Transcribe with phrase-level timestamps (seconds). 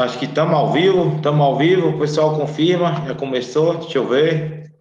[0.00, 4.08] Acho que estamos ao vivo, estamos ao vivo, o pessoal confirma, já começou, deixa eu
[4.08, 4.72] ver.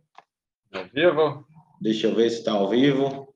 [0.74, 1.46] Ao vivo?
[1.82, 3.28] Deixa eu ver se está ao vivo.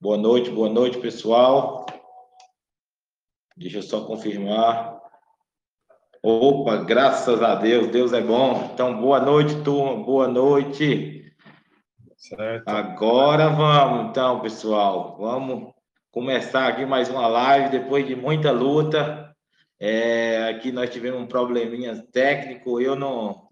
[0.00, 1.84] Boa noite, boa noite, pessoal.
[3.56, 5.00] Deixa eu só confirmar.
[6.22, 8.70] Opa, graças a Deus, Deus é bom.
[8.72, 11.34] Então, boa noite, turma, boa noite.
[12.16, 12.68] Certo.
[12.68, 15.74] Agora vamos, então, pessoal, vamos
[16.12, 19.31] começar aqui mais uma live depois de muita luta.
[19.84, 23.48] É, aqui nós tivemos um probleminha técnico, eu não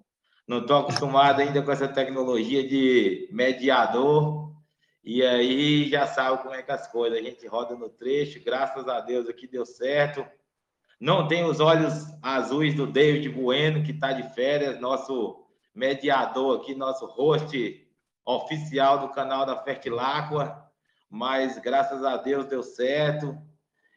[0.47, 4.55] não estou acostumado ainda com essa tecnologia de mediador,
[5.03, 8.87] e aí já sabe como é que as coisas, a gente roda no trecho, graças
[8.87, 10.25] a Deus aqui deu certo.
[11.01, 16.77] Não tem os olhos azuis do David Bueno, que está de férias, nosso mediador aqui,
[16.77, 17.85] nosso host
[18.25, 20.65] oficial do canal da Fertilacqua,
[21.09, 23.37] mas graças a Deus deu certo.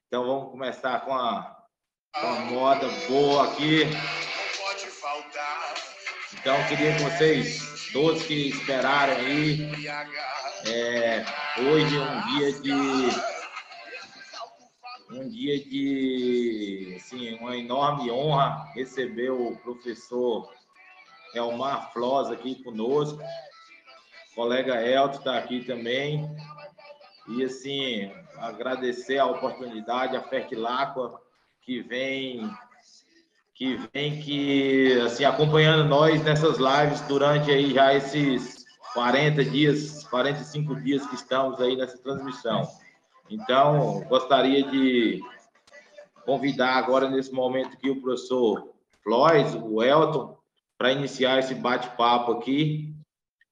[0.08, 1.63] Então vamos começar com a
[2.22, 3.84] uma moda boa aqui.
[6.40, 9.72] Então, queria que vocês, todos que esperaram aí,
[10.68, 11.26] é,
[11.60, 13.34] hoje é um dia de
[15.12, 20.52] um dia de assim, uma enorme honra receber o professor
[21.36, 23.20] Elmar Floss aqui conosco.
[24.32, 26.28] O colega Elton está aqui também.
[27.30, 31.23] E assim, agradecer a oportunidade, a Fertilacqua
[31.66, 32.50] que vem
[33.56, 40.76] que vem que assim acompanhando nós nessas lives durante aí já esses 40 dias, 45
[40.82, 42.68] dias que estamos aí nessa transmissão.
[43.30, 45.22] Então, gostaria de
[46.26, 48.70] convidar agora nesse momento aqui o professor
[49.02, 50.38] Floyd, o Elton,
[50.78, 52.94] para iniciar esse bate-papo aqui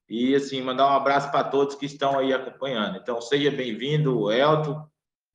[0.09, 2.97] e assim mandar um abraço para todos que estão aí acompanhando.
[2.97, 4.85] Então, seja bem-vindo, Elton.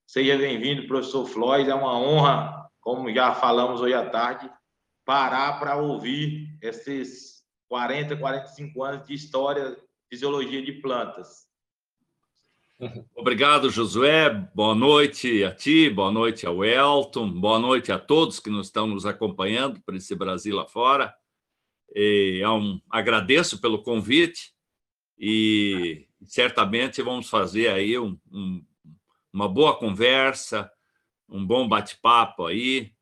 [0.06, 1.68] Seja bem-vindo, professor Floyd.
[1.68, 2.55] É uma honra
[2.86, 4.48] como já falamos hoje à tarde,
[5.04, 9.76] parar para ouvir esses 40, 45 anos de história,
[10.08, 11.48] fisiologia de plantas.
[13.12, 14.30] Obrigado, Josué.
[14.54, 18.86] Boa noite a ti, boa noite ao Elton, boa noite a todos que nos estão
[18.86, 21.12] nos acompanhando por esse Brasil lá fora.
[21.92, 24.52] E é um, agradeço pelo convite
[25.18, 28.64] e certamente vamos fazer aí um, um,
[29.32, 30.70] uma boa conversa,
[31.28, 32.92] um bom bate-papo aí,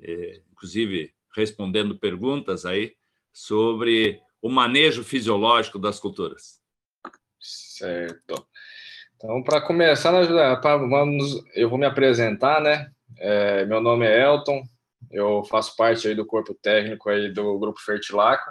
[0.00, 2.94] é, inclusive respondendo perguntas aí
[3.32, 6.60] sobre o manejo fisiológico das culturas.
[7.40, 8.46] Certo.
[9.16, 10.12] Então, para começar,
[10.62, 12.90] vamos, eu vou me apresentar, né?
[13.18, 14.62] É, meu nome é Elton,
[15.10, 18.50] eu faço parte aí do corpo técnico aí do Grupo Fertilaco,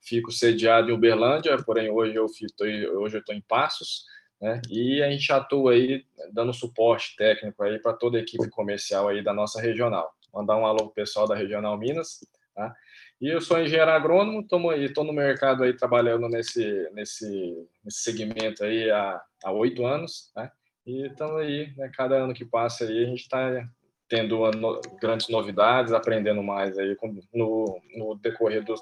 [0.00, 4.04] fico sediado em Uberlândia, porém hoje eu estou em Passos,
[4.44, 4.60] né?
[4.68, 9.24] E a gente atua aí dando suporte técnico aí para toda a equipe comercial aí
[9.24, 10.12] da nossa regional.
[10.34, 12.20] Mandar um alô pro pessoal da Regional Minas,
[12.54, 12.74] tá?
[13.18, 18.90] E eu sou engenheiro agrônomo, estou no mercado aí trabalhando nesse nesse, nesse segmento aí
[18.90, 20.50] há oito anos, né?
[20.86, 23.66] E estamos aí, né, cada ano que passa aí a gente está
[24.10, 28.74] tendo no, grandes novidades, aprendendo mais aí com, no, no decorrer de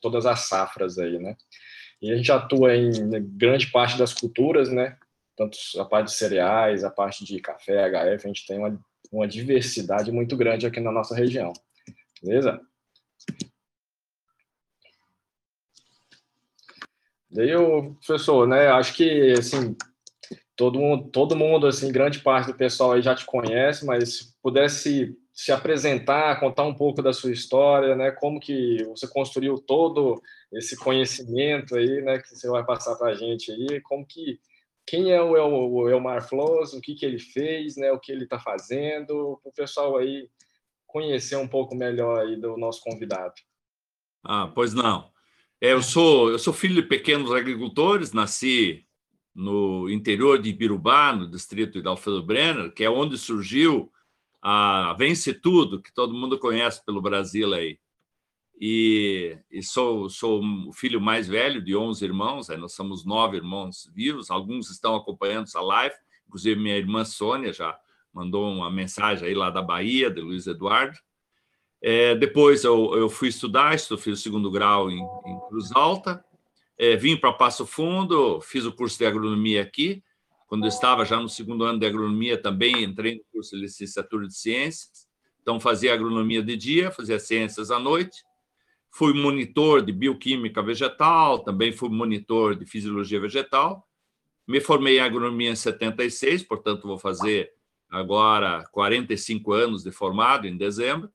[0.00, 1.36] todas as safras aí, né?
[2.00, 2.90] E a gente atua em
[3.36, 4.96] grande parte das culturas, né?
[5.40, 8.78] Tanto a parte de cereais, a parte de café, HF, a gente tem uma,
[9.10, 11.54] uma diversidade muito grande aqui na nossa região.
[12.22, 12.60] Beleza?
[17.30, 18.68] Daí, o professor, né?
[18.68, 19.74] Acho que assim
[20.54, 24.34] todo mundo, todo mundo, assim, grande parte do pessoal aí já te conhece, mas se
[24.42, 28.10] pudesse se apresentar, contar um pouco da sua história, né?
[28.10, 30.20] Como que você construiu todo
[30.52, 32.18] esse conhecimento aí, né?
[32.18, 34.38] Que você vai passar para a gente aí, como que
[34.86, 37.92] quem é o, El, o Elmar Flores, o que que ele fez, né?
[37.92, 40.28] O que ele está fazendo, para o pessoal aí
[40.86, 43.34] conhecer um pouco melhor aí do nosso convidado.
[44.24, 45.10] Ah, pois não.
[45.60, 48.86] É, eu sou eu sou filho de pequenos agricultores, nasci
[49.34, 53.90] no interior de Ibirubá, no distrito de Alfredo Brenner, que é onde surgiu
[54.42, 57.78] a Vence Tudo, que todo mundo conhece pelo Brasil aí.
[58.60, 63.38] E, e sou, sou o filho mais velho de 11 irmãos, aí nós somos nove
[63.38, 65.94] irmãos vivos, alguns estão acompanhando essa live,
[66.28, 67.74] inclusive minha irmã Sônia já
[68.12, 70.98] mandou uma mensagem aí lá da Bahia, de Luiz Eduardo.
[71.80, 76.22] É, depois eu, eu fui estudar, fiz o segundo grau em, em Cruz Alta,
[76.76, 80.02] é, vim para Passo Fundo, fiz o curso de agronomia aqui,
[80.50, 84.26] quando eu estava já no segundo ano de agronomia, também entrei no curso de licenciatura
[84.26, 85.08] de ciências.
[85.40, 88.24] Então, fazia agronomia de dia, fazia ciências à noite.
[88.90, 93.86] Fui monitor de bioquímica vegetal, também fui monitor de fisiologia vegetal.
[94.46, 97.52] Me formei em agronomia em 76, portanto, vou fazer
[97.88, 101.10] agora 45 anos de formado, em dezembro.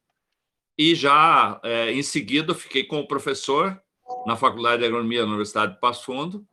[0.78, 3.82] e já é, em seguida fiquei como professor
[4.26, 6.46] na Faculdade de Agronomia da Universidade de Passo Fundo,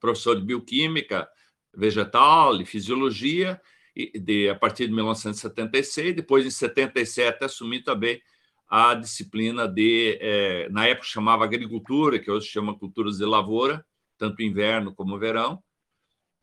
[0.00, 1.28] professor de bioquímica
[1.74, 3.60] vegetal e fisiologia,
[3.96, 6.16] de, a partir de 1976.
[6.16, 8.20] Depois, em 77, assumi também
[8.68, 13.84] a disciplina de, é, na época chamava agricultura, que hoje chama culturas de lavoura,
[14.18, 15.62] tanto inverno como verão.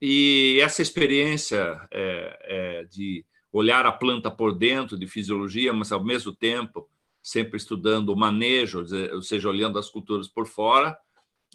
[0.02, 6.04] E essa experiência é, é, de olhar a planta por dentro, de fisiologia, mas ao
[6.04, 6.90] mesmo tempo
[7.22, 8.84] sempre estudando o manejo,
[9.14, 10.98] ou seja, olhando as culturas por fora,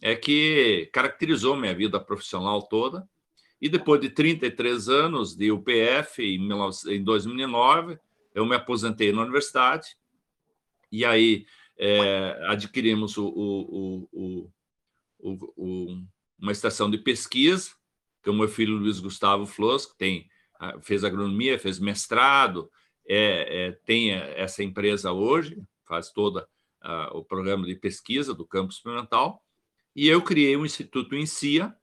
[0.00, 3.08] é que caracterizou minha vida profissional toda.
[3.60, 7.98] E depois de 33 anos de UPF, em 2009,
[8.34, 9.96] eu me aposentei na universidade,
[10.98, 11.46] e aí
[11.78, 14.50] é, adquirimos o, o,
[15.19, 16.02] o,
[16.38, 17.70] uma estação de pesquisa,
[18.22, 20.28] que o meu filho Luiz Gustavo Flos, que tem,
[20.82, 22.70] fez agronomia, fez mestrado,
[23.08, 26.46] é, é, tem essa empresa hoje, faz todo
[27.12, 29.43] o programa de pesquisa do campo experimental,
[29.94, 31.75] e eu criei um instituto em CIA,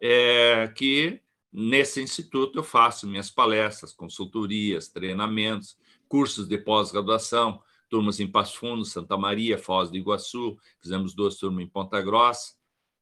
[0.00, 1.20] é, que
[1.52, 5.76] nesse instituto eu faço minhas palestras, consultorias, treinamentos,
[6.08, 11.64] cursos de pós-graduação, turmas em Passo Fundo, Santa Maria, Foz do Iguaçu, fizemos duas turmas
[11.64, 12.54] em Ponta Grossa,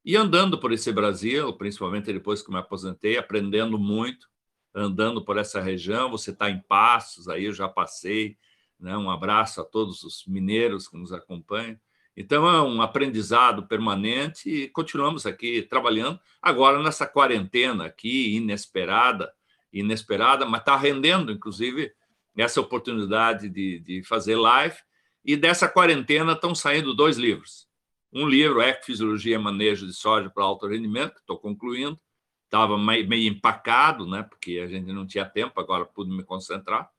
[0.03, 4.27] e andando por esse Brasil, principalmente depois que me aposentei, aprendendo muito,
[4.73, 8.37] andando por essa região, você está em Passos, aí eu já passei,
[8.79, 8.97] né?
[8.97, 11.79] um abraço a todos os mineiros que nos acompanham,
[12.19, 19.31] então, é um aprendizado permanente e continuamos aqui trabalhando, agora nessa quarentena aqui, inesperada,
[19.71, 21.93] inesperada, mas está rendendo, inclusive,
[22.37, 24.77] essa oportunidade de, de fazer live.
[25.23, 27.67] E dessa quarentena estão saindo dois livros.
[28.11, 31.99] Um livro, Ecofisiologia e Manejo de Soja para Alto Rendimento, que estou concluindo.
[32.45, 36.89] Estava meio empacado, né, porque a gente não tinha tempo, agora pude me concentrar.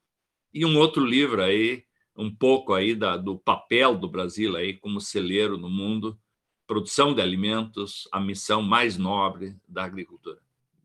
[0.55, 1.85] E um outro livro aí,
[2.17, 6.17] um pouco aí da, do papel do Brasil aí como celeiro no mundo,
[6.69, 10.41] produção de alimentos, a missão mais nobre da agricultura.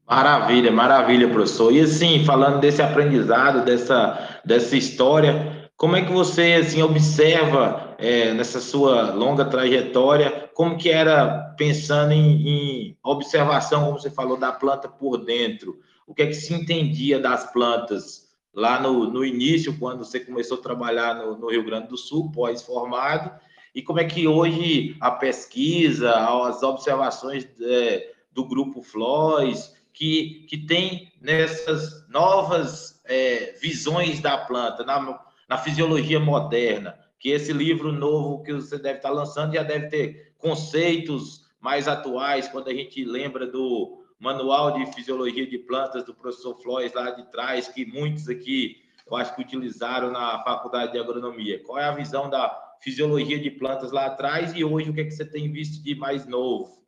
[0.08, 1.74] Maravilha, maravilha, professor.
[1.74, 8.34] E assim, falando desse aprendizado, dessa, dessa história, como é que você assim observa é,
[8.34, 14.52] nessa sua longa trajetória, como que era pensando em, em observação, como você falou, da
[14.52, 15.80] planta por dentro?
[16.06, 18.26] O que é que se entendia das plantas?
[18.56, 22.32] lá no, no início, quando você começou a trabalhar no, no Rio Grande do Sul,
[22.32, 23.30] pós-formado,
[23.74, 30.58] e como é que hoje a pesquisa, as observações é, do grupo Flois, que, que
[30.58, 35.20] tem nessas novas é, visões da planta, na,
[35.50, 40.34] na fisiologia moderna, que esse livro novo que você deve estar lançando já deve ter
[40.38, 46.56] conceitos mais atuais, quando a gente lembra do, manual de fisiologia de plantas do professor
[46.62, 51.62] Flores lá de trás, que muitos aqui eu acho que utilizaram na faculdade de agronomia.
[51.64, 55.04] Qual é a visão da fisiologia de plantas lá atrás e hoje o que, é
[55.04, 56.85] que você tem visto de mais novo?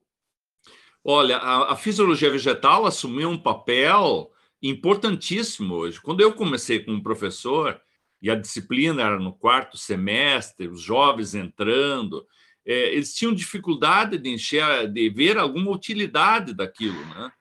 [1.10, 4.30] Olha, a, a fisiologia vegetal assumiu um papel
[4.62, 6.02] importantíssimo hoje.
[6.02, 7.80] Quando eu comecei como professor,
[8.22, 12.28] e a disciplina era no quarto semestre, os jovens entrando,
[12.66, 17.32] é, eles tinham dificuldade de encher, de ver alguma utilidade daquilo, né?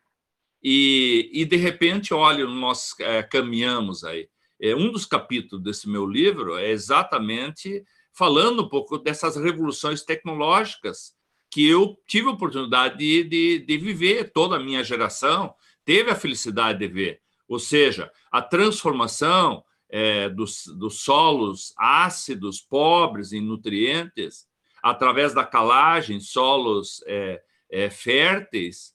[0.62, 4.28] E, e de repente, olha, nós é, caminhamos aí.
[4.60, 7.82] É, um dos capítulos desse meu livro é exatamente
[8.12, 11.15] falando um pouco dessas revoluções tecnológicas
[11.56, 15.54] que eu tive a oportunidade de, de, de viver, toda a minha geração
[15.86, 17.22] teve a felicidade de ver.
[17.48, 24.46] Ou seja, a transformação é, dos, dos solos ácidos, pobres em nutrientes,
[24.82, 28.94] através da calagem, solos é, é, férteis,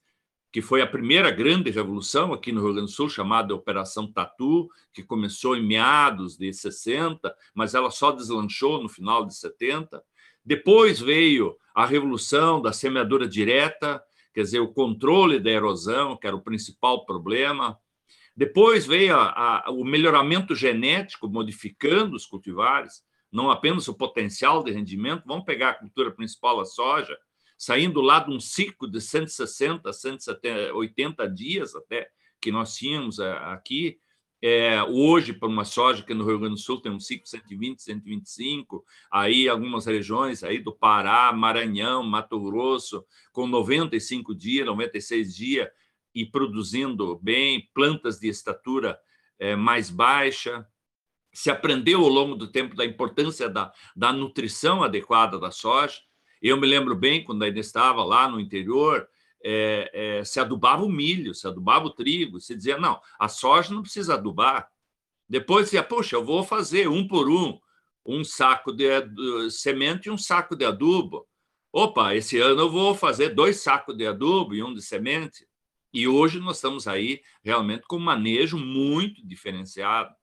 [0.51, 4.70] que foi a primeira grande revolução aqui no Rio Grande do Sul, chamada Operação Tatu,
[4.94, 10.03] que começou em meados de 60, mas ela só deslanchou no final de 70.
[10.44, 16.36] Depois veio a revolução da semeadura direta, quer dizer, o controle da erosão, que era
[16.36, 17.78] o principal problema.
[18.36, 24.72] Depois veio a, a, o melhoramento genético, modificando os cultivares não apenas o potencial de
[24.72, 27.18] rendimento, vamos pegar a cultura principal, a soja,
[27.58, 32.10] saindo lá de um ciclo de 160, 180 dias até
[32.42, 34.00] que nós tínhamos é, aqui,
[34.42, 37.82] é, hoje, para uma soja que no Rio Grande do Sul tem um ciclo 120,
[37.82, 45.70] 125, aí algumas regiões aí do Pará, Maranhão, Mato Grosso, com 95 dias, 96 dias,
[46.14, 49.00] e produzindo bem, plantas de estatura
[49.38, 50.68] é, mais baixa,
[51.32, 56.00] se aprendeu ao longo do tempo da importância da, da nutrição adequada da soja.
[56.42, 59.08] Eu me lembro bem, quando ainda estava lá no interior,
[59.44, 63.74] é, é, se adubava o milho, se adubava o trigo, se dizia, não, a soja
[63.74, 64.70] não precisa adubar.
[65.28, 67.60] Depois dizia, poxa, eu vou fazer um por um,
[68.06, 68.86] um saco de
[69.50, 71.28] semente e um saco de adubo.
[71.72, 75.48] Opa, esse ano eu vou fazer dois sacos de adubo e um de semente.
[75.94, 80.14] E hoje nós estamos aí realmente com um manejo muito diferenciado.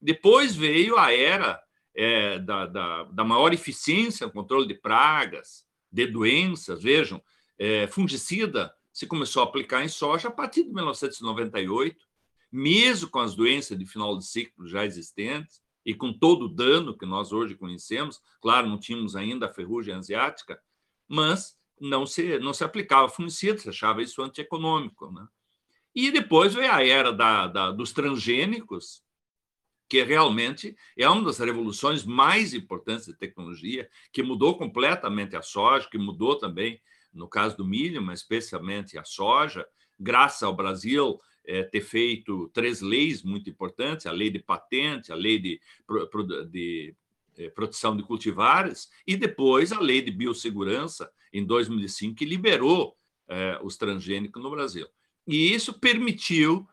[0.00, 1.60] Depois veio a era
[1.94, 6.82] é, da, da, da, maior eficiência no controle de pragas, de doenças.
[6.82, 7.20] Vejam,
[7.58, 12.06] é, fungicida se começou a aplicar em soja a partir de 1998,
[12.50, 16.96] mesmo com as doenças de final de ciclo já existentes e com todo o dano
[16.96, 18.20] que nós hoje conhecemos.
[18.40, 20.60] Claro, não tínhamos ainda a ferrugem asiática,
[21.06, 25.10] mas não se, não se aplicava fungicida, se achava isso antieconômico.
[25.12, 25.26] Né?
[25.94, 29.02] E depois veio a era da, da, dos transgênicos,
[29.88, 35.88] que realmente é uma das revoluções mais importantes de tecnologia, que mudou completamente a soja,
[35.88, 36.80] que mudou também,
[37.12, 39.66] no caso do milho, mas especialmente a soja,
[39.98, 45.14] graças ao Brasil é, ter feito três leis muito importantes, a lei de patente, a
[45.14, 45.60] lei de,
[46.50, 46.94] de
[47.38, 52.96] é, proteção de cultivares, e depois a lei de biossegurança, em 2005, que liberou
[53.26, 54.86] é, os transgênicos no Brasil.
[55.26, 56.66] E isso permitiu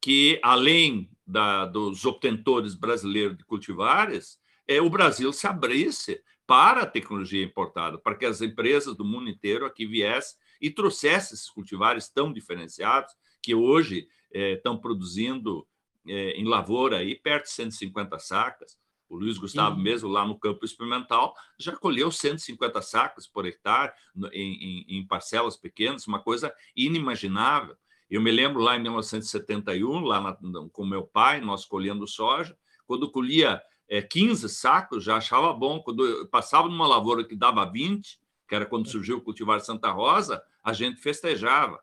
[0.00, 6.86] que, além da, dos obtentores brasileiros de cultivares, é, o Brasil se abrisse para a
[6.86, 12.08] tecnologia importada, para que as empresas do mundo inteiro aqui viessem e trouxessem esses cultivares
[12.08, 15.64] tão diferenciados que hoje é, estão produzindo
[16.08, 18.76] é, em lavoura aí perto de 150 sacas.
[19.08, 19.82] O Luiz Gustavo, uhum.
[19.82, 23.92] mesmo lá no campo experimental, já colheu 150 sacas por hectare
[24.32, 27.76] em, em, em parcelas pequenas, uma coisa inimaginável.
[28.10, 30.36] Eu me lembro lá em 1971, lá na,
[30.72, 35.80] com meu pai, nós colhendo soja, quando colhia é, 15 sacos, já achava bom.
[35.80, 39.90] Quando eu passava numa lavoura que dava 20, que era quando surgiu o cultivar Santa
[39.90, 41.80] Rosa, a gente festejava.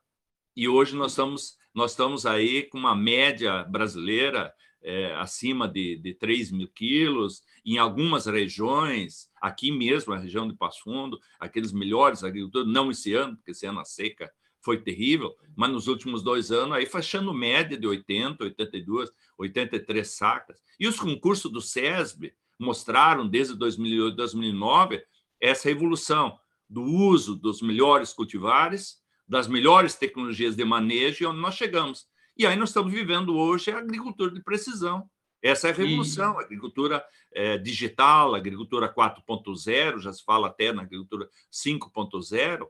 [0.56, 6.14] E hoje nós estamos, nós estamos aí com uma média brasileira é, acima de, de
[6.14, 12.24] 3 mil quilos, em algumas regiões, aqui mesmo, a região de Passo Fundo, aqueles melhores
[12.24, 14.32] agricultores, não esse ano, porque esse ano a seca
[14.68, 20.62] foi terrível, mas nos últimos dois anos, aí fechando média de 80, 82, 83 sacas.
[20.78, 25.02] E os concursos do SESB mostraram, desde 2008, 2009,
[25.40, 26.38] essa evolução
[26.70, 32.06] do uso dos melhores cultivares, das melhores tecnologias de manejo e onde nós chegamos.
[32.38, 35.10] E aí nós estamos vivendo hoje a agricultura de precisão.
[35.42, 37.02] Essa é a revolução, a agricultura
[37.34, 42.68] é, digital, a agricultura 4.0, já se fala até na agricultura 5.0,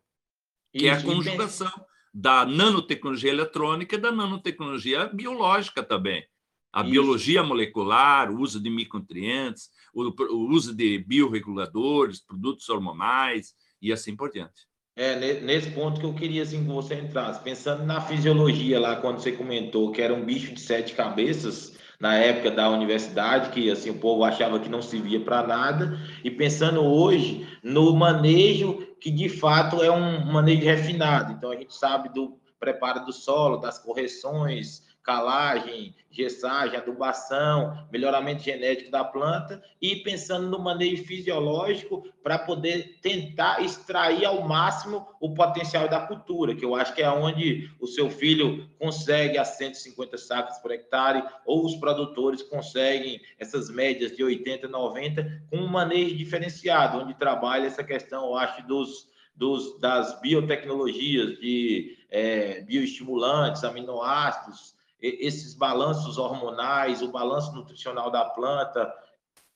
[0.73, 1.71] que é a conjugação
[2.13, 6.25] da nanotecnologia eletrônica e da nanotecnologia biológica também.
[6.73, 6.91] A Isso.
[6.91, 14.15] biologia molecular, o uso de micronutrientes, o, o uso de bioreguladores, produtos hormonais e assim
[14.15, 14.67] por diante.
[14.95, 17.43] É, nesse ponto que eu queria assim, que você entrasse.
[17.43, 22.15] Pensando na fisiologia lá, quando você comentou que era um bicho de sete cabeças, na
[22.15, 26.81] época da universidade, que assim o povo achava que não servia para nada, e pensando
[26.81, 31.33] hoje no manejo que de fato é um manejo refinado.
[31.33, 38.91] Então a gente sabe do preparo do solo, das correções, calagem, gessagem, adubação, melhoramento genético
[38.91, 45.87] da planta e pensando no manejo fisiológico para poder tentar extrair ao máximo o potencial
[45.87, 50.59] da cultura, que eu acho que é onde o seu filho consegue as 150 sacas
[50.59, 56.97] por hectare ou os produtores conseguem essas médias de 80, 90 com um manejo diferenciado,
[56.97, 65.53] onde trabalha essa questão, eu acho, dos dos, das biotecnologias de é, bioestimulantes, aminoácidos, esses
[65.53, 68.93] balanços hormonais, o balanço nutricional da planta.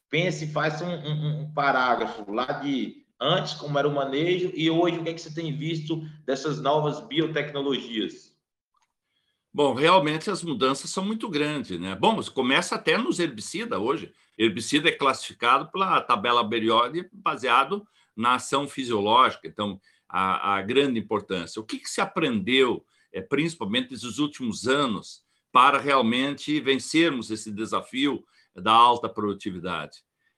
[0.09, 4.97] Pense, faça um, um, um, parágrafo lá de antes, como era o manejo, e hoje
[4.97, 8.35] o que, é que você tem visto dessas novas biotecnologias?
[9.53, 11.95] Bom, realmente as mudanças são muito grandes, né?
[11.95, 14.13] Bom, começa até nos herbicidas hoje.
[14.37, 21.61] Herbicida é classificado pela tabela periódica baseado na ação fisiológica, então a, a grande importância.
[21.61, 28.23] O que, que se aprendeu, é, principalmente nesses últimos anos, para realmente vencermos esse desafio
[28.55, 29.97] da alta produtividade.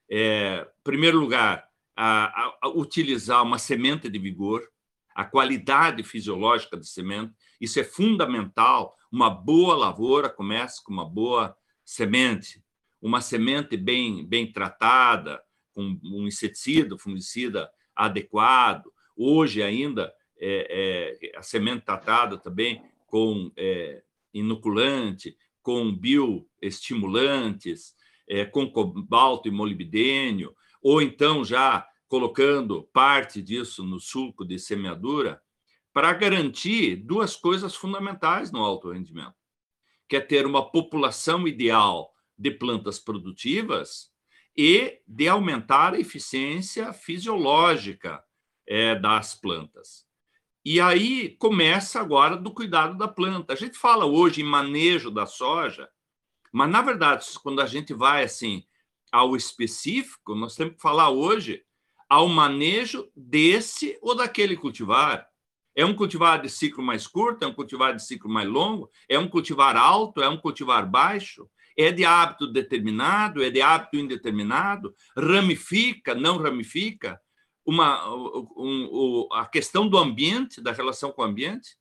[0.09, 4.67] É, em primeiro lugar, a, a, utilizar uma semente de vigor,
[5.15, 8.95] a qualidade fisiológica da semente, isso é fundamental.
[9.11, 11.55] Uma boa lavoura começa com uma boa
[11.85, 12.63] semente,
[13.01, 15.41] uma semente bem, bem tratada,
[15.71, 18.91] com um inseticida, fungicida adequado.
[19.15, 24.01] Hoje ainda é, é, a semente tratada também com é,
[24.33, 27.93] inoculante, com bioestimulantes,
[28.27, 35.41] é, com cobalto e molibdênio, ou então já colocando parte disso no sulco de semeadura,
[35.91, 39.35] para garantir duas coisas fundamentais no alto rendimento,
[40.07, 44.11] que é ter uma população ideal de plantas produtivas
[44.57, 48.23] e de aumentar a eficiência fisiológica
[48.67, 50.05] é, das plantas.
[50.65, 53.51] E aí começa agora do cuidado da planta.
[53.51, 55.89] A gente fala hoje em manejo da soja,
[56.53, 58.63] mas na verdade, quando a gente vai assim
[59.11, 61.63] ao específico, nós temos que falar hoje
[62.09, 65.27] ao manejo desse ou daquele cultivar.
[65.75, 69.19] É um cultivar de ciclo mais curto, é um cultivar de ciclo mais longo, é
[69.19, 74.95] um cultivar alto, é um cultivar baixo, é de hábito determinado, é de hábito indeterminado,
[75.17, 77.19] ramifica, não ramifica.
[77.65, 81.77] Uma, um, um, a questão do ambiente, da relação com o ambiente.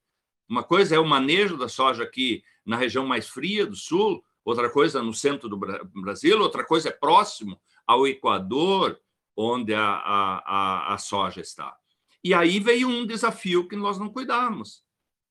[0.48, 4.70] Uma coisa é o manejo da soja aqui na região mais fria do sul, outra
[4.70, 9.00] coisa no centro do Brasil, outra coisa é próximo ao Equador,
[9.36, 11.76] onde a, a, a, soja está.
[12.22, 14.84] E aí veio um desafio que nós não cuidamos,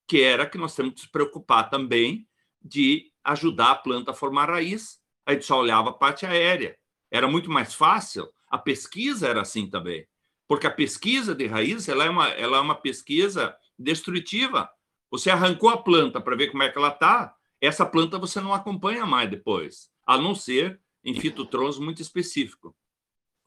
[0.08, 2.28] que era que nós temos que nos preocupar também
[2.62, 5.00] de ajudar a planta a formar raiz.
[5.26, 6.78] A gente só olhava a parte aérea.
[7.10, 8.30] Era muito mais fácil.
[8.50, 10.06] A pesquisa era assim também,
[10.52, 14.70] porque a pesquisa de raiz ela é uma, ela é uma pesquisa destrutiva.
[15.10, 18.54] Você arrancou a planta para ver como é que ela está, essa planta você não
[18.54, 22.76] acompanha mais depois, a não ser em fitotrons muito específico.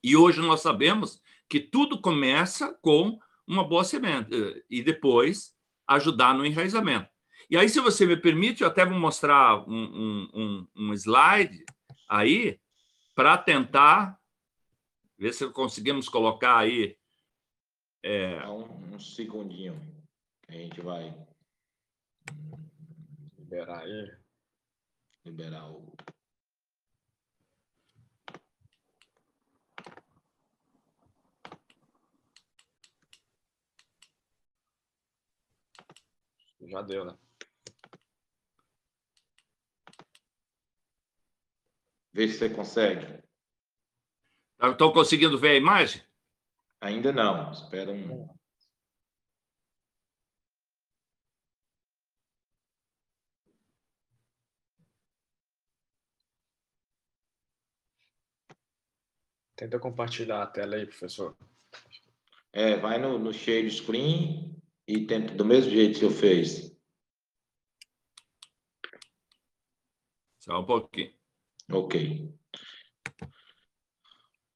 [0.03, 5.53] E hoje nós sabemos que tudo começa com uma boa semente eh, e depois
[5.87, 7.11] ajudar no enraizamento.
[7.51, 11.67] E aí, se você me permite, eu até vou mostrar um, um, um, um slide
[12.09, 12.59] aí
[13.15, 14.19] para tentar
[15.25, 16.99] ver se conseguimos colocar aí.
[18.03, 18.47] É...
[18.47, 19.75] Um, um segundinho.
[20.47, 21.15] A gente vai
[23.39, 24.19] liberar aí.
[25.25, 25.97] Liberar o.
[36.61, 37.19] Já deu, né?
[42.13, 43.24] Vê se você consegue.
[44.73, 46.03] Estão conseguindo ver a imagem?
[46.81, 47.51] Ainda não.
[47.51, 48.29] Espera um.
[59.57, 61.37] Tenta compartilhar a tela aí, professor.
[62.53, 66.77] É, vai no, no share screen e tenta do mesmo jeito que eu fez.
[70.39, 71.15] Só um pouquinho.
[71.71, 72.35] Ok.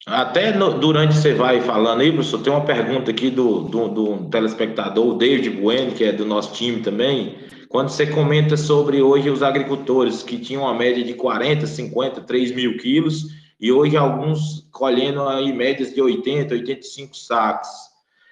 [0.09, 4.29] Até no, durante você vai falando aí, professor, tem uma pergunta aqui do, do, do
[4.29, 7.37] telespectador, o David Bueno, que é do nosso time também.
[7.67, 12.55] Quando você comenta sobre hoje os agricultores que tinham uma média de 40, 50, 3
[12.55, 13.27] mil quilos,
[13.59, 17.69] e hoje alguns colhendo aí médias de 80, 85 sacos.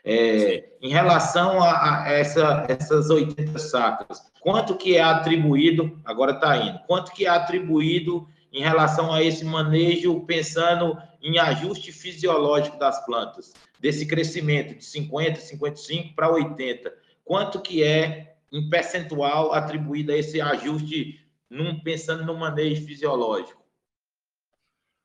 [0.03, 6.57] É, em relação a, a essa, essas 80 sacas, quanto que é atribuído, agora está
[6.57, 13.05] indo, quanto que é atribuído em relação a esse manejo, pensando em ajuste fisiológico das
[13.05, 16.93] plantas, desse crescimento de 50, 55 para 80,
[17.25, 23.61] quanto que é em percentual atribuído a esse ajuste, num, pensando no manejo fisiológico?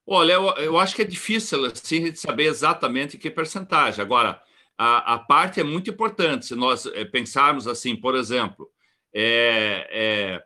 [0.07, 4.01] Olha, eu, eu acho que é difícil assim, saber exatamente que percentagem.
[4.01, 4.41] Agora,
[4.79, 6.47] a, a parte é muito importante.
[6.47, 8.71] Se nós é, pensarmos assim, por exemplo,
[9.13, 10.45] é, é,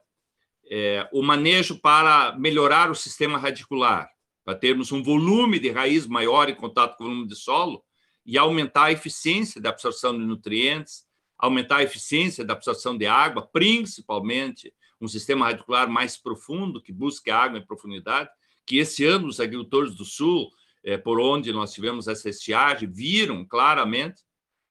[0.71, 4.11] é, o manejo para melhorar o sistema radicular,
[4.47, 7.83] para termos um volume de raiz maior em contato com o volume de solo
[8.25, 11.05] e aumentar a eficiência da absorção de nutrientes,
[11.37, 17.29] aumentar a eficiência da absorção de água, principalmente um sistema radicular mais profundo que busque
[17.29, 18.31] água em profundidade,
[18.65, 20.49] que esse ano os agricultores do Sul,
[20.85, 24.23] é, por onde nós tivemos essa estiagem, viram claramente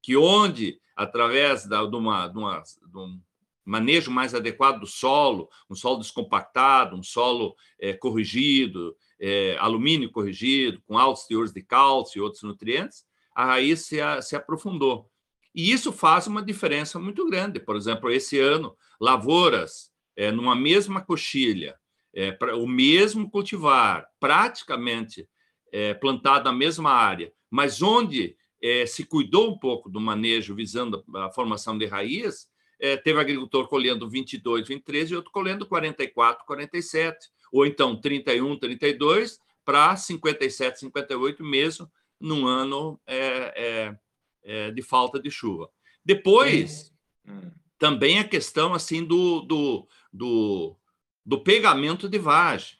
[0.01, 3.19] que onde, através de, uma, de, uma, de um
[3.65, 10.81] manejo mais adequado do solo, um solo descompactado, um solo é, corrigido, é, alumínio corrigido,
[10.85, 15.09] com altos teores de cálcio e outros nutrientes, a raiz se, a, se aprofundou.
[15.53, 17.59] E isso faz uma diferença muito grande.
[17.59, 21.75] Por exemplo, esse ano, lavouras é, numa mesma coxilha,
[22.13, 25.27] é, pra, o mesmo cultivar, praticamente
[25.71, 31.03] é, plantado na mesma área, mas onde é, se cuidou um pouco do manejo visando
[31.13, 32.47] a, a formação de raiz,
[32.79, 39.39] é, teve agricultor colhendo 22, 23 e outro colhendo 44, 47, ou então 31, 32
[39.63, 43.97] para 57, 58 mesmo num ano é, é,
[44.43, 45.69] é, de falta de chuva.
[46.03, 46.93] Depois,
[47.27, 47.51] hum.
[47.77, 50.77] também a questão assim do, do, do,
[51.25, 52.77] do pegamento de vagem,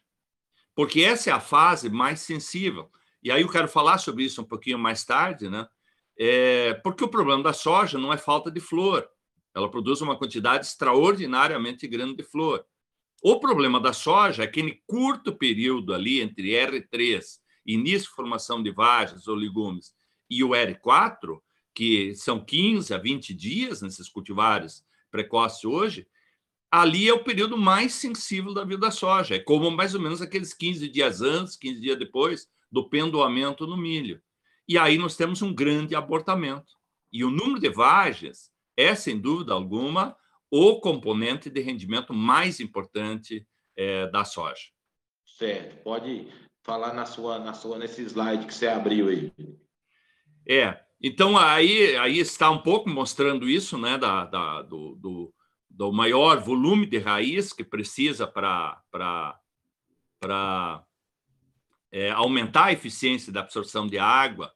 [0.75, 2.91] porque essa é a fase mais sensível.
[3.23, 5.67] E aí eu quero falar sobre isso um pouquinho mais tarde, né?
[6.17, 9.09] É, porque o problema da soja não é falta de flor,
[9.55, 12.65] ela produz uma quantidade extraordinariamente grande de flor.
[13.27, 18.61] O problema da soja é que, em curto período ali, entre R3 início de formação
[18.61, 19.95] de vagens ou legumes,
[20.29, 21.39] e o R4,
[21.73, 26.07] que são 15 a 20 dias nesses cultivares precoces hoje,
[26.69, 29.33] ali é o período mais sensível da vida da soja.
[29.33, 33.75] É como mais ou menos aqueles 15 dias antes, 15 dias depois do pendoamento no
[33.75, 34.21] milho.
[34.69, 36.73] E aí nós temos um grande abortamento.
[37.11, 40.15] E o número de vagens é, sem dúvida alguma,
[40.57, 44.69] o componente de rendimento mais importante é, da soja.
[45.25, 45.83] Certo.
[45.83, 46.29] Pode
[46.63, 49.33] falar na sua, na sua, nesse slide que você abriu aí.
[50.47, 50.79] É.
[51.01, 55.33] Então, aí, aí está um pouco mostrando isso, né, da, da do, do,
[55.69, 58.81] do maior volume de raiz que precisa para
[61.91, 64.53] é, aumentar a eficiência da absorção de água,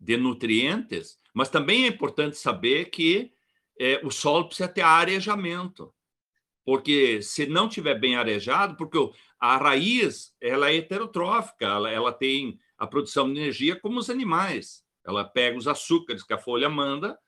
[0.00, 3.34] de nutrientes, mas também é importante saber que
[3.78, 5.92] é, o solo precisa ter arejamento,
[6.64, 8.98] porque se não tiver bem arejado, porque
[9.40, 14.84] a raiz ela é heterotrófica, ela, ela tem a produção de energia como os animais.
[15.04, 17.18] Ela pega os açúcares que a folha manda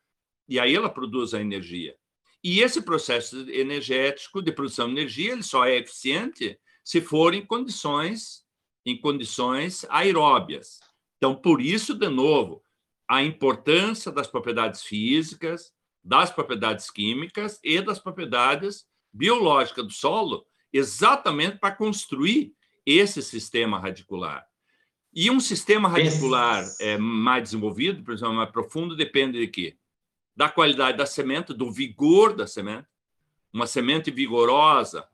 [0.48, 1.96] e aí ela produz a energia.
[2.42, 7.44] E esse processo energético de produção de energia ele só é eficiente se for em
[7.44, 8.44] condições
[8.86, 10.78] em condições aeróbias.
[11.16, 12.62] Então, por isso, de novo,
[13.08, 15.72] a importância das propriedades físicas,
[16.04, 22.52] das propriedades químicas e das propriedades biológicas do solo, exatamente para construir
[22.84, 24.46] esse sistema radicular.
[25.14, 29.76] E um sistema radicular é, mais desenvolvido, por exemplo, mais profundo, depende de quê?
[30.36, 32.88] da qualidade da semente, do vigor da semente.
[33.52, 35.06] Uma semente vigorosa,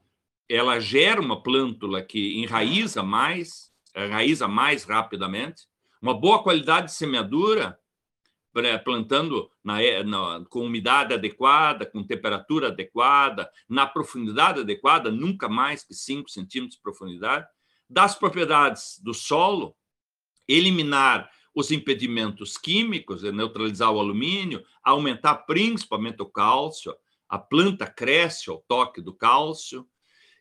[0.48, 5.64] ela gera uma plântula que enraiza mais, enraiza mais rapidamente.
[6.00, 7.78] Uma boa qualidade de semeadura,
[8.84, 15.94] plantando na, na, com umidade adequada, com temperatura adequada, na profundidade adequada, nunca mais que
[15.94, 17.46] 5 centímetros de profundidade.
[17.88, 19.76] Das propriedades do solo,
[20.46, 26.94] eliminar os impedimentos químicos, é neutralizar o alumínio, aumentar principalmente o cálcio,
[27.28, 29.86] a planta cresce ao toque do cálcio,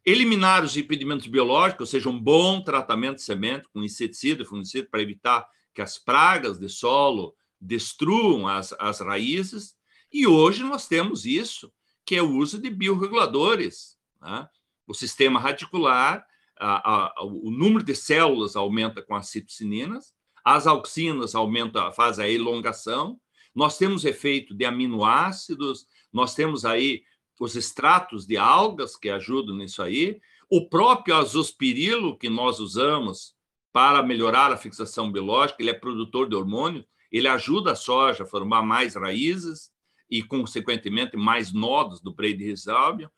[0.05, 4.87] eliminar os impedimentos biológicos, ou seja, um bom tratamento de semente com inseticida e fungicida
[4.89, 9.75] para evitar que as pragas de solo destruam as, as raízes.
[10.11, 11.71] E hoje nós temos isso,
[12.05, 13.97] que é o uso de biorreguladores.
[14.21, 14.47] Né?
[14.87, 16.25] O sistema radicular,
[16.57, 22.29] a, a, o número de células aumenta com as citocininas, as auxinas aumentam, fazem a
[22.29, 23.19] elongação.
[23.53, 27.03] Nós temos efeito de aminoácidos, nós temos aí
[27.39, 30.19] os extratos de algas que ajudam nisso aí.
[30.49, 33.35] O próprio azospirilo que nós usamos
[33.71, 38.27] para melhorar a fixação biológica, ele é produtor de hormônio, ele ajuda a soja a
[38.27, 39.69] formar mais raízes
[40.09, 43.09] e, consequentemente, mais nodos do de resálvio.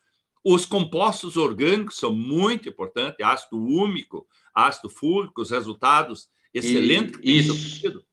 [0.44, 8.04] Os compostos orgânicos são muito importantes, ácido úmico, ácido fúrico, os resultados excelente e, isso,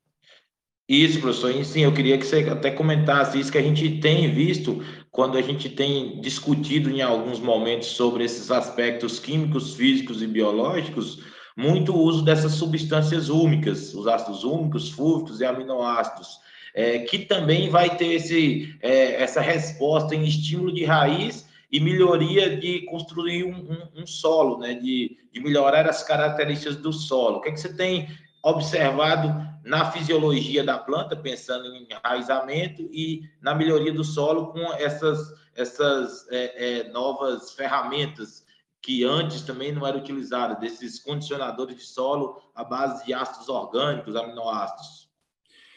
[0.89, 1.51] isso, professor.
[1.51, 5.37] E, sim, eu queria que você até comentasse isso que a gente tem visto quando
[5.37, 11.23] a gente tem discutido em alguns momentos sobre esses aspectos químicos, físicos e biológicos,
[11.59, 16.39] muito uso dessas substâncias úmicas, os ácidos úmicos, fúricos e aminoácidos,
[16.73, 22.57] é, que também vai ter esse, é, essa resposta em estímulo de raiz e melhoria
[22.57, 24.75] de construir um, um, um solo, né?
[24.75, 27.39] de, de melhorar as características do solo.
[27.39, 28.09] O que, é que você tem
[28.41, 35.19] observado na fisiologia da planta, pensando em enraizamento e na melhoria do solo com essas,
[35.57, 38.47] essas é, é, novas ferramentas
[38.89, 44.17] que antes também não eram utilizadas, desses condicionadores de solo à base de ácidos orgânicos,
[44.17, 45.11] aminoácidos?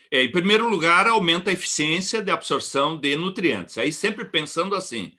[0.09, 3.77] É, em primeiro lugar, aumenta a eficiência de absorção de nutrientes.
[3.77, 5.11] Aí sempre pensando assim,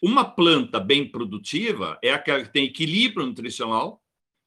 [0.00, 4.00] uma planta bem produtiva é aquela que tem equilíbrio nutricional,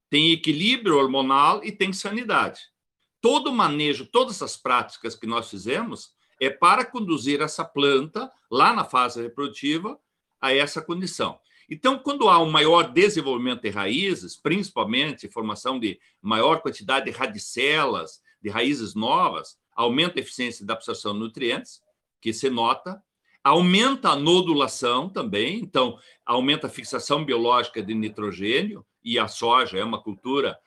[0.09, 2.61] tem equilíbrio hormonal e tem sanidade.
[3.19, 8.71] Todo o manejo, todas as práticas que nós fizemos é para conduzir essa planta lá
[8.73, 9.99] na fase reprodutiva
[10.39, 11.37] a essa condição.
[11.69, 18.21] Então, quando há um maior desenvolvimento de raízes, principalmente formação de maior quantidade de radicelas,
[18.41, 21.81] de raízes novas, aumenta a eficiência da absorção de nutrientes,
[22.21, 23.01] que se nota,
[23.43, 29.83] aumenta a nodulação também, então aumenta a fixação biológica de nitrogênio, e a soja é
[29.83, 30.57] uma cultura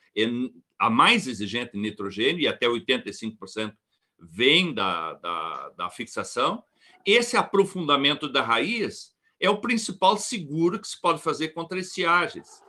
[0.79, 3.75] a mais exigente em nitrogênio, e até 85%
[4.19, 6.63] vem da, da, da fixação.
[7.05, 12.63] Esse aprofundamento da raiz é o principal seguro que se pode fazer contra estiagens.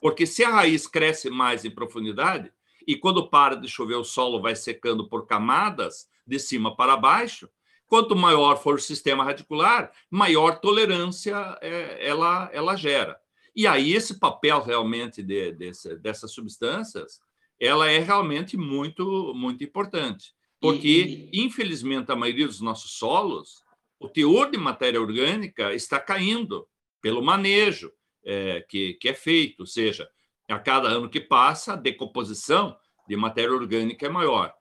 [0.00, 2.52] Porque se a raiz cresce mais em profundidade,
[2.86, 7.48] e quando para de chover, o solo vai secando por camadas, de cima para baixo,
[7.86, 13.18] quanto maior for o sistema radicular, maior tolerância é, ela, ela gera.
[13.56, 17.20] E aí, esse papel realmente de, desse, dessas substâncias
[17.60, 20.32] ela é realmente muito, muito importante.
[20.60, 23.64] Porque, e, infelizmente, a maioria dos nossos solos,
[24.00, 26.68] o teor de matéria orgânica está caindo
[27.00, 27.92] pelo manejo
[28.24, 30.08] é, que, que é feito, ou seja,
[30.48, 32.76] a cada ano que passa, a decomposição
[33.08, 34.52] de matéria orgânica é maior.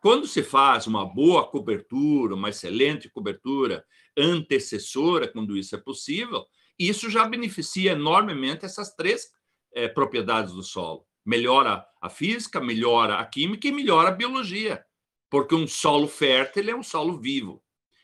[0.00, 3.84] Quando se faz uma boa cobertura, uma excelente cobertura
[4.16, 6.44] antecessora, quando isso é possível,
[6.78, 9.30] isso já beneficia enormemente essas três
[9.74, 11.06] é, propriedades do solo.
[11.24, 14.84] Melhora a física, melhora a química e melhora a biologia,
[15.28, 17.62] porque um solo fértil é um solo vivo.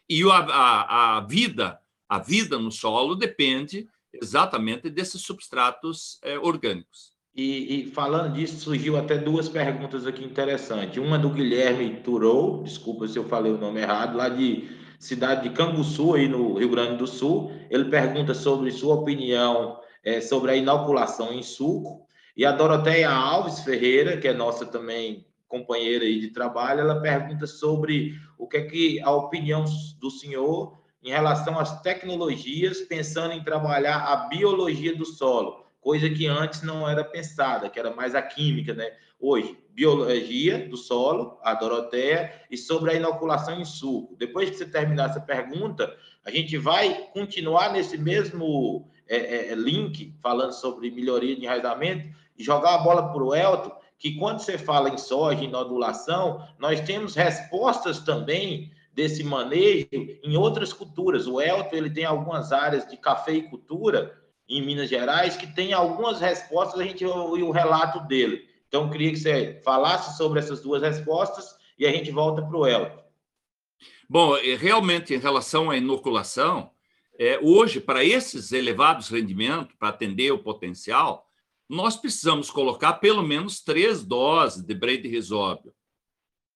[0.08, 7.12] E a, a, a vida, a vida no solo depende exatamente desses substratos é, orgânicos.
[7.34, 10.98] E, e, falando disso, surgiu até duas perguntas aqui interessantes.
[10.98, 15.54] Uma do Guilherme Turou, desculpa se eu falei o nome errado, lá de cidade de
[15.54, 17.50] Canguçu, aí no Rio Grande do Sul.
[17.70, 22.06] Ele pergunta sobre sua opinião é, sobre a inoculação em suco.
[22.36, 27.46] E a Doroteia Alves Ferreira, que é nossa também companheira aí de trabalho, ela pergunta
[27.46, 29.66] sobre o que é que a opinião
[30.00, 36.26] do senhor em relação às tecnologias, pensando em trabalhar a biologia do solo, coisa que
[36.26, 38.92] antes não era pensada, que era mais a química, né?
[39.20, 44.16] Hoje, biologia do solo, a Doroteia, e sobre a inoculação em suco.
[44.16, 50.14] Depois que você terminar essa pergunta, a gente vai continuar nesse mesmo é, é, link,
[50.22, 54.58] falando sobre melhoria de enraizamento, e jogar a bola para o Elton, que quando você
[54.58, 61.28] fala em soja, em nodulação, nós temos respostas também desse manejo em outras culturas.
[61.28, 66.80] O Elton ele tem algumas áreas de cafeicultura em Minas Gerais que tem algumas respostas,
[66.80, 68.44] a gente ouviu o relato dele.
[68.66, 72.66] Então, queria que você falasse sobre essas duas respostas e a gente volta para o
[72.66, 73.00] Elton.
[74.10, 76.72] Bom, realmente, em relação à inoculação,
[77.16, 81.28] é, hoje, para esses elevados rendimentos, para atender o potencial,
[81.72, 85.74] nós precisamos colocar pelo menos três doses de Brede Resóbio.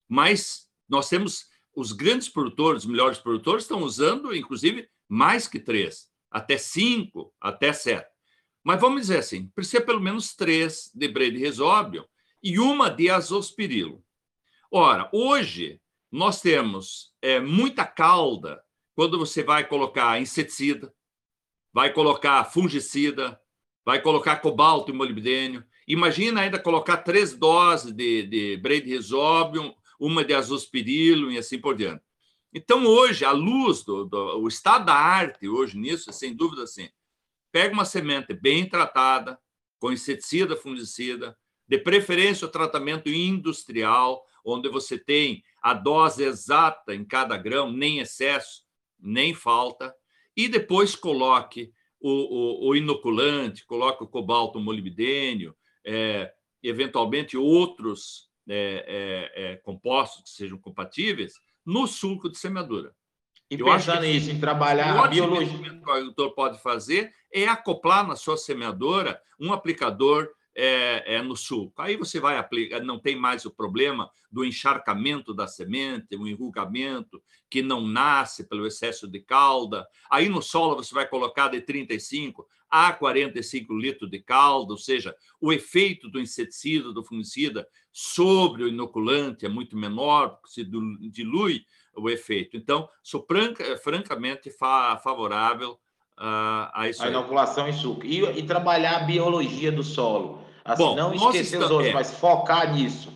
[0.07, 6.11] Mas nós temos os grandes produtores, os melhores produtores, estão usando, inclusive, mais que três,
[6.31, 8.11] até cinco, até sete.
[8.63, 12.07] Mas vamos dizer assim, precisa pelo menos três de Brede Resóbio
[12.43, 14.05] e uma de azospirilo.
[14.71, 15.81] Ora, hoje
[16.13, 18.63] nós temos é, muita calda
[18.95, 20.93] quando você vai colocar inseticida,
[21.73, 23.41] vai colocar fungicida,
[23.87, 25.65] vai colocar cobalto e molibdênio.
[25.87, 32.03] Imagina ainda colocar três doses de, de Resóbio, uma de azospirilo e assim por diante.
[32.53, 36.89] Então, hoje, a luz do, do o estado da arte, hoje nisso, sem dúvida, assim,
[37.53, 39.39] pega uma semente bem tratada,
[39.79, 47.05] com inseticida, fungicida, de preferência o tratamento industrial, onde você tem a dose exata em
[47.05, 48.65] cada grão, nem excesso,
[48.99, 49.95] nem falta,
[50.37, 55.55] e depois coloque o, o, o inoculante, coloque o cobalto molibdênio,
[55.85, 56.33] é,
[56.63, 62.95] eventualmente outros é, é, é, compostos que sejam compatíveis no sulco de semeadura.
[63.51, 65.57] E Eu pensando nisso, em trabalhar a biologia.
[65.57, 71.23] O que o agricultor pode fazer é acoplar na sua semeadora um aplicador é, é,
[71.23, 71.83] no sulco.
[71.83, 77.23] Aí você vai aplicar, não tem mais o problema do encharcamento da semente, o enrugamento
[77.51, 79.87] que não nasce pelo excesso de calda.
[80.11, 85.15] Aí no solo você vai colocar de 35 a 45 litros de calda, ou seja,
[85.41, 91.65] o efeito do inseticida, do fungicida sobre o inoculante é muito menor, se dilui
[91.95, 92.57] o efeito.
[92.57, 95.73] Então, sou franca, francamente favorável
[96.19, 97.03] uh, a isso.
[97.05, 98.05] A inoculação em suco.
[98.05, 102.11] E, e trabalhar a biologia do solo Assim, Bom, não esquecer os outros, é, mas
[102.19, 103.13] focar nisso.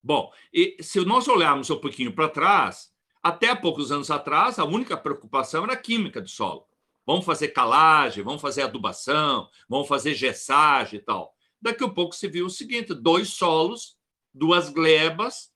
[0.00, 2.88] Bom, e se nós olharmos um pouquinho para trás,
[3.20, 6.64] até poucos anos atrás, a única preocupação era a química do solo.
[7.04, 11.34] Vamos fazer calagem, vamos fazer adubação, vamos fazer gessagem e tal.
[11.60, 13.96] Daqui a pouco se viu o seguinte: dois solos,
[14.32, 15.50] duas glebas,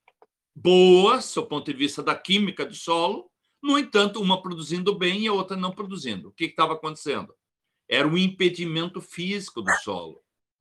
[0.56, 3.30] boas, do ponto de vista da química do solo,
[3.62, 6.30] no entanto, uma produzindo bem e a outra não produzindo.
[6.30, 7.32] O que estava acontecendo?
[7.88, 10.20] Era o impedimento físico do solo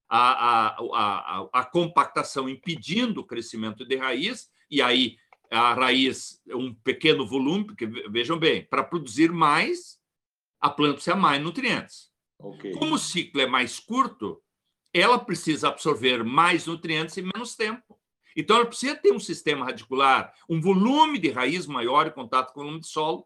[0.10, 5.18] a, a, a, a compactação impedindo o crescimento de raiz, e aí
[5.50, 9.98] a raiz, um pequeno volume, porque vejam bem, para produzir mais,
[10.60, 12.12] a planta precisa mais nutrientes.
[12.40, 12.74] Okay.
[12.74, 14.42] Como o ciclo é mais curto,
[14.94, 17.98] ela precisa absorver mais nutrientes em menos tempo.
[18.36, 22.60] Então, ela precisa ter um sistema radicular, um volume de raiz maior em contato com
[22.60, 23.26] o volume de solo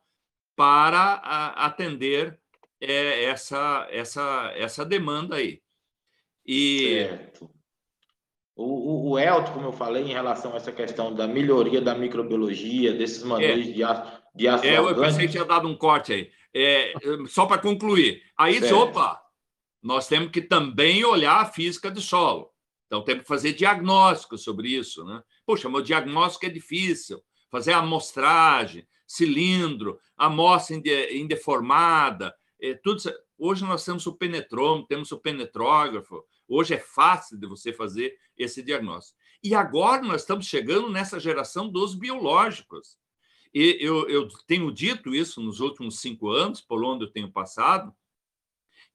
[0.56, 1.16] para
[1.56, 2.40] atender
[2.80, 5.61] é, essa, essa, essa demanda aí.
[6.54, 7.50] E certo.
[8.54, 11.96] O, o, o Elton, como eu falei, em relação a essa questão da melhoria da
[11.96, 13.72] microbiologia, desses manejos é.
[13.72, 13.78] de,
[14.36, 16.32] de ácido é, Eu pensei que tinha dado um corte aí.
[16.54, 16.94] É,
[17.30, 18.22] só para concluir.
[18.38, 18.76] Aí, certo.
[18.76, 19.22] opa,
[19.82, 22.52] nós temos que também olhar a física do solo.
[22.86, 25.06] Então, temos que fazer diagnóstico sobre isso.
[25.06, 25.24] Né?
[25.46, 27.24] Poxa, meu diagnóstico é difícil.
[27.50, 30.76] Fazer amostragem, cilindro, amostra
[31.14, 33.12] indeformada, é, tudo isso.
[33.38, 36.24] Hoje nós temos o penetrômetro, temos o penetrógrafo.
[36.54, 39.18] Hoje é fácil de você fazer esse diagnóstico.
[39.42, 42.98] E agora nós estamos chegando nessa geração dos biológicos.
[43.54, 47.96] E eu, eu tenho dito isso nos últimos cinco anos, por onde eu tenho passado,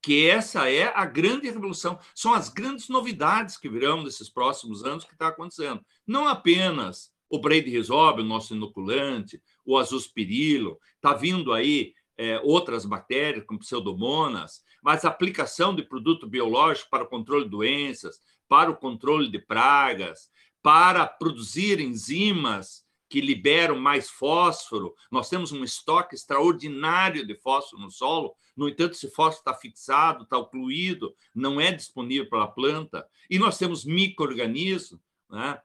[0.01, 1.99] que essa é a grande revolução.
[2.13, 5.83] São as grandes novidades que virão nesses próximos anos que está acontecendo.
[6.05, 12.85] Não apenas o Braid Resolve, o nosso inoculante, o azospirilo, está vindo aí é, outras
[12.85, 18.71] bactérias, como pseudomonas, mas a aplicação de produto biológico para o controle de doenças, para
[18.71, 20.29] o controle de pragas,
[20.63, 24.95] para produzir enzimas que liberam mais fósforo.
[25.11, 30.23] Nós temos um estoque extraordinário de fósforo no solo, no entanto, esse fósforo está fixado,
[30.23, 33.05] está ocluído, não é disponível para a planta.
[33.29, 35.59] E nós temos micro-organismos né,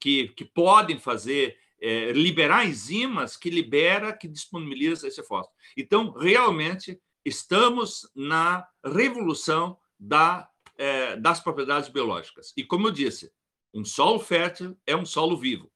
[0.00, 5.54] que, que podem fazer, é, liberar enzimas que libera, que disponibiliza esse fósforo.
[5.76, 12.52] Então, realmente, estamos na revolução da, é, das propriedades biológicas.
[12.56, 13.30] E, como eu disse,
[13.72, 15.70] um solo fértil é um solo vivo.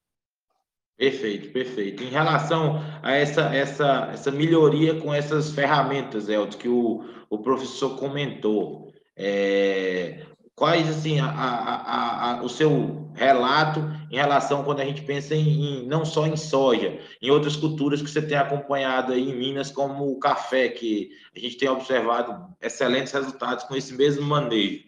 [0.96, 2.02] Perfeito, perfeito.
[2.02, 7.96] Em relação a essa, essa, essa melhoria com essas ferramentas, Elton, que o, o professor
[7.96, 10.26] comentou, é,
[10.58, 15.48] quais, assim, a, a, a, o seu relato em relação quando a gente pensa em,
[15.82, 19.70] em, não só em soja, em outras culturas que você tem acompanhado aí em Minas,
[19.70, 24.84] como o café, que a gente tem observado excelentes resultados com esse mesmo manejo.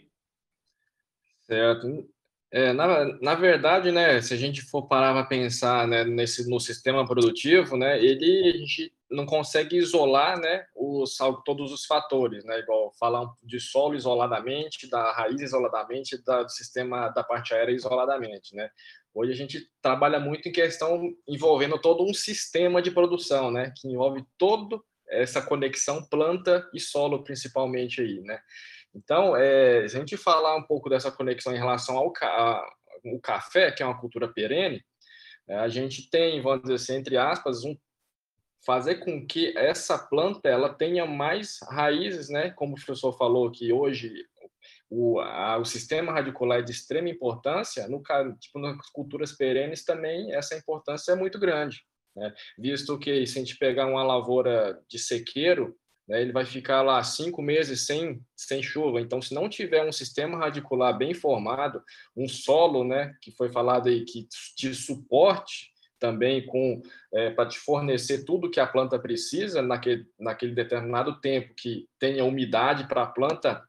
[1.42, 2.08] Certo.
[2.52, 6.58] É, na, na verdade, né, se a gente for parar para pensar né, nesse, no
[6.58, 12.60] sistema produtivo, né, ele a gente não consegue isolar né, os, todos os fatores, né,
[12.60, 18.54] igual falar de solo isoladamente, da raiz isoladamente, da, do sistema da parte aérea isoladamente.
[18.54, 18.70] Né.
[19.12, 23.88] Hoje a gente trabalha muito em questão envolvendo todo um sistema de produção, né, que
[23.88, 28.40] envolve toda essa conexão planta e solo principalmente aí, né.
[28.94, 32.64] Então, é, se a gente falar um pouco dessa conexão em relação ao ca
[33.04, 34.84] o café, que é uma cultura perene,
[35.48, 37.74] é, a gente tem, vamos dizer assim, entre aspas, um,
[38.64, 42.50] fazer com que essa planta ela tenha mais raízes, né?
[42.50, 44.12] Como o professor falou que hoje
[44.88, 48.02] o, a, o sistema radicular é de extrema importância, no
[48.38, 51.82] tipo nas culturas perenes também essa importância é muito grande,
[52.14, 52.32] né?
[52.58, 55.76] Visto que se a gente pegar uma lavoura de sequeiro,
[56.10, 59.00] né, ele vai ficar lá cinco meses sem, sem chuva.
[59.00, 61.80] Então, se não tiver um sistema radicular bem formado,
[62.16, 65.69] um solo, né, que foi falado aí, que te suporte
[66.00, 66.82] também com
[67.12, 72.24] é, para te fornecer tudo que a planta precisa naquele, naquele determinado tempo, que tenha
[72.24, 73.62] umidade para a planta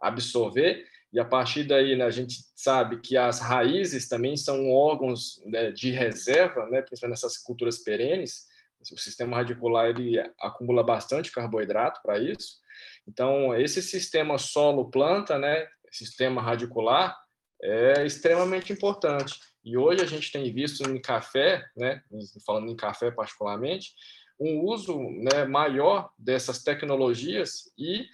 [0.00, 5.40] absorver, e a partir daí né, a gente sabe que as raízes também são órgãos
[5.46, 8.44] né, de reserva, né, principalmente nessas culturas perenes,
[8.92, 12.58] o sistema radicular ele acumula bastante carboidrato para isso.
[13.08, 17.16] Então, esse sistema solo-planta, né, sistema radicular,
[17.62, 19.40] é extremamente importante.
[19.66, 22.00] E hoje a gente tem visto em café, né,
[22.46, 23.94] falando em café particularmente,
[24.38, 28.06] um uso né, maior dessas tecnologias e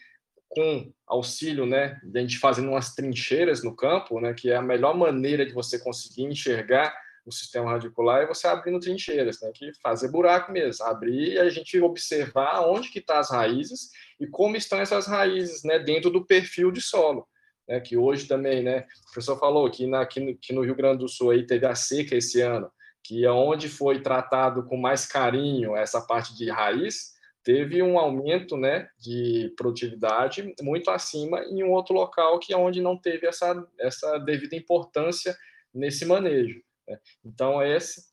[0.48, 4.62] com auxílio, né, de a gente fazendo umas trincheiras no campo, né, que é a
[4.62, 9.72] melhor maneira de você conseguir enxergar o sistema radicular é você abrindo trincheiras, tem que
[9.80, 14.26] fazer buraco mesmo, abrir e a gente observar onde que estão tá as raízes e
[14.26, 17.28] como estão essas raízes, né, dentro do perfil de solo,
[17.72, 20.74] né, que hoje também, né, o professor falou que, na, que, no, que no Rio
[20.74, 22.70] Grande do Sul aí teve a seca esse ano,
[23.02, 28.58] que é onde foi tratado com mais carinho essa parte de raiz, teve um aumento,
[28.58, 33.66] né, de produtividade muito acima em um outro local que é onde não teve essa,
[33.80, 35.34] essa devida importância
[35.74, 36.60] nesse manejo.
[36.86, 36.98] Né?
[37.24, 38.12] Então, esse.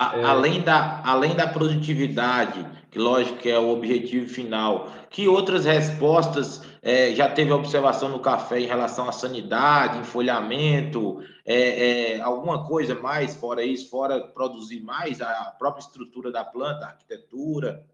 [0.00, 0.24] É...
[0.24, 6.62] Além, da, além da produtividade, que lógico que é o objetivo final, que outras respostas
[6.88, 12.94] é, já teve observação no café em relação à sanidade, enfolhamento, é, é, alguma coisa
[12.94, 17.84] mais fora isso, fora produzir mais a própria estrutura da planta, a arquitetura?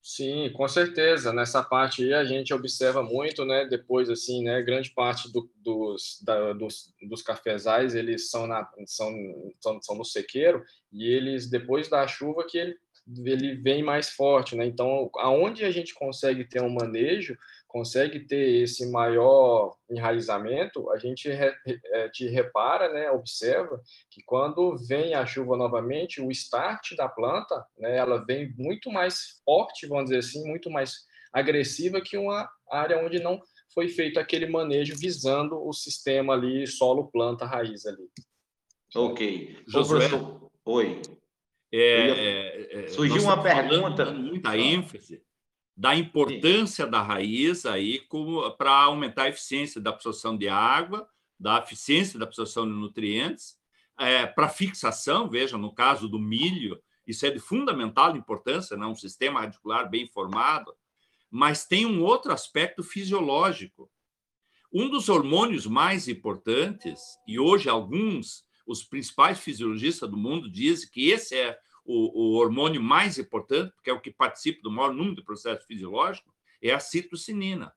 [0.00, 1.32] Sim, com certeza.
[1.32, 3.66] Nessa parte aí a gente observa muito, né?
[3.66, 4.62] Depois, assim, né?
[4.62, 9.12] Grande parte do, dos, da, dos, dos cafezais eles são, na, são,
[9.58, 12.76] são, são no sequeiro e eles depois da chuva que ele,
[13.24, 14.64] ele vem mais forte, né?
[14.64, 17.36] Então, aonde a gente consegue ter um manejo,
[17.76, 23.78] consegue ter esse maior enraizamento, a gente re, é, te repara, né, observa
[24.10, 29.42] que quando vem a chuva novamente, o start da planta, né, ela vem muito mais
[29.44, 33.38] forte, vamos dizer assim, muito mais agressiva que uma área onde não
[33.74, 38.08] foi feito aquele manejo visando o sistema ali solo, planta, raiz ali.
[38.94, 39.54] Ok.
[39.68, 40.08] Josué,
[40.64, 41.02] Oi.
[41.70, 44.10] É, é, é, Surgiu uma pergunta.
[44.12, 45.25] Muita ênfase
[45.76, 46.90] da importância Sim.
[46.90, 48.02] da raiz aí
[48.56, 51.06] para aumentar a eficiência da absorção de água,
[51.38, 53.58] da eficiência da absorção de nutrientes,
[53.98, 58.86] é, para fixação, veja, no caso do milho, isso é de fundamental importância, né?
[58.86, 60.74] um sistema radicular bem formado,
[61.30, 63.90] mas tem um outro aspecto fisiológico.
[64.72, 71.10] Um dos hormônios mais importantes, e hoje alguns, os principais fisiologistas do mundo dizem que
[71.10, 75.16] esse é o, o hormônio mais importante, porque é o que participa do maior número
[75.16, 76.32] de processos fisiológicos,
[76.62, 77.72] é a citocinina.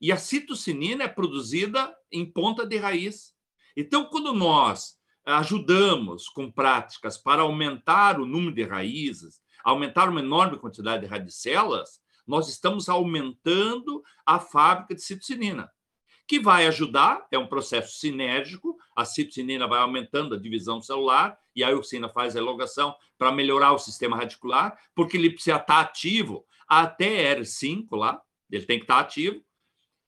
[0.00, 3.32] E a citocinina é produzida em ponta de raiz.
[3.76, 10.58] Então, quando nós ajudamos com práticas para aumentar o número de raízes, aumentar uma enorme
[10.58, 15.70] quantidade de radicelas, nós estamos aumentando a fábrica de citocinina,
[16.32, 21.62] que vai ajudar, é um processo sinérgico, a citocinina vai aumentando a divisão celular e
[21.62, 26.46] a euxina faz a elongação para melhorar o sistema radicular, porque ele precisa estar ativo
[26.66, 28.18] até R5 lá,
[28.50, 29.44] ele tem que estar ativo.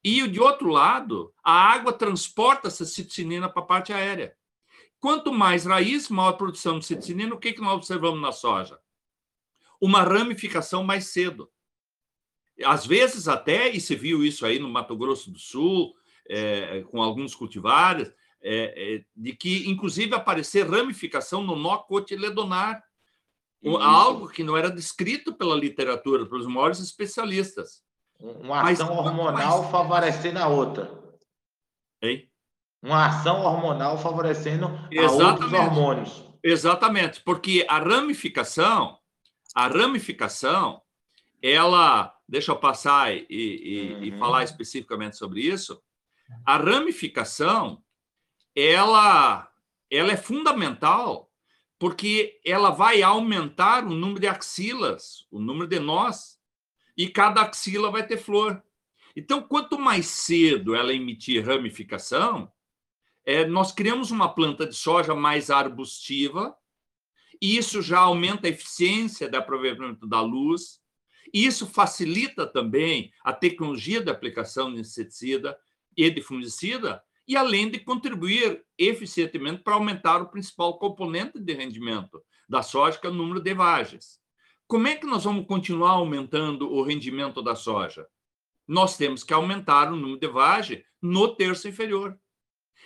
[0.02, 4.34] E de outro lado, a água transporta essa citocinina para a parte aérea.
[4.98, 7.34] Quanto mais raiz, maior produção de citocinina.
[7.34, 8.78] O que, que nós observamos na soja?
[9.78, 11.52] Uma ramificação mais cedo.
[12.64, 15.94] Às vezes até, e se viu isso aí no Mato Grosso do Sul,
[16.28, 18.12] é, com alguns cultivares,
[18.42, 22.82] é, é, de que, inclusive, aparecer ramificação no nó cotiledonar,
[23.62, 23.76] isso.
[23.78, 27.82] algo que não era descrito pela literatura, pelos maiores especialistas.
[28.20, 29.70] Uma ação Mas, hormonal mais...
[29.70, 30.90] favorecendo a outra.
[32.02, 32.30] Hein?
[32.82, 34.66] Uma ação hormonal favorecendo
[35.10, 36.30] outros hormônios.
[36.42, 38.98] Exatamente, porque a ramificação,
[39.54, 40.82] a ramificação,
[41.42, 44.02] ela, deixa eu passar e, e, uhum.
[44.02, 45.82] e falar especificamente sobre isso.
[46.44, 47.82] A ramificação,
[48.54, 49.50] ela,
[49.90, 51.30] ela é fundamental
[51.78, 56.38] porque ela vai aumentar o número de axilas, o número de nós,
[56.96, 58.62] e cada axila vai ter flor.
[59.16, 62.50] Então, quanto mais cedo ela emitir ramificação,
[63.24, 66.56] é, nós criamos uma planta de soja mais arbustiva,
[67.40, 70.80] e isso já aumenta a eficiência do aproveitamento da luz,
[71.32, 75.58] isso facilita também a tecnologia de aplicação de inseticida
[75.97, 82.22] e de fungicida, e além de contribuir eficientemente para aumentar o principal componente de rendimento
[82.49, 84.20] da soja, que é o número de vagens.
[84.66, 88.07] Como é que nós vamos continuar aumentando o rendimento da soja?
[88.66, 92.18] Nós temos que aumentar o número de vagem no terço inferior.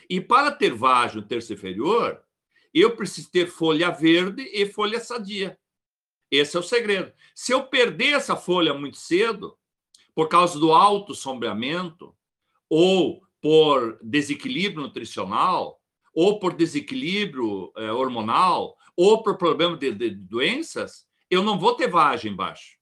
[0.08, 2.22] E para ter vagem no terço inferior,
[2.72, 5.58] eu preciso ter folha verde e folha sadia.
[6.30, 7.12] Esse é o segredo.
[7.34, 9.56] Se eu perder essa folha muito cedo,
[10.14, 12.14] por causa do alto sombreamento,
[12.68, 15.80] ou por desequilíbrio nutricional,
[16.12, 21.88] ou por desequilíbrio é, hormonal, ou por problema de, de, doenças, eu não vou ter
[21.88, 22.76] vagem embaixo.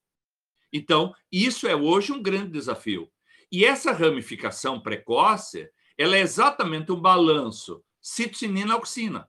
[0.72, 3.10] Então, isso é hoje um grande desafio.
[3.52, 9.28] E essa ramificação precoce, ela é exatamente um balanço citocinina-auxina.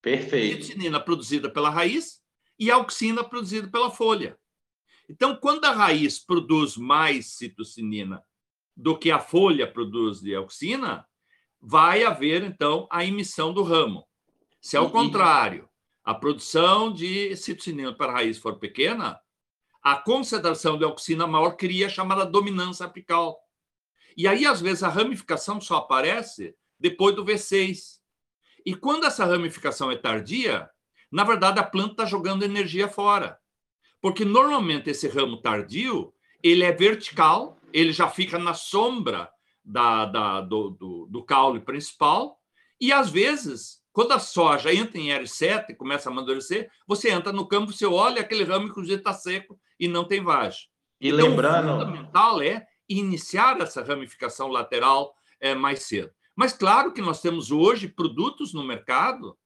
[0.00, 0.64] Perfeito.
[0.64, 2.20] Citocinina produzida pela raiz
[2.58, 4.38] e auxina produzida pela folha.
[5.08, 8.22] Então, quando a raiz produz mais citocinina
[8.76, 11.06] do que a folha produz de auxina,
[11.60, 14.06] vai haver, então, a emissão do ramo.
[14.60, 15.68] Se, ao contrário,
[16.04, 19.18] a produção de citocinina para a raiz for pequena,
[19.82, 23.38] a concentração de auxina maior cria a chamada dominância apical.
[24.16, 27.98] E aí, às vezes, a ramificação só aparece depois do V6.
[28.64, 30.68] E quando essa ramificação é tardia,
[31.10, 33.38] na verdade, a planta está jogando energia fora.
[34.00, 36.13] Porque normalmente esse ramo tardio
[36.44, 39.30] ele é vertical, ele já fica na sombra
[39.64, 42.38] da, da do, do, do, caule principal,
[42.78, 47.32] e às vezes, quando a soja entra em R7 e começa a amadurecer, você entra
[47.32, 50.68] no campo, você olha aquele ramo, inclusive está seco e não tem vagem.
[51.00, 51.70] E então, lembrando.
[51.70, 56.12] O fundamental é iniciar essa ramificação lateral é, mais cedo.
[56.36, 59.38] Mas claro que nós temos hoje produtos no mercado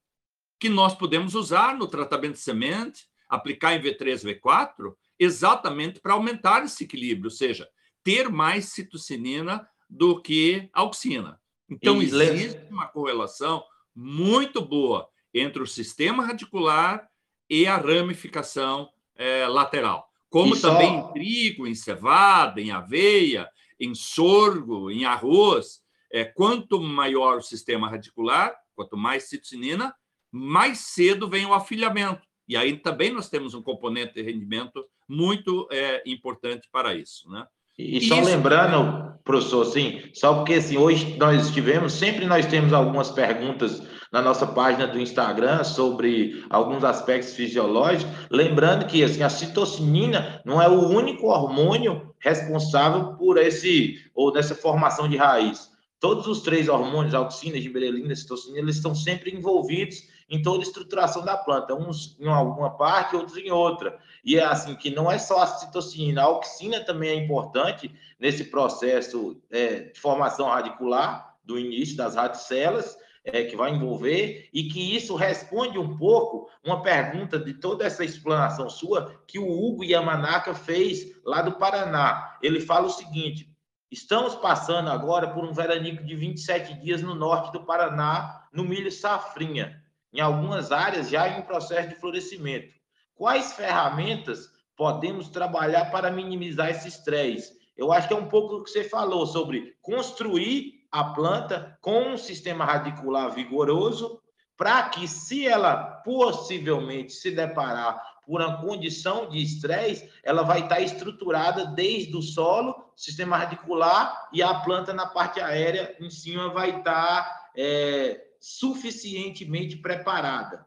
[0.59, 6.65] que nós podemos usar no tratamento de semente, aplicar em V3, V4, exatamente para aumentar
[6.65, 7.69] esse equilíbrio, ou seja,
[8.03, 11.41] ter mais citocinina do que auxina.
[11.69, 13.63] Então, existe uma correlação
[13.95, 17.09] muito boa entre o sistema radicular
[17.51, 20.09] e a ramificação é, lateral.
[20.31, 20.95] Como e também só...
[20.95, 23.49] em trigo, em cevada, em aveia,
[23.79, 25.81] em sorgo, em arroz.
[26.11, 29.95] É, quanto maior o sistema radicular, quanto mais citocinina,
[30.31, 32.27] mais cedo vem o afilhamento.
[32.49, 37.29] E aí também nós temos um componente de rendimento muito é, importante para isso.
[37.31, 37.45] Né?
[37.79, 38.29] E só Isso.
[38.29, 43.81] lembrando, professor, assim, só porque assim, hoje nós tivemos, sempre nós temos algumas perguntas
[44.13, 50.61] na nossa página do Instagram sobre alguns aspectos fisiológicos, lembrando que assim, a citocinina não
[50.61, 55.71] é o único hormônio responsável por esse ou dessa formação de raiz.
[56.01, 61.25] Todos os três hormônios, auxina, gibberelina, citocinina, eles estão sempre envolvidos em toda a estruturação
[61.25, 63.99] da planta, uns em alguma parte, outros em outra.
[64.25, 68.45] E é assim que não é só a citocinina, a auxina também é importante nesse
[68.45, 74.95] processo é, de formação radicular do início das radicelas, é, que vai envolver, e que
[74.95, 80.55] isso responde um pouco uma pergunta de toda essa explanação sua que o Hugo Yamanaka
[80.55, 82.37] fez lá do Paraná.
[82.43, 83.51] Ele fala o seguinte:
[83.91, 88.91] estamos passando agora por um veranico de 27 dias no norte do Paraná, no milho
[88.91, 89.78] safrinha,
[90.13, 92.73] em algumas áreas já em processo de florescimento.
[93.15, 97.59] Quais ferramentas podemos trabalhar para minimizar esse estresse?
[97.77, 102.13] Eu acho que é um pouco o que você falou sobre construir a planta com
[102.13, 104.21] um sistema radicular vigoroso,
[104.57, 110.81] para que, se ela possivelmente se deparar por uma condição de estresse, ela vai estar
[110.81, 116.79] estruturada desde o solo, sistema radicular, e a planta na parte aérea em cima vai
[116.79, 120.67] estar é, suficientemente preparada.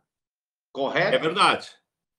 [0.72, 1.16] Correto?
[1.16, 1.70] É verdade.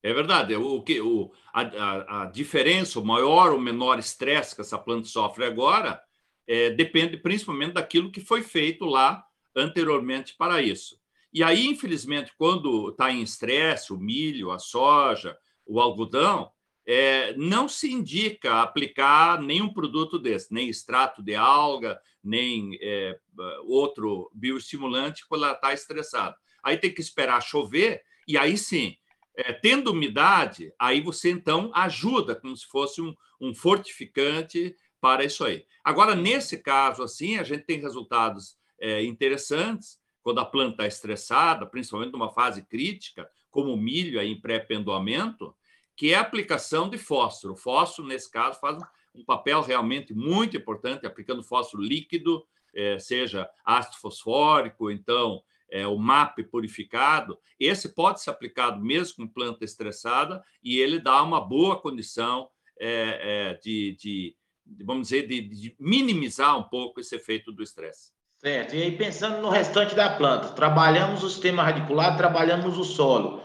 [0.02, 0.54] É verdade.
[0.56, 5.06] O que o, a, a, a diferença, o maior ou menor estresse que essa planta
[5.06, 6.02] sofre agora
[6.46, 9.24] é, depende principalmente daquilo que foi feito lá
[9.54, 11.00] anteriormente para isso.
[11.32, 16.50] E aí, infelizmente, quando está em estresse, o milho, a soja, o algodão,
[16.86, 23.18] é, não se indica aplicar nenhum produto desse, nem extrato de alga, nem é,
[23.64, 26.36] outro bioestimulante quando ela está estressada.
[26.62, 28.96] Aí tem que esperar chover, e aí sim,
[29.36, 35.44] é, tendo umidade, aí você então ajuda, como se fosse um, um fortificante para isso
[35.44, 35.64] aí.
[35.82, 41.66] Agora, nesse caso, assim, a gente tem resultados é, interessantes quando a planta está estressada,
[41.66, 45.54] principalmente numa fase crítica, como o milho aí em pré-pendoamento,
[45.96, 47.54] que é a aplicação de fósforo.
[47.54, 48.78] O fósforo, nesse caso, faz
[49.14, 55.98] um papel realmente muito importante, aplicando fósforo líquido, é, seja ácido fosfórico, então é, o
[55.98, 57.38] MAP purificado.
[57.60, 62.48] Esse pode ser aplicado mesmo com planta estressada e ele dá uma boa condição
[62.80, 64.36] é, de, de
[64.84, 68.12] vamos dizer, de, de minimizar um pouco esse efeito do estresse.
[68.38, 68.74] Certo.
[68.74, 73.42] E aí, pensando no restante da planta, trabalhamos o sistema radicular, trabalhamos o solo.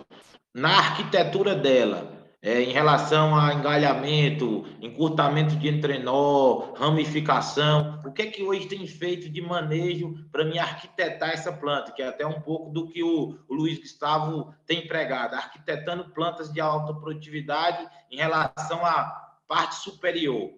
[0.56, 8.26] Na arquitetura dela, é, em relação a engalhamento, encurtamento de entrenó, ramificação, o que é
[8.28, 12.40] que hoje tem feito de manejo para me arquitetar essa planta, que é até um
[12.42, 18.86] pouco do que o, Luiz Gustavo tem pregado, arquitetando plantas de alta produtividade em relação
[18.86, 20.52] à parte superior.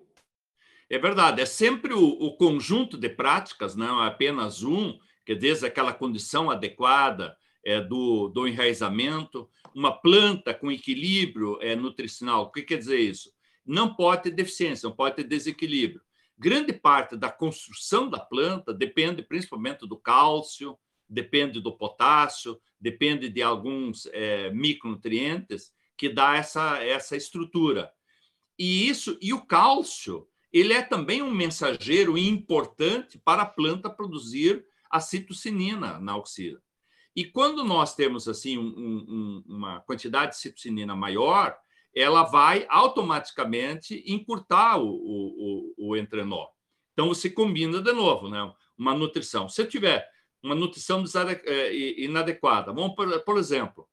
[0.89, 5.65] É verdade, é sempre o, o conjunto de práticas, não é apenas um, que desde
[5.65, 7.38] aquela condição adequada
[7.82, 12.43] do, do enraizamento, uma planta com equilíbrio é, nutricional.
[12.43, 13.32] O que quer dizer isso?
[13.65, 16.01] Não pode ter deficiência, não pode ter desequilíbrio.
[16.38, 23.41] Grande parte da construção da planta depende principalmente do cálcio, depende do potássio, depende de
[23.41, 27.91] alguns é, micronutrientes que dá essa, essa estrutura.
[28.57, 34.65] E isso e o cálcio ele é também um mensageiro importante para a planta produzir
[34.89, 36.59] a citocinina na auxila.
[37.20, 41.53] E quando nós temos assim um, um, uma quantidade de citocinina maior,
[41.93, 46.47] ela vai automaticamente encurtar o, o, o, o entrenó.
[46.93, 48.53] Então você combina de novo, né?
[48.78, 49.49] Uma nutrição.
[49.49, 50.09] Se eu tiver
[50.41, 51.03] uma nutrição
[51.43, 53.86] é, inadequada, vamos por, por exemplo,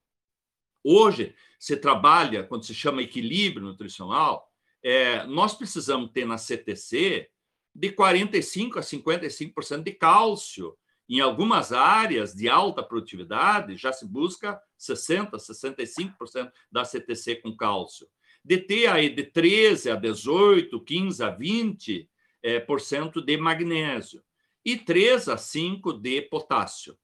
[0.81, 4.49] hoje você trabalha quando se chama equilíbrio nutricional,
[4.81, 7.29] é, nós precisamos ter na CTC
[7.75, 10.77] de 45% a 55% de cálcio.
[11.09, 18.07] Em algumas áreas de alta produtividade, já se busca 60%, 65% da CTC com cálcio.
[18.43, 22.07] De ter aí de 13% a 18%, 15% a 20%
[22.43, 24.21] é, por cento de magnésio
[24.63, 26.97] e 3 a 5 de potássio.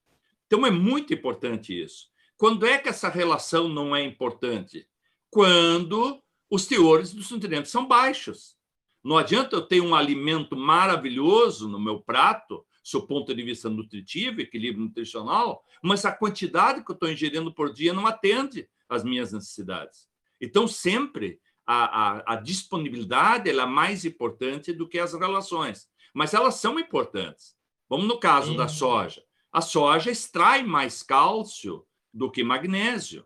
[0.45, 2.09] Então é muito importante isso.
[2.37, 4.87] Quando é que essa relação não é importante?
[5.29, 6.21] Quando
[6.53, 8.55] os teores dos nutrientes são baixos.
[9.03, 14.41] Não adianta eu ter um alimento maravilhoso no meu prato, do ponto de vista nutritivo,
[14.41, 19.31] equilíbrio nutricional, mas a quantidade que eu estou ingerindo por dia não atende às minhas
[19.31, 20.07] necessidades.
[20.39, 26.55] Então, sempre a, a, a disponibilidade é mais importante do que as relações, mas elas
[26.55, 27.55] são importantes.
[27.89, 28.57] Vamos no caso Sim.
[28.57, 29.23] da soja.
[29.51, 33.25] A soja extrai mais cálcio do que magnésio,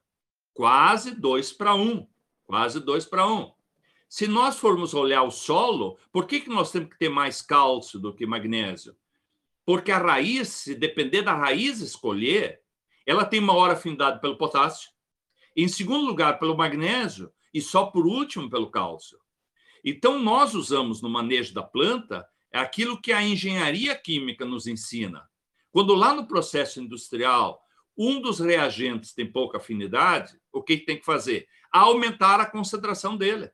[0.54, 2.08] quase 2 para 1
[2.48, 3.52] quase dois para um.
[4.10, 8.00] se nós formos olhar o solo, por que, que nós temos que ter mais cálcio
[8.00, 8.96] do que magnésio?
[9.68, 12.62] Porque a raiz, se depender da raiz escolher,
[13.06, 14.90] ela tem maior afinidade pelo potássio,
[15.58, 19.20] em segundo lugar pelo magnésio e só por último pelo cálcio.
[19.84, 25.28] Então, nós usamos no manejo da planta aquilo que a engenharia química nos ensina.
[25.70, 27.62] Quando lá no processo industrial
[27.98, 31.46] um dos reagentes tem pouca afinidade, o que tem que fazer?
[31.70, 33.52] Aumentar a concentração dele.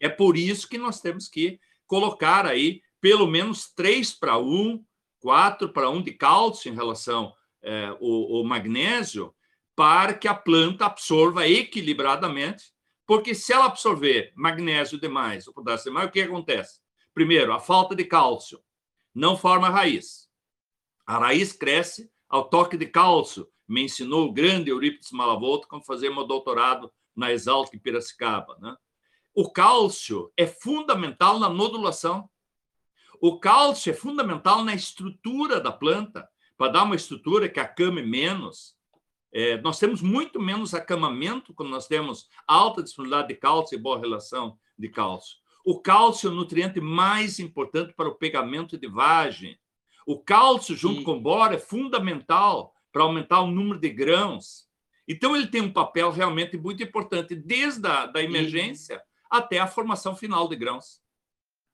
[0.00, 4.84] É por isso que nós temos que colocar aí pelo menos 3 para 1,
[5.20, 9.34] 4 para 1 de cálcio em relação é, ao, ao magnésio,
[9.74, 12.72] para que a planta absorva equilibradamente,
[13.06, 16.80] porque se ela absorver magnésio demais ou potássio demais, o que acontece?
[17.14, 18.60] Primeiro, a falta de cálcio
[19.14, 20.28] não forma raiz.
[21.06, 26.10] A raiz cresce ao toque de cálcio, me ensinou o grande Eurípides Malavolta quando fazia
[26.10, 28.56] meu doutorado na Exalc em Piracicaba.
[28.60, 28.76] Né?
[29.34, 32.28] O cálcio é fundamental na nodulação.
[33.20, 38.74] O cálcio é fundamental na estrutura da planta, para dar uma estrutura que acame menos.
[39.32, 43.98] É, nós temos muito menos acamamento quando nós temos alta disponibilidade de cálcio e boa
[43.98, 45.36] relação de cálcio.
[45.64, 49.58] O cálcio é o nutriente mais importante para o pegamento de vagem.
[50.06, 51.04] O cálcio, junto e...
[51.04, 54.66] com o boro, é fundamental para aumentar o número de grãos.
[55.08, 59.00] Então, ele tem um papel realmente muito importante, desde a da emergência e...
[59.28, 61.00] até a formação final de grãos.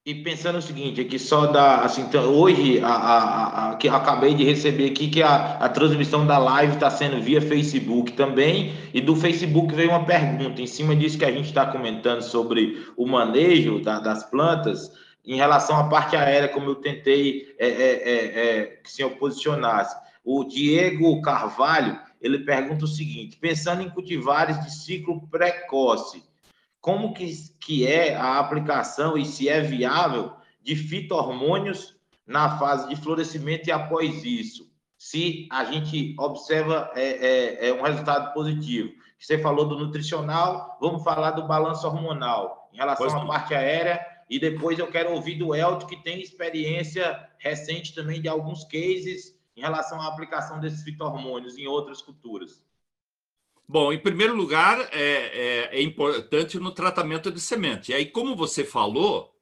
[0.04, 4.34] E pensando o seguinte, aqui só da assim, então, hoje a, a, a, que acabei
[4.34, 9.00] de receber aqui que a, a transmissão da live está sendo via Facebook também, e
[9.00, 13.06] do Facebook veio uma pergunta em cima disso que a gente está comentando sobre o
[13.06, 14.90] manejo da, das plantas,
[15.24, 19.10] em relação à parte aérea, como eu tentei é, é, é, é que o senhor
[19.10, 19.96] posicionasse.
[20.24, 26.24] O Diego Carvalho, ele pergunta o seguinte: pensando em cultivares de ciclo precoce,
[26.82, 32.96] como que, que é a aplicação e se é viável de fito-hormônios na fase de
[32.96, 34.68] florescimento e após isso?
[34.98, 38.92] Se a gente observa é, é, é um resultado positivo.
[39.16, 44.04] Você falou do nutricional, vamos falar do balanço hormonal em relação pois à parte aérea
[44.28, 49.38] e depois eu quero ouvir do Elton, que tem experiência recente também de alguns cases
[49.56, 52.60] em relação à aplicação desses fito-hormônios em outras culturas?
[53.68, 57.90] Bom, em primeiro lugar, é, é, é, importante no tratamento de semente.
[57.90, 59.34] E aí, como você falou,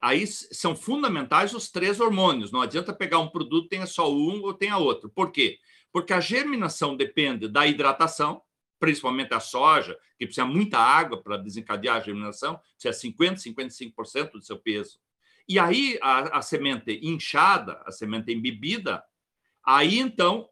[0.00, 2.50] aí são fundamentais os três hormônios.
[2.50, 5.10] Não adianta pegar um produto tenha só um ou tenha outro.
[5.10, 5.58] Por quê?
[5.92, 8.42] Porque a germinação depende da hidratação,
[8.80, 14.42] principalmente a soja, que precisa muita água para desencadear a germinação, precisa 50, 55% do
[14.42, 14.98] seu peso.
[15.48, 19.02] E aí a, a semente inchada, a semente embebida,
[19.64, 20.46] Aí, então,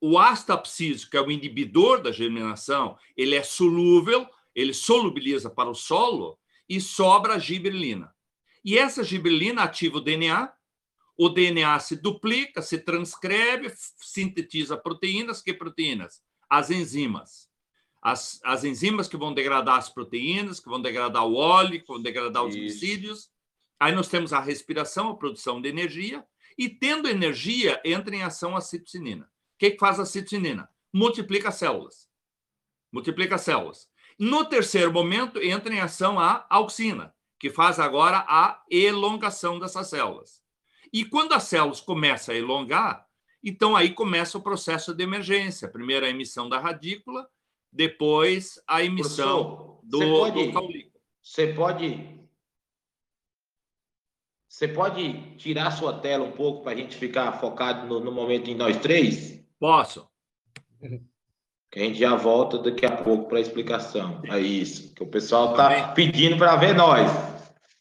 [0.00, 5.74] o astapsísio, que é o inibidor da germinação, ele é solúvel, ele solubiliza para o
[5.74, 6.38] solo
[6.68, 8.14] e sobra a gibberelina.
[8.64, 10.52] E essa gibberelina ativa o DNA,
[11.16, 15.42] o DNA se duplica, se transcreve, sintetiza proteínas.
[15.42, 16.22] Que proteínas?
[16.48, 17.48] As enzimas.
[18.00, 22.00] As, as enzimas que vão degradar as proteínas, que vão degradar o óleo, que vão
[22.00, 23.30] degradar os glicídios.
[23.80, 26.24] Aí nós temos a respiração, a produção de energia,
[26.56, 29.28] e tendo energia, entra em ação a citocinina.
[29.58, 30.70] O que, que faz a citocinina?
[30.92, 32.08] Multiplica células.
[32.92, 33.88] Multiplica células.
[34.16, 40.40] No terceiro momento, entra em ação a auxina, que faz agora a elongação dessas células.
[40.92, 43.04] E quando as células começam a elongar,
[43.42, 45.68] então aí começa o processo de emergência.
[45.68, 47.28] Primeiro a emissão da radícula,
[47.72, 51.02] depois a emissão Professor, do, você pode, do caulículo.
[51.20, 52.18] Você pode
[54.48, 58.48] você pode tirar sua tela um pouco para a gente ficar focado no, no, momento
[58.48, 59.37] em nós três?
[59.58, 60.08] Posso.
[61.70, 64.22] Que a gente já volta daqui a pouco para a explicação.
[64.24, 64.94] É isso.
[64.94, 67.10] Que o pessoal está pedindo para ver nós.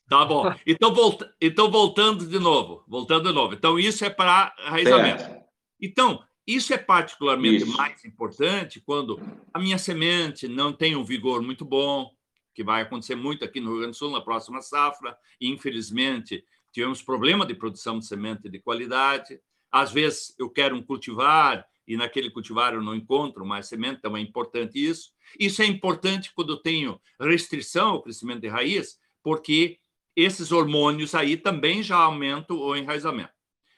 [0.10, 0.54] Tá bom.
[0.66, 2.84] Então, volta, então, voltando de novo.
[2.88, 3.54] Voltando de novo.
[3.54, 5.22] Então, isso é para arraizamento.
[5.22, 5.46] Certo.
[5.82, 7.78] Então, isso é particularmente isso.
[7.78, 9.20] mais importante quando
[9.54, 12.10] a minha semente não tem um vigor muito bom,
[12.56, 15.16] que vai acontecer muito aqui no Rio Grande do Sul na próxima safra.
[15.42, 19.40] E, infelizmente, tivemos problema de produção de semente de qualidade.
[19.72, 24.18] Às vezes eu quero um cultivar e naquele cultivar eu não encontro mais semente, então
[24.18, 25.12] é importante isso.
[25.40, 29.80] Isso é importante quando eu tenho restrição ao crescimento de raiz, porque
[30.16, 33.32] esses hormônios aí também já aumentam o enraizamento.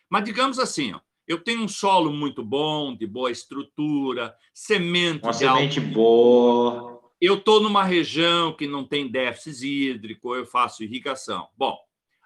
[0.10, 5.34] Mas digamos assim, ó, eu tenho um solo muito bom, de boa estrutura, semente Uma
[5.34, 5.92] semente alto...
[5.92, 7.00] boa.
[7.22, 11.50] Eu estou numa região que não tem déficit hídrico, eu faço irrigação.
[11.56, 11.78] Bom,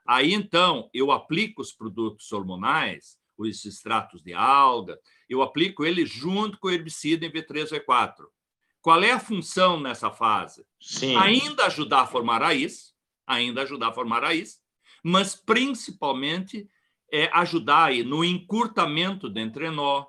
[0.05, 6.57] Aí, então, eu aplico os produtos hormonais, os extratos de alga, eu aplico ele junto
[6.59, 8.25] com o herbicida em V3 ou V4.
[8.81, 10.65] Qual é a função nessa fase?
[10.79, 11.15] Sim.
[11.15, 12.93] Ainda ajudar a formar raiz,
[13.25, 14.59] ainda ajudar a formar raiz,
[15.03, 16.69] mas principalmente
[17.11, 20.05] é, ajudar aí no encurtamento do entrenó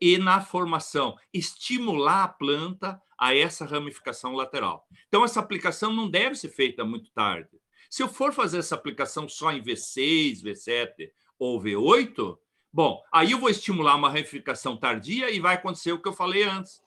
[0.00, 4.86] e na formação, estimular a planta a essa ramificação lateral.
[5.08, 7.50] Então, essa aplicação não deve ser feita muito tarde.
[7.90, 12.38] Se eu for fazer essa aplicação só em V6, V7 ou V8,
[12.76, 16.42] bom, aí eu vou estimular uma ramificação tardia e vai acontecer o que eu falei
[16.42, 16.84] antes.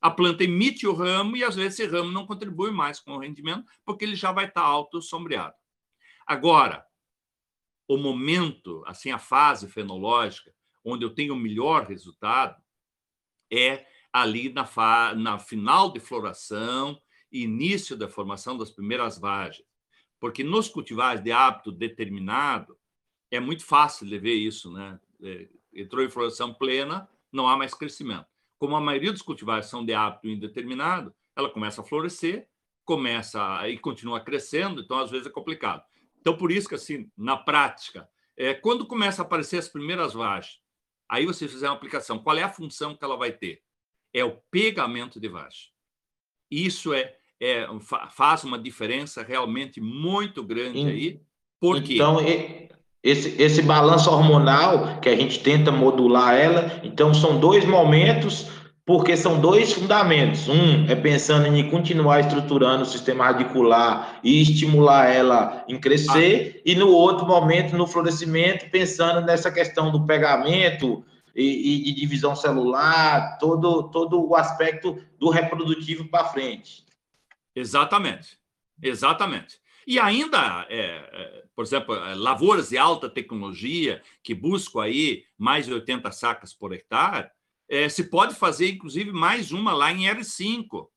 [0.00, 3.18] A planta emite o ramo e, às vezes, esse ramo não contribui mais com o
[3.18, 5.54] rendimento, porque ele já vai estar alto sombreado.
[6.26, 6.82] Agora,
[7.86, 10.50] o momento, assim, a fase fenológica,
[10.82, 12.56] onde eu tenho o melhor resultado,
[13.52, 15.14] é ali na, fa...
[15.14, 16.98] na final de floração,
[17.30, 19.68] início da formação das primeiras vagens.
[20.18, 22.78] Porque nos cultivares de hábito determinado,
[23.30, 24.98] é muito fácil de ver isso, né?
[25.22, 28.26] É, entrou em floração plena, não há mais crescimento.
[28.58, 32.48] Como a maioria dos cultivares são de hábito indeterminado, ela começa a florescer,
[32.84, 35.82] começa e continua crescendo, então às vezes é complicado.
[36.20, 40.60] Então por isso que assim, na prática, é, quando começa a aparecer as primeiras vagens,
[41.08, 43.62] aí você fizer uma aplicação, qual é a função que ela vai ter?
[44.12, 45.70] É o pegamento de vagem.
[46.50, 47.66] Isso é, é
[48.10, 51.22] faz uma diferença realmente muito grande aí.
[51.60, 52.20] Porque então,
[53.02, 58.48] esse, esse balanço hormonal que a gente tenta modular ela, então são dois momentos,
[58.84, 60.48] porque são dois fundamentos.
[60.48, 66.62] Um é pensando em continuar estruturando o sistema radicular e estimular ela em crescer, ah.
[66.64, 73.38] e no outro momento, no florescimento, pensando nessa questão do pegamento e, de divisão celular,
[73.38, 76.84] todo, todo o aspecto do reprodutivo para frente.
[77.54, 78.38] Exatamente,
[78.82, 79.56] exatamente.
[79.88, 85.64] E ainda, é, é, por exemplo, é, lavouras de alta tecnologia que buscam aí mais
[85.64, 87.30] de 80 sacas por hectare,
[87.66, 90.88] é, se pode fazer, inclusive, mais uma lá em R5,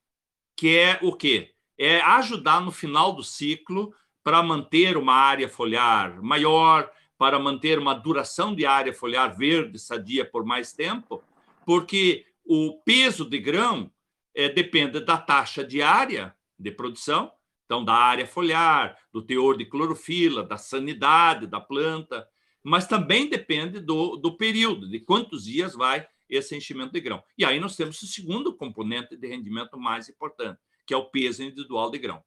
[0.57, 1.53] que é o quê?
[1.79, 7.93] É ajudar no final do ciclo para manter uma área foliar maior, para manter uma
[7.93, 11.23] duração de área foliar verde sadia por mais tempo,
[11.65, 13.89] porque o peso de grão
[14.35, 17.31] é, depende da taxa diária de produção
[17.71, 22.27] então, da área foliar, do teor de clorofila, da sanidade da planta,
[22.61, 27.23] mas também depende do, do período, de quantos dias vai esse enchimento de grão.
[27.37, 31.43] E aí nós temos o segundo componente de rendimento mais importante, que é o peso
[31.43, 32.21] individual de grão.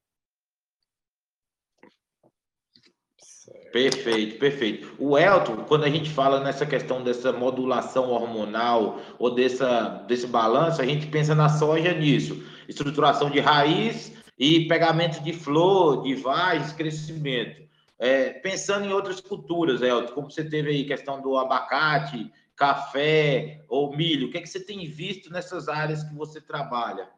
[3.70, 4.94] Perfeito, perfeito.
[4.98, 10.80] O Elton, quando a gente fala nessa questão dessa modulação hormonal ou dessa, desse balanço,
[10.80, 12.42] a gente pensa na soja nisso.
[12.66, 17.62] Estruturação de raiz, e pegamento de flor, de vaz, crescimento.
[17.98, 23.96] É, pensando em outras culturas, Elton, como você teve aí questão do abacate, café ou
[23.96, 27.08] milho, o que, é que você tem visto nessas áreas que você trabalha?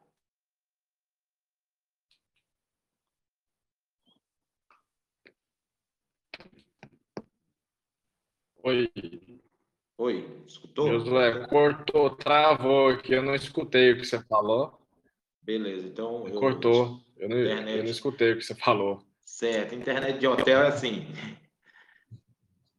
[8.62, 8.90] Oi.
[9.98, 10.88] Oi, escutou?
[10.88, 14.78] Josué, cortou, travou aqui, eu não escutei o que você falou.
[15.40, 16.26] Beleza, então.
[16.28, 16.38] Eu...
[16.38, 17.05] Cortou.
[17.18, 19.02] Eu não, eu não escutei o que você falou.
[19.24, 21.06] Certo, internet de hotel é assim.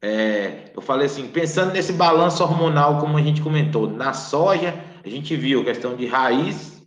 [0.02, 4.74] É, eu falei assim, pensando nesse balanço hormonal, como a gente comentou, na soja,
[5.04, 6.84] a gente viu questão de raiz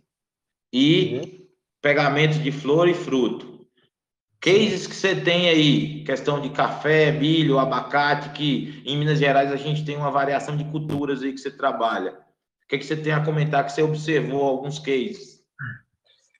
[0.71, 1.47] e uhum.
[1.81, 3.67] pegamento de flor e fruto.
[4.39, 9.55] Cases que você tem aí, questão de café, milho, abacate, que em Minas Gerais a
[9.55, 12.13] gente tem uma variação de culturas aí que você trabalha.
[12.63, 15.43] O que, que você tem a comentar que você observou alguns cases?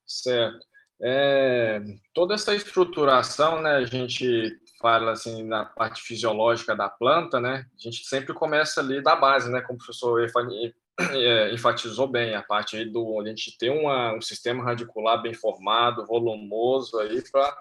[0.08, 0.71] Certo.
[1.04, 1.82] É,
[2.14, 7.82] toda essa estruturação, né, a gente fala assim na parte fisiológica da planta, né, a
[7.82, 10.24] gente sempre começa ali da base, né, como o professor
[11.00, 15.34] é, enfatizou bem, a parte aí do a gente ter uma, um sistema radicular bem
[15.34, 17.58] formado, volumoso aí para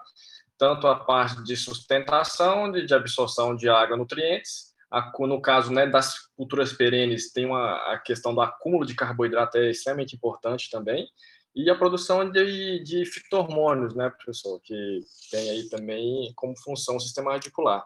[0.55, 4.71] tanto a parte de sustentação, de, de absorção de água, nutrientes,
[5.19, 9.71] no caso né, das culturas perenes, tem uma, a questão do acúmulo de carboidrato é
[9.71, 11.07] extremamente importante também,
[11.55, 16.99] e a produção de, de fitohormônios, né, professor, que tem aí também como função o
[16.99, 17.85] sistema radicular.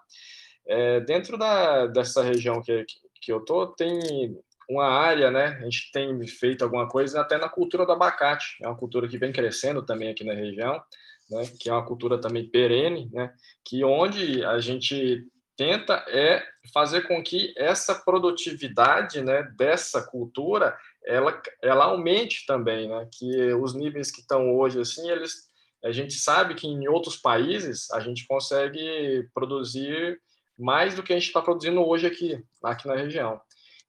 [0.68, 2.86] É, dentro da, dessa região que,
[3.22, 4.38] que eu tô, tem
[4.70, 8.68] uma área, né, a gente tem feito alguma coisa até na cultura do abacate, é
[8.68, 10.82] uma cultura que vem crescendo também aqui na região,
[11.30, 15.26] né, que é uma cultura também perene, né, que onde a gente
[15.58, 16.44] tenta é
[16.74, 23.08] fazer com que essa produtividade, né, dessa cultura ela, ela aumente também, né?
[23.12, 25.50] Que os níveis que estão hoje, assim, eles,
[25.84, 30.20] a gente sabe que em outros países a gente consegue produzir
[30.58, 33.40] mais do que a gente está produzindo hoje aqui, aqui na região.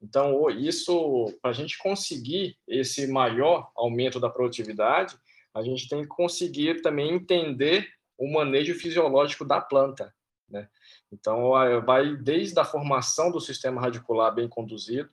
[0.03, 5.17] Então, isso, para a gente conseguir esse maior aumento da produtividade,
[5.55, 7.89] a gente tem que conseguir também entender
[8.19, 10.14] o manejo fisiológico da planta.
[10.49, 10.69] Né?
[11.11, 11.51] Então,
[11.85, 15.09] vai desde a formação do sistema radicular bem conduzido,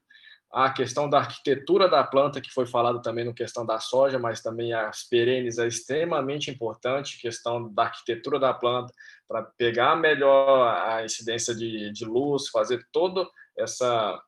[0.54, 4.40] a questão da arquitetura da planta, que foi falado também no questão da soja, mas
[4.40, 8.94] também as perenes é extremamente importante, questão da arquitetura da planta,
[9.28, 13.28] para pegar melhor a incidência de, de luz, fazer todo
[13.58, 14.22] essa,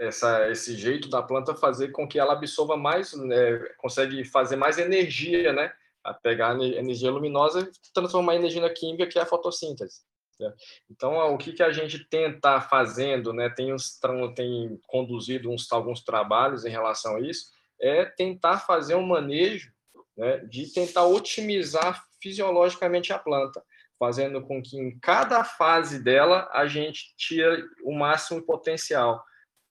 [0.00, 4.78] essa, esse jeito da planta fazer com que ela absorva mais, né, consegue fazer mais
[4.78, 5.70] energia, né?
[6.02, 10.00] A pegar energia luminosa e transformar em energia química, que é a fotossíntese.
[10.38, 10.52] Né?
[10.90, 13.98] Então, o que, que a gente tenta fazendo, né, tem, uns,
[14.34, 19.72] tem conduzido uns, alguns trabalhos em relação a isso, é tentar fazer um manejo
[20.16, 23.62] né, de tentar otimizar fisiologicamente a planta,
[23.98, 29.22] fazendo com que em cada fase dela a gente tire o máximo potencial.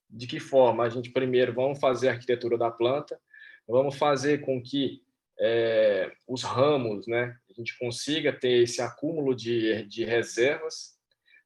[0.09, 0.84] De que forma?
[0.84, 3.20] A gente primeiro vamos fazer a arquitetura da planta,
[3.68, 5.01] vamos fazer com que
[5.39, 10.93] é, os ramos, né, a gente consiga ter esse acúmulo de, de reservas,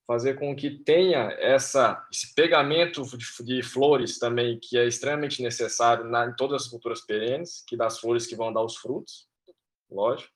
[0.05, 6.05] fazer com que tenha essa, esse pegamento de, de flores também, que é extremamente necessário
[6.05, 9.27] na, em todas as culturas perenes, que das flores que vão dar os frutos,
[9.91, 10.31] lógico.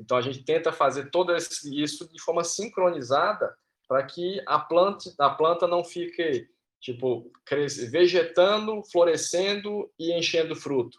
[0.00, 3.56] Então, a gente tenta fazer todo isso de forma sincronizada
[3.88, 6.48] para que a planta, a planta não fique,
[6.80, 10.98] tipo, cresce, vegetando, florescendo e enchendo fruto.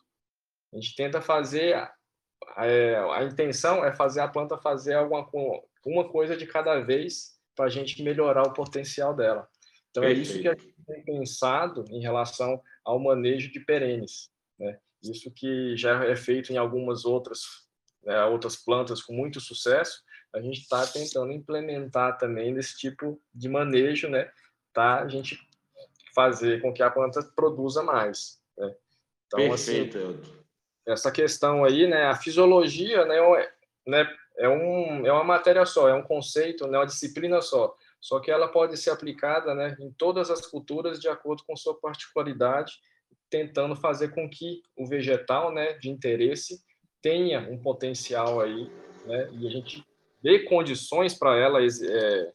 [0.71, 1.76] A gente tenta fazer
[2.58, 5.28] é, a intenção é fazer a planta fazer alguma
[5.86, 9.48] uma coisa de cada vez para a gente melhorar o potencial dela.
[9.91, 10.20] Então Perfeito.
[10.20, 14.80] é isso que a gente tem pensado em relação ao manejo de perenes, né?
[15.04, 17.64] Isso que já é feito em algumas outras
[18.04, 23.48] né, outras plantas com muito sucesso, a gente está tentando implementar também nesse tipo de
[23.48, 24.30] manejo, né?
[24.74, 25.02] Tá?
[25.02, 25.39] A gente
[26.14, 28.41] fazer com que a planta produza mais.
[28.58, 28.76] Né?
[29.28, 30.22] Então, assim, Perfeito.
[30.22, 30.43] assim,
[30.86, 33.52] essa questão aí, né, a fisiologia, né, é,
[33.88, 38.20] né, é, um, é uma matéria só, é um conceito, né, uma disciplina só, só
[38.20, 42.74] que ela pode ser aplicada, né, em todas as culturas de acordo com sua particularidade,
[43.30, 46.62] tentando fazer com que o vegetal, né, de interesse
[47.02, 48.70] tenha um potencial aí,
[49.06, 49.86] né, e a gente
[50.22, 52.32] dê condições para ela é,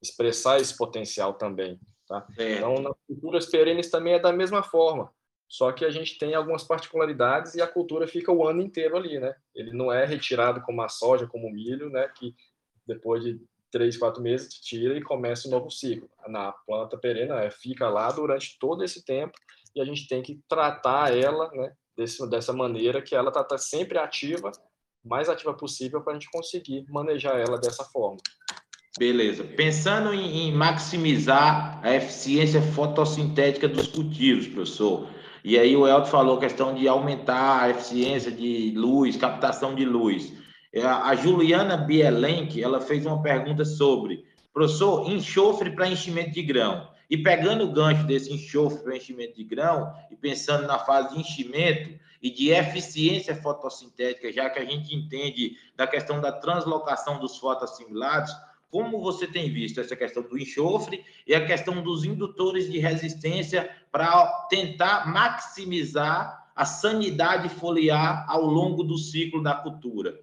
[0.00, 2.26] expressar esse potencial também, tá?
[2.38, 5.12] Então, nas culturas perenes também é da mesma forma.
[5.48, 9.18] Só que a gente tem algumas particularidades e a cultura fica o ano inteiro ali,
[9.18, 9.34] né?
[9.54, 12.06] Ele não é retirado como a soja, como o milho, né?
[12.16, 12.34] Que
[12.86, 13.40] depois de
[13.70, 16.08] três, quatro meses tira e começa um novo ciclo.
[16.26, 19.32] Na planta perena é, fica lá durante todo esse tempo
[19.74, 21.72] e a gente tem que tratar ela, né?
[21.96, 24.52] Desse, dessa maneira que ela está tá sempre ativa,
[25.04, 28.18] mais ativa possível para a gente conseguir manejar ela dessa forma.
[28.98, 29.44] Beleza.
[29.44, 35.08] Pensando em maximizar a eficiência fotossintética dos cultivos, professor,
[35.48, 40.30] e aí o Elton falou questão de aumentar a eficiência de luz, captação de luz.
[40.70, 46.86] É, a Juliana Bielenck, ela fez uma pergunta sobre, professor, enxofre para enchimento de grão.
[47.08, 51.20] E pegando o gancho desse enxofre para enchimento de grão, e pensando na fase de
[51.20, 57.38] enchimento e de eficiência fotossintética, já que a gente entende da questão da translocação dos
[57.38, 58.36] fotoassimilados,
[58.70, 63.74] como você tem visto essa questão do enxofre e a questão dos indutores de resistência
[63.90, 70.20] para tentar maximizar a sanidade foliar ao longo do ciclo da cultura?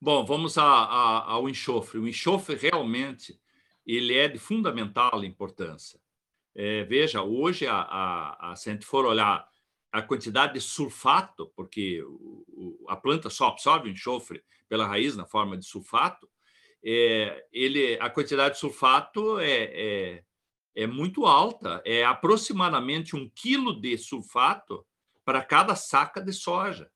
[0.00, 1.98] Bom, vamos a, a, ao enxofre.
[1.98, 3.38] O enxofre realmente
[3.86, 6.00] ele é de fundamental importância.
[6.54, 9.46] É, veja, hoje, a, a, a, se a gente for olhar
[9.92, 15.16] a quantidade de sulfato, porque o, o, a planta só absorve o enxofre pela raiz
[15.16, 16.28] na forma de sulfato,
[16.84, 20.24] é, ele, a quantidade de sulfato é, é,
[20.74, 24.86] é muito alta, é aproximadamente um quilo de sulfato
[25.24, 26.90] para cada saca de soja.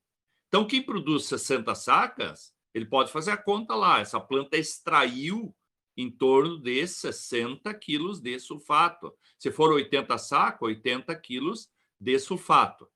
[0.48, 4.00] Então, quem produz 60 sacas, ele pode fazer a conta lá.
[4.00, 5.54] Essa planta extraiu
[5.96, 9.12] em torno de 60 quilos de sulfato.
[9.38, 11.68] Se for 80 sacas, 80 quilos
[11.98, 12.88] de sulfato.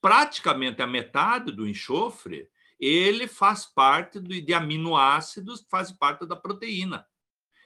[0.00, 2.48] Praticamente a metade do enxofre
[2.84, 7.06] ele faz parte do, de aminoácidos, faz parte da proteína.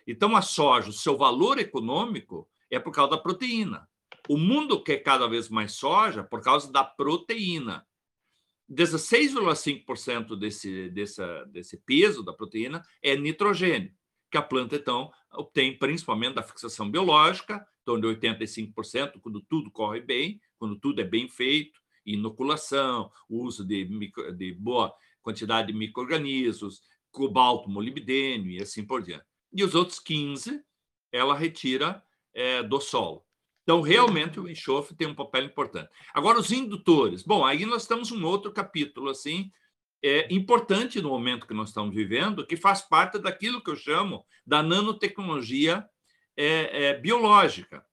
[0.06, 3.88] Então, a soja, o seu valor econômico é por causa da proteína.
[4.28, 7.86] O mundo quer cada vez mais soja por causa da proteína.
[8.70, 13.94] 16,5% desse, desse, desse peso da proteína é nitrogênio,
[14.30, 20.00] que a planta, então, obtém principalmente da fixação biológica, torno de 85%, quando tudo corre
[20.00, 24.92] bem, quando tudo é bem feito, inoculação, uso de, micro, de boa
[25.26, 29.24] quantidade de micro-organismos, cobalto, molibdênio e assim por diante.
[29.52, 30.62] E os outros 15
[31.10, 32.00] ela retira
[32.32, 33.24] é, do solo.
[33.64, 35.90] Então, realmente, o enxofre tem um papel importante.
[36.14, 37.24] Agora, os indutores.
[37.24, 39.50] Bom, aí nós temos um outro capítulo, assim,
[40.00, 44.24] é, importante no momento que nós estamos vivendo, que faz parte daquilo que eu chamo
[44.46, 45.84] da nanotecnologia
[46.36, 47.84] é, é, biológica.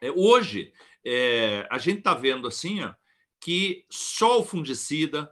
[0.00, 0.72] É, hoje,
[1.04, 2.94] é, a gente está vendo assim ó,
[3.38, 5.30] que só o fungicida,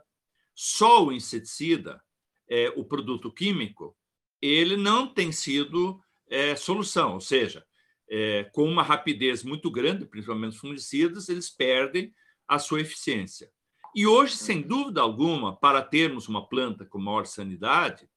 [0.55, 2.01] só o inseticida,
[2.49, 3.95] é, o produto químico,
[4.41, 7.65] ele não tem sido é, solução, ou seja,
[8.09, 12.13] é, com uma rapidez muito grande, principalmente os fungicidas, eles perdem
[12.47, 13.51] a sua eficiência.
[13.93, 18.09] E hoje, sem dúvida alguma, para termos uma planta com maior sanidade,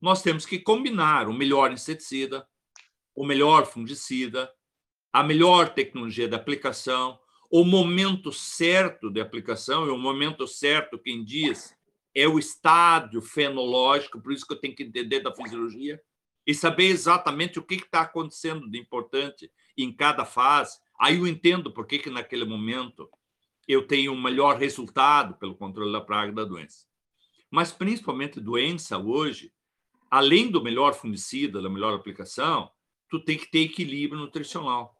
[0.00, 2.46] nós temos que combinar o melhor inseticida,
[3.14, 4.50] o melhor fungicida,
[5.12, 7.18] a melhor tecnologia de aplicação,
[7.56, 11.72] o momento certo de aplicação, e o momento certo, quem diz,
[12.12, 16.02] é o estádio fenológico, por isso que eu tenho que entender da fisiologia,
[16.44, 19.48] e saber exatamente o que está acontecendo de importante
[19.78, 20.80] em cada fase.
[20.98, 23.08] Aí eu entendo por que, que naquele momento
[23.68, 26.86] eu tenho um melhor resultado pelo controle da praga da doença.
[27.48, 29.52] Mas, principalmente, doença hoje,
[30.10, 32.68] além do melhor fungicida, da melhor aplicação,
[33.08, 34.93] tu tem que ter equilíbrio nutricional.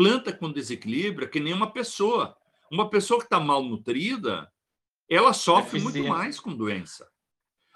[0.00, 2.34] Planta com desequilíbrio é que nem uma pessoa.
[2.72, 4.50] Uma pessoa que está mal nutrida,
[5.06, 7.06] ela sofre muito mais com doença.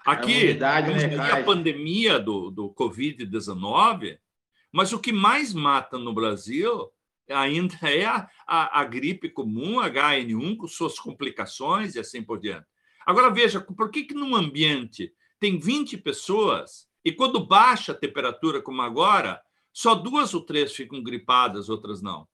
[0.03, 4.17] Aqui, né, a pandemia do, do Covid-19,
[4.71, 6.91] mas o que mais mata no Brasil
[7.29, 12.65] ainda é a, a, a, gripe comum, HN1, com suas complicações e assim por diante.
[13.05, 18.63] Agora, veja, por que, que num ambiente tem 20 pessoas e quando baixa a temperatura,
[18.63, 19.39] como agora,
[19.75, 22.25] só duas ou três ficam gripadas, outras não?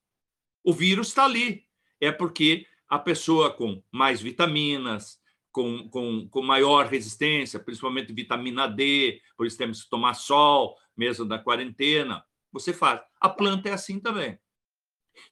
[0.64, 1.66] O vírus está ali.
[2.00, 5.20] É porque a pessoa com mais vitaminas,
[5.52, 11.26] com, com, com maior resistência, principalmente vitamina D, por isso temos que tomar sol, mesmo
[11.26, 12.24] da quarentena.
[12.52, 13.02] Você faz.
[13.20, 14.38] A planta é assim também.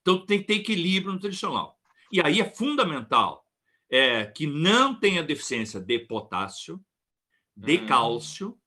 [0.01, 1.79] Então, tem que ter equilíbrio nutricional.
[2.11, 3.45] E aí é fundamental
[3.87, 6.83] é, que não tenha deficiência de potássio,
[7.55, 7.85] de hum.
[7.85, 8.59] cálcio,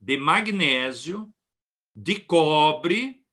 [0.00, 1.30] de magnésio,
[2.00, 3.24] de cobre,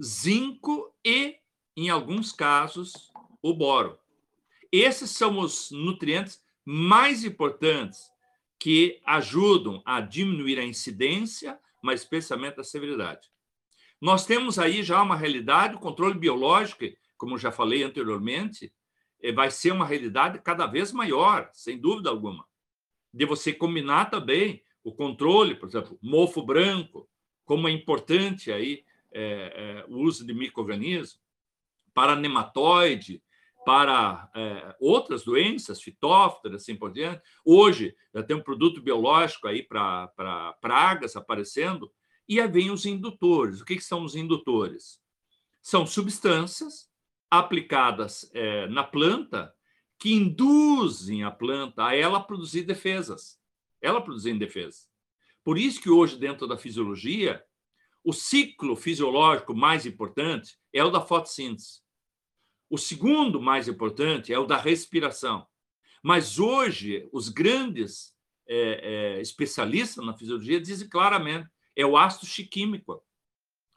[0.00, 1.38] zinco e,
[1.76, 3.10] em alguns casos,
[3.42, 3.98] o boro.
[4.70, 8.08] Esses são os nutrientes mais importantes
[8.60, 13.28] que ajudam a diminuir a incidência, mas especialmente a severidade.
[14.00, 16.84] Nós temos aí já uma realidade, o controle biológico,
[17.16, 18.72] como já falei anteriormente,
[19.20, 22.46] eh, vai ser uma realidade cada vez maior, sem dúvida alguma.
[23.12, 27.08] De você combinar também o controle, por exemplo, mofo branco,
[27.46, 31.18] como é importante aí é, é, o uso de microorganismos
[31.94, 33.22] para nematóide,
[33.64, 37.22] para é, outras doenças, fitóftoras, assim por diante.
[37.44, 41.90] Hoje, já tem um produto biológico aí para pragas aparecendo,
[42.28, 43.60] e aí vem os indutores.
[43.60, 45.00] O que, que são os indutores?
[45.62, 46.88] São substâncias
[47.30, 49.54] aplicadas é, na planta
[49.98, 53.40] que induzem a planta a ela produzir defesas.
[53.80, 54.88] Ela produzir defesas.
[55.46, 57.40] Por isso que hoje, dentro da fisiologia,
[58.02, 61.82] o ciclo fisiológico mais importante é o da fotossíntese.
[62.68, 65.46] O segundo mais importante é o da respiração.
[66.02, 68.12] Mas hoje, os grandes
[68.48, 73.00] é, é, especialistas na fisiologia dizem claramente é o ácido chiquímico,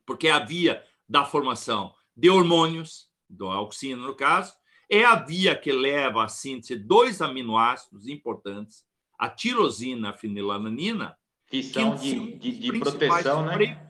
[0.07, 4.55] porque é a via da formação de hormônios, do auxina no caso,
[4.89, 8.84] é a via que leva à síntese de dois aminoácidos importantes,
[9.20, 11.18] a tirosina e a fenilalanina,
[11.50, 13.86] que são que de, de, de proteção, né?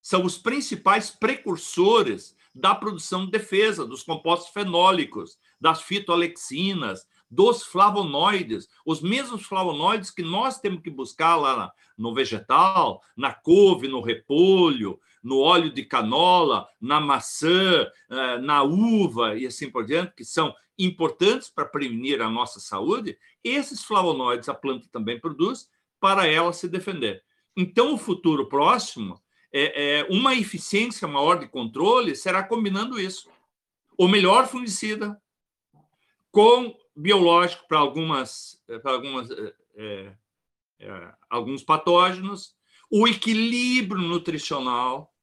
[0.00, 8.66] São os principais precursores da produção de defesa, dos compostos fenólicos, das fitoalexinas, dos flavonoides,
[8.84, 14.98] os mesmos flavonoides que nós temos que buscar lá no vegetal, na couve, no repolho,
[15.22, 20.52] no óleo de canola, na maçã, eh, na uva e assim por diante, que são
[20.76, 25.68] importantes para prevenir a nossa saúde, esses flavonoides a planta também produz
[26.00, 27.22] para ela se defender.
[27.56, 29.20] Então, o futuro próximo
[29.52, 33.30] é, é, uma eficiência maior de controle será combinando isso.
[33.98, 35.20] O melhor fungicida
[36.30, 39.28] com biológico para algumas, para algumas
[39.76, 40.16] é,
[40.80, 42.54] é, alguns patógenos,
[42.90, 45.14] o equilíbrio nutricional,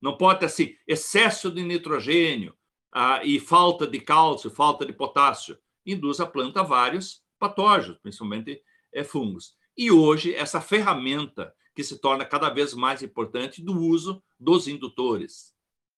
[0.00, 2.54] não pode ter assim, excesso de nitrogênio
[2.92, 8.62] ah, e falta de cálcio, falta de potássio, induz a planta a vários patógenos, principalmente
[8.92, 9.56] é, fungos.
[9.78, 15.52] E hoje, essa ferramenta que se torna cada vez mais importante do uso dos indutores.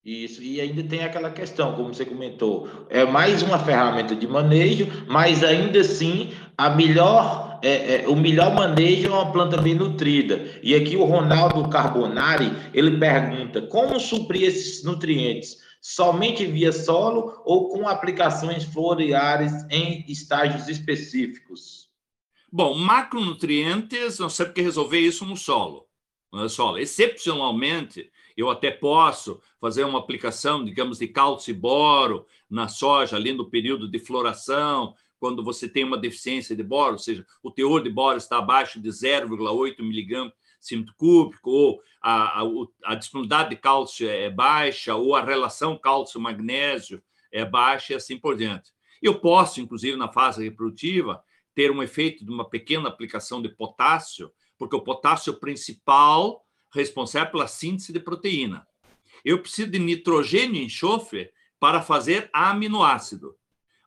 [0.04, 4.86] Isso, e ainda tem aquela questão, como você comentou, é mais uma ferramenta de manejo,
[5.08, 10.58] mas ainda assim a melhor, é, é, o melhor manejo é uma planta bem nutrida.
[10.62, 17.70] E aqui o Ronaldo Carbonari ele pergunta como suprir esses nutrientes, somente via solo ou
[17.70, 21.89] com aplicações foliares em estágios específicos?
[22.52, 25.86] Bom, macronutrientes, nós temos que resolver isso no solo.
[26.32, 26.78] No solo.
[26.78, 33.32] Excepcionalmente, eu até posso fazer uma aplicação, digamos, de cálcio e boro na soja, ali
[33.32, 37.82] no período de floração, quando você tem uma deficiência de boro, ou seja, o teor
[37.82, 42.44] de boro está abaixo de 0,8 miligramas centímetro cúbico, ou a, a,
[42.84, 48.36] a, disponibilidade de cálcio é baixa, ou a relação cálcio-magnésio é baixa e assim por
[48.36, 48.70] diante.
[49.02, 51.22] Eu posso, inclusive, na fase reprodutiva,
[51.54, 56.44] ter um efeito de uma pequena aplicação de potássio, porque o potássio é o principal
[56.72, 58.66] responsável pela síntese de proteína.
[59.24, 63.36] Eu preciso de nitrogênio e enxofre para fazer aminoácido.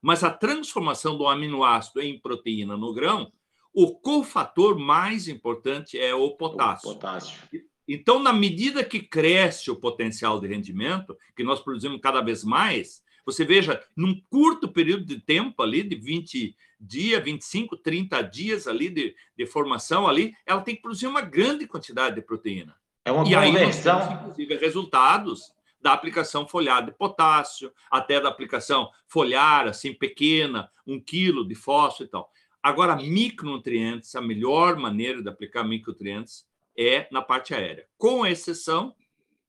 [0.01, 3.32] Mas a transformação do aminoácido em proteína no grão,
[3.74, 6.89] o cofator mais importante é o potássio.
[6.89, 7.39] O potássio.
[7.88, 13.01] Então, na medida que cresce o potencial de rendimento, que nós produzimos cada vez mais,
[13.26, 18.89] você veja, num curto período de tempo ali, de 20 dias, 25, 30 dias ali
[18.89, 22.75] de, de formação ali, ela tem que produzir uma grande quantidade de proteína.
[23.05, 28.29] É uma e aí nós temos, inclusive, resultados da aplicação foliar de potássio, até da
[28.29, 32.31] aplicação foliar, assim, pequena, um quilo de fósforo e tal.
[32.61, 36.45] Agora, micronutrientes, a melhor maneira de aplicar micronutrientes
[36.77, 38.95] é na parte aérea, com exceção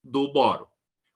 [0.03, 0.67] do boro.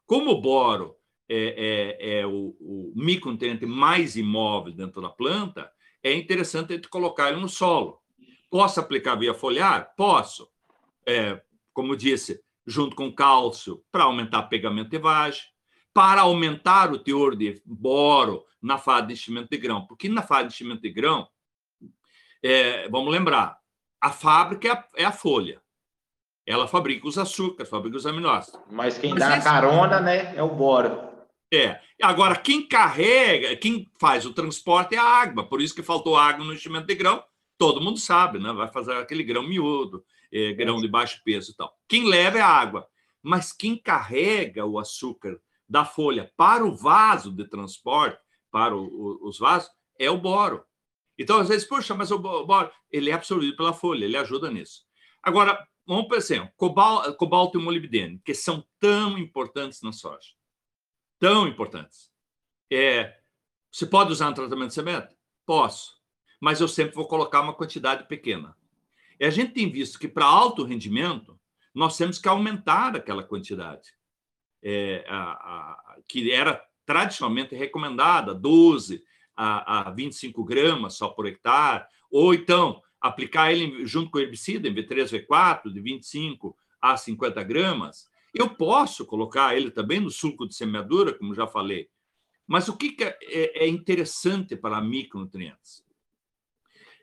[0.07, 0.97] Como o boro
[1.29, 5.71] é, é, é o, o micronutriente mais imóvel dentro da planta,
[6.09, 8.01] é interessante a gente colocar ele no solo.
[8.51, 9.93] Posso aplicar via foliar?
[9.97, 10.49] Posso.
[11.07, 11.41] É,
[11.73, 15.43] como disse, junto com cálcio, para aumentar pegamento e vagem,
[15.93, 19.87] para aumentar o teor de boro na fase de enchimento de grão.
[19.87, 21.29] Porque na fase de enchimento de grão,
[22.43, 23.59] é, vamos lembrar,
[24.01, 25.61] a fábrica é a, é a, folha.
[26.47, 28.61] Ela fabrica os açúcares, fabrica os aminoácidos.
[28.71, 29.45] Mas quem Mas dá esse...
[29.45, 31.09] carona, né, é o boro.
[31.53, 31.81] É.
[32.01, 35.45] Agora, quem carrega, quem faz o transporte é a água.
[35.45, 37.23] Por isso que faltou água no enchimento de grão.
[37.57, 38.53] Todo mundo sabe, né?
[38.53, 41.77] Vai fazer aquele grão miúdo, é, grão de baixo peso e tal.
[41.89, 42.87] Quem leva é a água.
[43.21, 49.29] Mas quem carrega o açúcar da folha para o vaso de transporte, para o, o,
[49.29, 49.69] os vasos,
[49.99, 50.65] é o boro.
[51.19, 54.85] Então, às vezes, puxa, mas o boro, ele é absorvido pela folha, ele ajuda nisso.
[55.21, 60.38] Agora, vamos pensar, cobalto, cobalto e molibdênio, que são tão importantes na soja
[61.19, 62.11] tão importantes.
[62.71, 63.17] É,
[63.71, 65.17] você pode usar um tratamento de semente?
[65.45, 65.97] Posso,
[66.41, 68.57] mas eu sempre vou colocar uma quantidade pequena.
[69.19, 71.39] E a gente tem visto que para alto rendimento,
[71.75, 73.91] nós temos que aumentar aquela quantidade,
[74.63, 79.03] é, a, a, que era tradicionalmente recomendada, 12
[79.37, 84.75] a, a 25 gramas só por hectare, ou então aplicar ele junto com herbicida, em
[84.75, 88.09] V3, V4, de 25 a 50 gramas,
[88.41, 91.89] eu posso colocar ele também no sulco de semeadura, como já falei.
[92.47, 95.85] Mas o que é, é, é interessante para micronutrientes?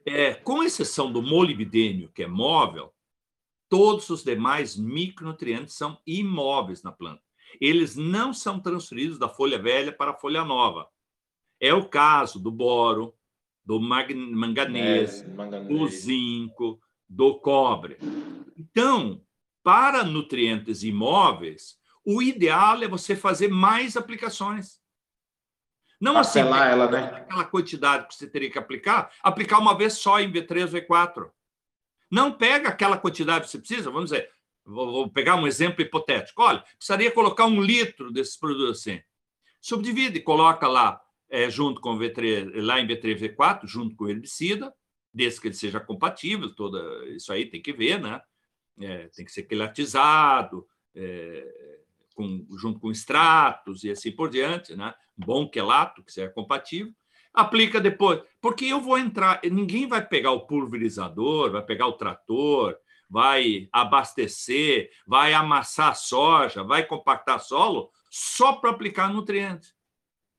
[0.05, 2.93] É, com exceção do molibdênio, que é móvel,
[3.69, 7.21] todos os demais micronutrientes são imóveis na planta.
[7.59, 10.88] Eles não são transferidos da folha velha para a folha nova.
[11.59, 13.15] É o caso do boro,
[13.65, 15.67] do manganês, é, manganês.
[15.67, 17.97] do zinco, do cobre.
[18.57, 19.21] Então,
[19.66, 24.79] para nutrientes imóveis, o ideal é você fazer mais aplicações.
[26.00, 27.05] Não assim, ela, né?
[27.16, 31.32] aquela quantidade que você teria que aplicar, aplicar uma vez só em V3 ou V4.
[32.12, 34.29] Não pega aquela quantidade que você precisa, vamos dizer,
[34.63, 36.43] vou, pegar um exemplo hipotético.
[36.43, 39.01] Olha, precisaria colocar um litro desses produtos assim.
[39.59, 44.71] Subdivide, coloca lá é, junto com V3, lá em V3 V4, junto com herbicida,
[45.12, 48.21] desde que ele seja compatível, toda isso aí tem que ver, né?
[48.80, 51.80] É, tem que ser quelatizado, é,
[52.16, 54.93] com, junto com extratos e assim por diante, né?
[55.18, 56.93] bom quelato, que seja compatível.
[57.34, 62.78] Aplica depois, porque eu vou entrar, ninguém vai pegar o pulverizador, vai pegar o trator,
[63.10, 69.76] vai abastecer, vai amassar a soja, vai compactar solo só para aplicar nutrientes.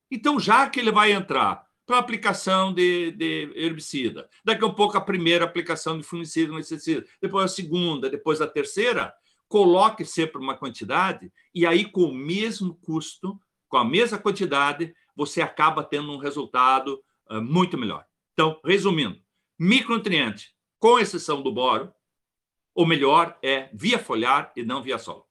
[0.09, 4.29] Então, já que ele vai entrar para aplicação de, de, herbicida.
[4.43, 8.47] Daqui a pouco a primeira aplicação de fungicida no inseticida, depois a segunda, depois a
[8.47, 9.13] terceira,
[9.47, 13.39] coloque sempre uma quantidade e aí com o mesmo custo,
[13.69, 18.05] com a mesma quantidade, você acaba tendo um resultado uh, muito melhor.
[18.33, 19.19] Então, resumindo,
[19.57, 21.91] micronutriente, com exceção do boro,
[22.75, 25.26] o melhor é via foliar e não via solo.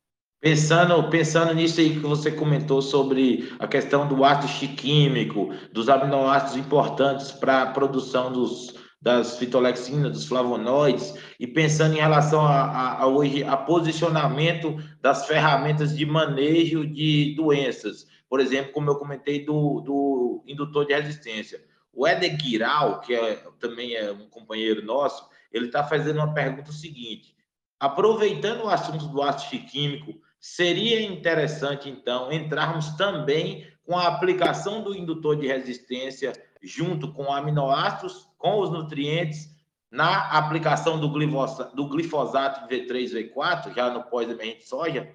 [0.47, 6.57] Pensando, pensando nisso aí que você comentou sobre a questão do ácido químico, dos aminoácidos
[6.57, 13.03] importantes para a produção dos, das fitolexinas, dos flavonoides, e pensando em relação a, a,
[13.03, 19.45] a, hoje a posicionamento das ferramentas de manejo de doenças, por exemplo, como eu comentei
[19.45, 21.61] do, do indutor de resistência.
[21.93, 26.71] O Éder Guiral, que é, também é um companheiro nosso, ele está fazendo uma pergunta
[26.71, 27.35] seguinte:
[27.81, 34.95] aproveitando o assunto do ácido químico, seria interessante, então, entrarmos também com a aplicação do
[34.95, 36.33] indutor de resistência
[36.63, 39.51] junto com aminoácidos, com os nutrientes,
[39.91, 45.13] na aplicação do, glifosato, do glifosato V3, V4, já no pós-emergente soja?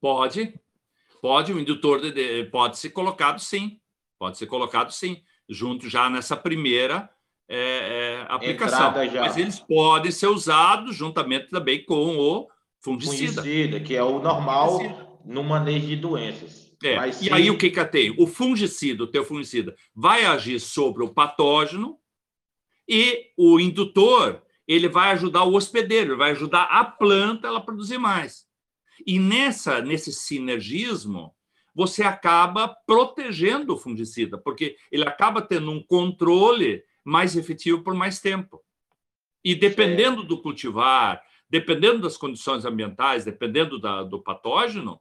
[0.00, 0.54] Pode,
[1.22, 3.80] pode, o indutor de, pode ser colocado sim,
[4.18, 7.08] pode ser colocado sim, junto já nessa primeira
[7.48, 8.92] é, é, aplicação.
[9.14, 12.48] Mas eles podem ser usados juntamente também com o
[12.80, 13.42] fungicida.
[13.42, 15.08] Fungicida, que é o normal fungicida.
[15.24, 16.68] no manejo de doenças.
[16.82, 16.96] É.
[16.96, 17.32] Mas, e sim...
[17.32, 18.14] aí o que que tem?
[18.18, 21.98] O fungicida, o teu fungicida, vai agir sobre o patógeno
[22.88, 28.46] e o indutor ele vai ajudar o hospedeiro, vai ajudar a planta a produzir mais.
[29.06, 31.34] E nessa nesse sinergismo,
[31.74, 38.20] você acaba protegendo o fungicida, porque ele acaba tendo um controle mais efetivo por mais
[38.20, 38.60] tempo.
[39.44, 45.00] E dependendo do cultivar, dependendo das condições ambientais, dependendo da, do patógeno,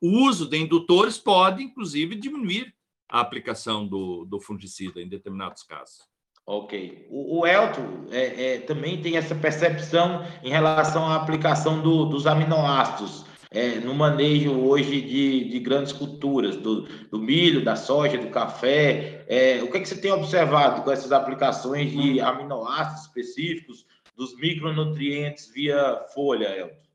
[0.00, 2.74] o uso de indutores pode, inclusive, diminuir
[3.08, 6.04] a aplicação do, do fungicida em determinados casos.
[6.44, 7.06] Ok.
[7.10, 12.26] O, o Elton é, é, também tem essa percepção em relação à aplicação do, dos
[12.26, 18.28] aminoácidos é, no manejo hoje de, de grandes culturas, do, do, milho, da soja, do
[18.28, 19.24] café.
[19.26, 23.86] É, o que, é que você tem observado com essas aplicações de aminoácidos específicos,
[24.16, 26.86] dos micronutrientes via folha, Elton?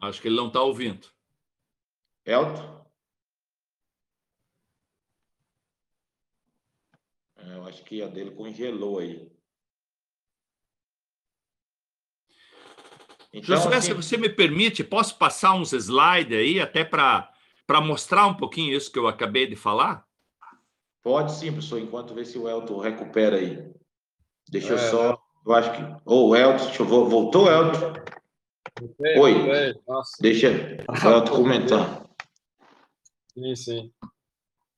[0.00, 1.08] Acho que ele não está ouvindo.
[2.24, 2.86] Elton?
[7.36, 9.30] É, eu acho que a dele congelou aí.
[13.32, 13.88] Então, Josué, assim...
[13.88, 17.32] se você me permite, posso passar uns slides aí até para
[17.82, 20.08] mostrar um pouquinho isso que eu acabei de falar?
[21.02, 23.70] Pode sim, professor, enquanto vê se o Elton recupera aí.
[24.50, 25.08] Deixa é, eu só.
[25.10, 25.18] Né?
[25.46, 25.82] Eu acho que.
[26.04, 26.86] Ô, oh, Elton, deixa eu...
[26.86, 27.92] voltou, Elton?
[29.18, 29.74] Oi.
[30.20, 30.48] Deixa
[30.88, 32.04] o Elton comentar.
[33.32, 33.92] Sim, sim.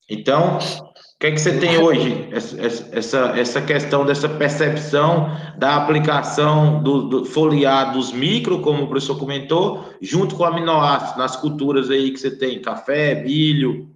[0.09, 2.29] Então, o que é que você tem hoje?
[2.33, 9.19] Essa, essa questão dessa percepção da aplicação do, do foliar dos micro, como o professor
[9.19, 13.89] comentou, junto com aminoácidos nas culturas aí que você tem, café, milho.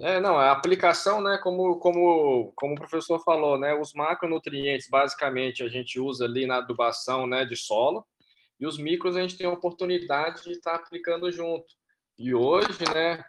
[0.00, 5.62] É, não, a aplicação, né, como, como, como o professor falou, né, os macronutrientes, basicamente,
[5.62, 8.04] a gente usa ali na adubação, né, de solo,
[8.58, 11.66] e os micros a gente tem a oportunidade de estar aplicando junto.
[12.18, 13.24] E hoje, né,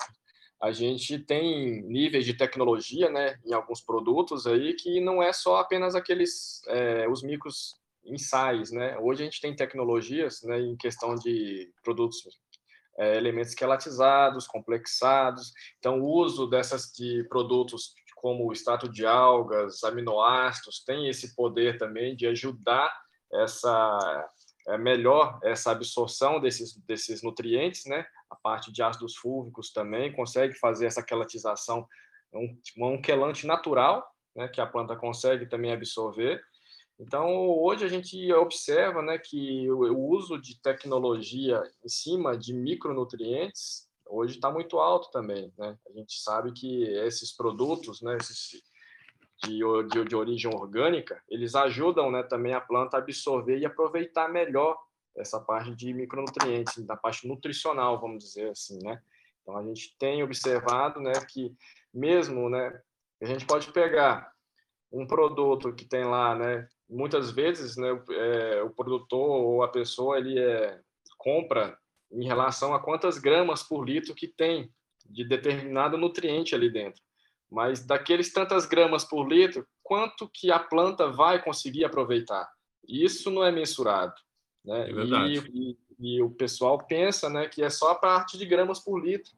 [0.61, 5.57] a gente tem níveis de tecnologia, né, em alguns produtos aí que não é só
[5.57, 8.97] apenas aqueles é, os micros ensaios, né.
[8.97, 12.23] Hoje a gente tem tecnologias, né, em questão de produtos
[12.98, 15.52] é, elementos quelatizados, complexados.
[15.80, 21.78] Então, o uso dessas de produtos como o extrato de algas, aminoácidos, tem esse poder
[21.78, 22.90] também de ajudar
[23.34, 24.30] essa
[24.68, 28.06] é, melhor essa absorção desses, desses nutrientes, né?
[28.30, 31.86] A parte de ácidos fúlvicos também consegue fazer essa quelatização,
[32.34, 34.48] um, um quelante natural, né?
[34.48, 36.41] Que a planta consegue também absorver.
[36.99, 43.88] Então, hoje a gente observa né, que o uso de tecnologia em cima de micronutrientes
[44.06, 45.52] hoje está muito alto também.
[45.57, 45.78] Né?
[45.88, 48.61] A gente sabe que esses produtos, né, esses
[49.44, 49.60] de,
[49.91, 54.78] de, de origem orgânica, eles ajudam né, também a planta a absorver e aproveitar melhor
[55.15, 59.02] essa parte de micronutrientes, da parte nutricional, vamos dizer assim, né?
[59.41, 61.53] Então a gente tem observado, né, que
[61.94, 62.82] mesmo, né,
[63.22, 64.32] a gente pode pegar
[64.91, 70.18] um produto que tem lá, né, muitas vezes, né, é, o produtor ou a pessoa
[70.18, 70.80] ele é,
[71.18, 71.78] compra
[72.11, 74.72] em relação a quantas gramas por litro que tem
[75.06, 77.02] de determinado nutriente ali dentro
[77.53, 82.52] mas daqueles tantas gramas por litro, quanto que a planta vai conseguir aproveitar?
[82.88, 84.15] Isso não é mensurado.
[84.65, 84.90] Né?
[84.90, 85.52] É verdade.
[85.53, 88.98] E, e, e, o pessoal pensa né, que é só a parte de gramas por
[88.98, 89.32] litro.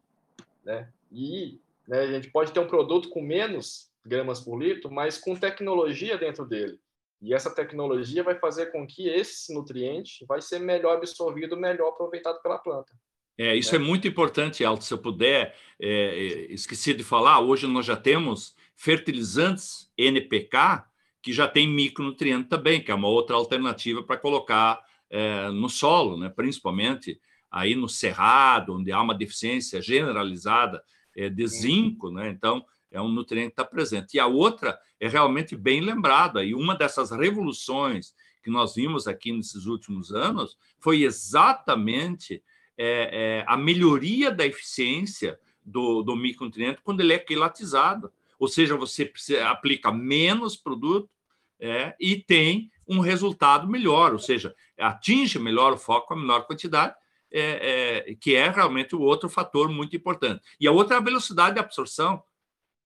[0.64, 0.88] Né?
[1.12, 5.36] E né, a gente pode ter um produto com menos gramas por litro, mas com
[5.36, 6.80] tecnologia dentro dele.
[7.22, 12.42] E essa tecnologia vai fazer com que esse nutriente vai ser melhor absorvido, melhor aproveitado
[12.42, 12.92] pela planta.
[13.38, 13.78] É, isso é.
[13.78, 14.84] é muito importante, Alto.
[14.84, 20.86] Se eu puder, é, é, esqueci de falar, hoje nós já temos fertilizantes NPK
[21.22, 24.80] que já tem micronutriente também, que é uma outra alternativa para colocar
[25.10, 26.30] é, no solo, né?
[26.30, 27.20] principalmente
[27.50, 30.84] aí no cerrado, onde há uma deficiência generalizada
[31.16, 32.30] é, de zinco, né?
[32.30, 34.16] então é um nutriente que está presente.
[34.16, 38.14] E a outra é realmente bem lembrada, e uma dessas revoluções
[38.44, 42.44] que nós vimos aqui nesses últimos anos foi exatamente
[42.78, 48.12] é, é, a melhoria da eficiência do, do micronutriente quando ele é quilatizado.
[48.38, 51.10] Ou seja, você aplica menos produto
[51.60, 56.94] é, e tem um resultado melhor, ou seja, atinge melhor o foco a menor quantidade,
[57.32, 60.44] é, é, que é realmente o outro fator muito importante.
[60.60, 62.24] E a outra é a velocidade de absorção.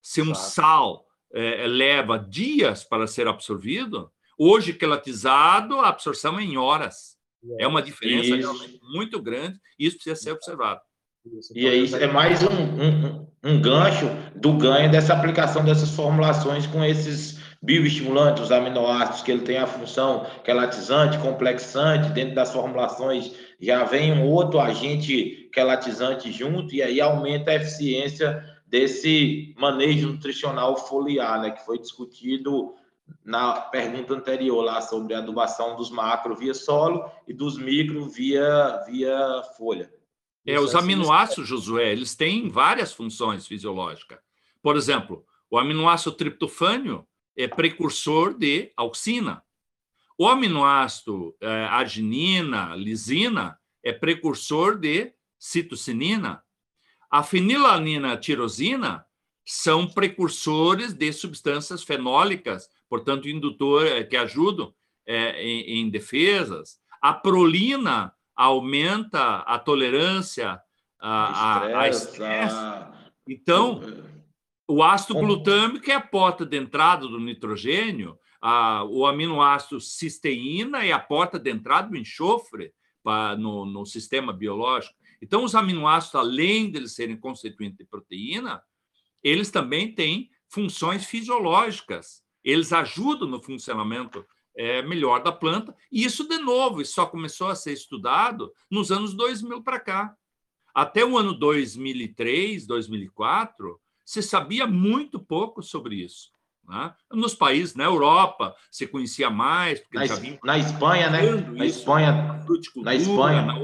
[0.02, 6.58] Se um sal é, leva dias para ser absorvido, hoje quelatizado, a absorção é em
[6.58, 7.18] horas.
[7.58, 8.36] É uma diferença
[8.94, 10.82] muito grande e isso precisa ser observado.
[11.54, 16.84] E aí é mais um, um, um gancho do ganho dessa aplicação dessas formulações com
[16.84, 23.84] esses bioestimulantes, os aminoácidos, que ele tem a função quelatizante, complexante, dentro das formulações já
[23.84, 31.42] vem um outro agente quelatizante junto, e aí aumenta a eficiência desse manejo nutricional foliar,
[31.42, 32.76] né, que foi discutido
[33.26, 38.84] na pergunta anterior lá sobre a adubação dos macro via solo e dos micro via,
[38.86, 39.92] via folha.
[40.46, 44.20] É, os aminoácidos, Josué, eles têm várias funções fisiológicas.
[44.62, 49.44] Por exemplo, o aminoácido triptofânio é precursor de auxina.
[50.18, 56.44] O aminoácido é, arginina, lisina, é precursor de citocinina.
[57.10, 59.06] A fenilanina tirosina
[59.46, 64.74] são precursores de substâncias fenólicas, portanto, indutor, é, que ajudam
[65.08, 66.80] é, em, em defesas.
[67.02, 70.62] A prolina aumenta a tolerância
[71.00, 72.56] a estresse.
[73.28, 73.82] Então,
[74.68, 80.92] o ácido glutâmico é a porta de entrada do nitrogênio, a, o aminoácido cisteína é
[80.92, 82.72] a porta de entrada do enxofre
[83.04, 84.96] pra, no, no sistema biológico.
[85.22, 88.62] Então, os aminoácidos, além de eles serem constituintes de proteína,
[89.24, 92.24] eles também têm funções fisiológicas.
[92.44, 94.26] Eles ajudam no funcionamento
[94.56, 95.76] é, melhor da planta.
[95.92, 100.16] E isso, de novo, só começou a ser estudado nos anos 2000 para cá.
[100.74, 106.32] Até o ano 2003, 2004, se sabia muito pouco sobre isso.
[106.68, 106.94] Né?
[107.12, 109.82] Nos países, na Europa, se conhecia mais.
[109.92, 110.02] Na,
[110.44, 111.32] na Espanha, né?
[111.32, 112.46] Na Espanha,
[112.84, 113.58] na Espanha, na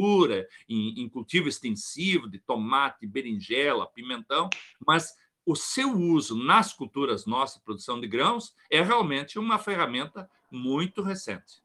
[0.00, 4.48] olericultura, em, em cultivo extensivo de tomate, berinjela, pimentão,
[4.84, 5.14] mas
[5.44, 11.62] o seu uso nas culturas nossas, produção de grãos, é realmente uma ferramenta muito recente.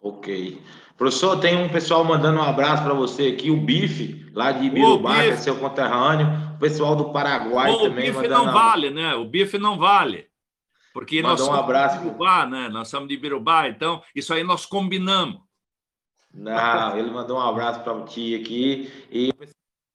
[0.00, 0.60] Ok.
[0.96, 5.22] Professor, tem um pessoal mandando um abraço para você aqui, o Bife, lá de Ibirubá,
[5.22, 6.26] que é seu conterrâneo.
[6.56, 8.10] O pessoal do Paraguai Bom, também.
[8.10, 9.14] O Bife não vale, né?
[9.14, 10.28] O Bife não vale.
[10.92, 11.98] Porque Mandou nós somos um abraço.
[11.98, 12.68] de Ibirubá, né?
[12.68, 15.40] Nós somos de Ibirubá, então isso aí nós combinamos.
[16.34, 18.90] Não, ele mandou um abraço para o tio aqui.
[19.10, 19.32] E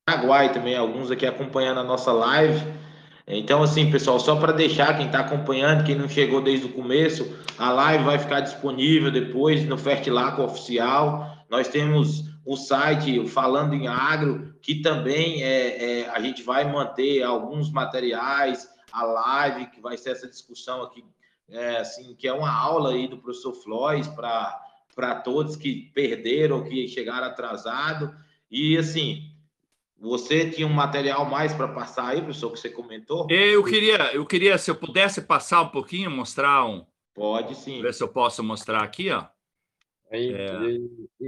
[0.06, 2.64] Paraguai também, alguns aqui acompanhando a nossa live.
[3.28, 7.38] Então, assim, pessoal, só para deixar quem está acompanhando, quem não chegou desde o começo,
[7.58, 11.38] a live vai ficar disponível depois no Fertilaco Oficial.
[11.50, 17.22] Nós temos o site Falando em Agro, que também é, é, a gente vai manter
[17.22, 21.04] alguns materiais, a live, que vai ser essa discussão aqui,
[21.50, 24.58] é, assim, que é uma aula aí do professor Flores para
[25.24, 28.16] todos que perderam, que chegaram atrasado.
[28.50, 29.32] E, assim,
[30.00, 33.28] você tinha um material mais para passar aí, professor, que você comentou?
[33.30, 36.86] Eu queria, eu queria, se eu pudesse passar um pouquinho, mostrar um.
[37.14, 37.82] Pode sim.
[37.82, 39.26] Ver se eu posso mostrar aqui, ó.
[40.12, 41.28] Aí, é...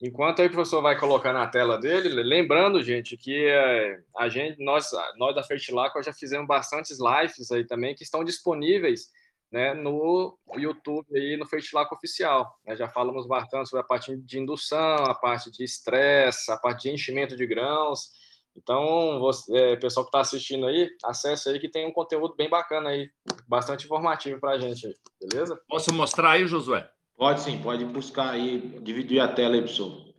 [0.00, 4.64] enquanto aí o professor vai colocar na tela dele, lembrando, gente, que é, a gente,
[4.64, 9.10] nós, nós da Fertilaco já fizemos bastantes lives aí também que estão disponíveis
[9.50, 12.58] né, no YouTube e no Fertilaco Oficial.
[12.66, 12.76] Né?
[12.76, 16.90] Já falamos bastante sobre a parte de indução, a parte de estresse, a parte de
[16.90, 18.10] enchimento de grãos.
[18.56, 22.48] Então, você, é, pessoal que está assistindo aí, acesse aí que tem um conteúdo bem
[22.48, 23.10] bacana aí,
[23.46, 25.60] bastante informativo para a gente, aí, beleza?
[25.68, 26.88] Posso mostrar aí, Josué?
[27.16, 30.14] Pode sim, pode buscar aí, dividir a tela aí, professor.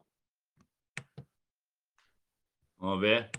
[2.78, 3.30] Vamos ver.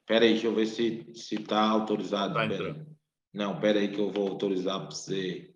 [0.00, 2.34] Espera aí, deixa eu ver se está autorizado.
[2.34, 2.92] Tá entrando.
[3.32, 5.50] Não, pera aí que eu vou autorizar para você.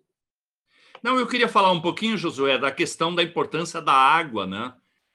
[1.03, 4.73] Não, eu queria falar um pouquinho, Josué, da questão da importância da água, né?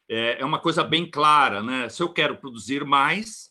[0.09, 1.89] É, é uma coisa bem clara, né?
[1.89, 3.51] Se eu quero produzir mais,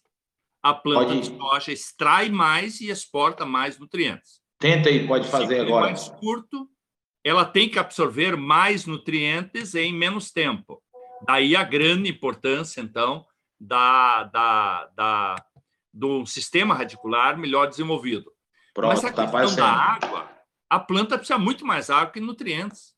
[0.64, 1.30] a planta pode...
[1.30, 4.42] de soja extrai mais e exporta mais nutrientes.
[4.60, 5.88] Tenta aí, pode fazer Se agora.
[5.88, 6.70] mais curto,
[7.24, 10.82] ela tem que absorver mais nutrientes em menos tempo.
[11.26, 13.26] Daí a grande importância, então,
[13.60, 15.36] da, da, da,
[15.94, 18.32] do sistema radicular melhor desenvolvido.
[18.74, 20.30] Pronto, Mas a tá questão da água,
[20.70, 22.94] a planta precisa muito mais água que nutrientes.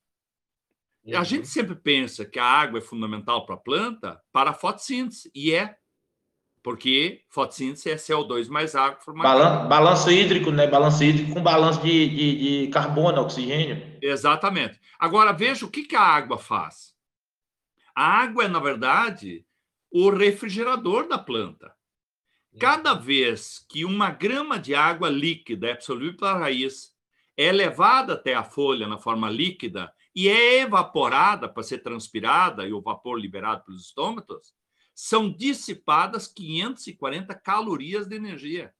[1.05, 1.17] Uhum.
[1.17, 5.29] A gente sempre pensa que a água é fundamental para a planta para a fotossíntese,
[5.33, 5.75] e é.
[6.61, 8.99] Porque fotossíntese é CO2 mais água.
[9.15, 10.65] Balan balanço hídrico, né?
[10.65, 13.97] Balanço hídrico com balanço de, de, de carbono, oxigênio.
[14.01, 14.79] Exatamente.
[14.97, 16.93] Agora, veja o que, que a água faz.
[17.93, 19.45] A água é, na verdade,
[19.91, 21.73] o refrigerador da planta.
[22.59, 26.93] Cada vez que uma grama de água líquida é absorvida pela raiz,
[27.35, 32.73] é levada até a folha na forma líquida e é evaporada para ser transpirada e
[32.73, 34.53] o vapor liberado pelos estômatos,
[34.93, 38.71] são dissipadas 540 calorias de energia.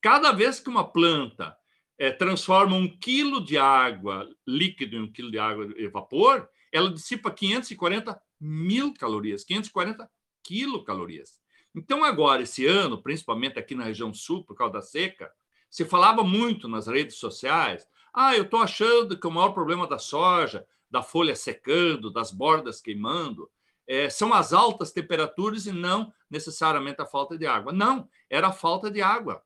[0.00, 1.56] Cada vez que uma planta
[1.98, 6.92] é, transforma um quilo de água líquido em um quilo de água e vapor, ela
[6.92, 10.08] dissipa 540 mil calorias, 540
[10.44, 11.41] quilocalorias.
[11.74, 15.32] Então, agora, esse ano, principalmente aqui na região sul, por causa da seca,
[15.70, 19.98] se falava muito nas redes sociais ah, eu estou achando que o maior problema da
[19.98, 23.50] soja, da folha secando, das bordas queimando,
[23.86, 27.72] é, são as altas temperaturas e não necessariamente a falta de água.
[27.72, 29.42] Não, era a falta de água.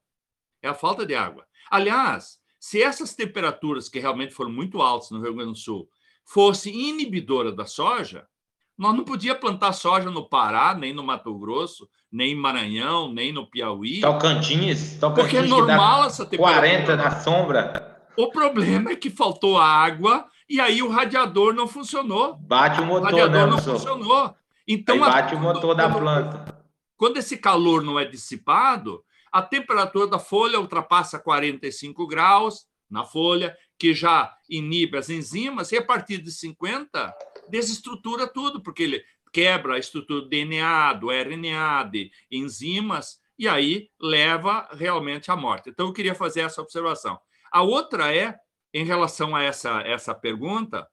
[0.61, 1.47] É a falta de água.
[1.71, 5.89] Aliás, se essas temperaturas, que realmente foram muito altas no Rio Grande do Sul,
[6.25, 8.29] fossem inibidoras da soja,
[8.77, 13.33] nós não podíamos plantar soja no Pará, nem no Mato Grosso, nem em Maranhão, nem
[13.33, 14.01] no Piauí.
[14.01, 16.61] Tocantins, Tocantins porque é normal essa temperatura.
[16.61, 17.97] 40 na sombra.
[18.17, 22.35] O problema é que faltou água e aí o radiador não funcionou.
[22.35, 24.35] Bate o motor, o radiador né, não funcionou.
[24.69, 26.65] Então, aí bate a, o motor da planta.
[26.97, 33.57] Quando esse calor não é dissipado, a temperatura da folha ultrapassa 45 graus na folha,
[33.79, 37.15] que já inibe as enzimas, e a partir de 50
[37.49, 43.91] desestrutura tudo, porque ele quebra a estrutura do DNA, do RNA, de enzimas, e aí
[44.01, 45.69] leva realmente à morte.
[45.69, 47.21] Então, eu queria fazer essa observação.
[47.51, 48.39] A outra é,
[48.73, 50.89] em relação a essa, essa pergunta,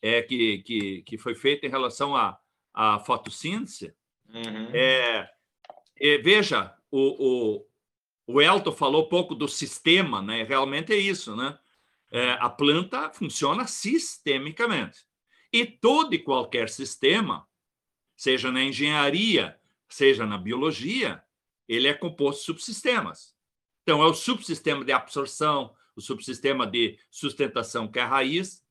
[0.00, 2.38] é, que, que, que foi feita em relação à,
[2.72, 3.94] à fotossíntese,
[4.28, 4.70] uhum.
[4.72, 5.28] é,
[6.00, 7.64] é, veja, o,
[8.28, 10.42] o, o Elton falou pouco do sistema, né?
[10.44, 11.58] realmente é isso, né?
[12.10, 15.04] É, a planta funciona sistemicamente.
[15.52, 17.46] E todo e qualquer sistema,
[18.16, 19.58] seja na engenharia,
[19.88, 21.22] seja na biologia,
[21.68, 23.34] ele é composto de subsistemas.
[23.82, 28.64] Então, é o subsistema de absorção, o subsistema de sustentação, que é a raiz,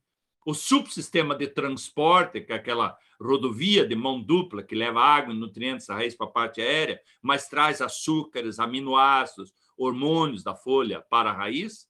[0.45, 5.37] o subsistema de transporte, que é aquela rodovia de mão dupla que leva água e
[5.37, 11.31] nutrientes da raiz para a parte aérea, mas traz açúcares, aminoácidos, hormônios da folha para
[11.31, 11.87] a raiz.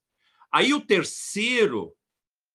[0.51, 1.93] Aí o terceiro,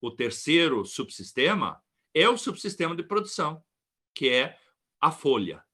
[0.00, 1.80] o terceiro subsistema
[2.14, 3.62] é o subsistema de produção,
[4.14, 4.58] que é
[5.00, 5.64] a folha.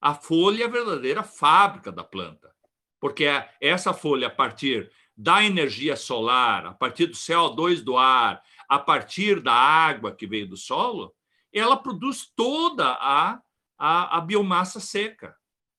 [0.00, 2.54] A folha é a verdadeira fábrica da planta
[3.00, 3.26] porque
[3.60, 9.40] essa folha, a partir da energia solar, a partir do CO2 do ar, a partir
[9.40, 11.14] da água que veio do solo,
[11.52, 13.40] ela produz toda a,
[13.78, 15.34] a, a biomassa seca.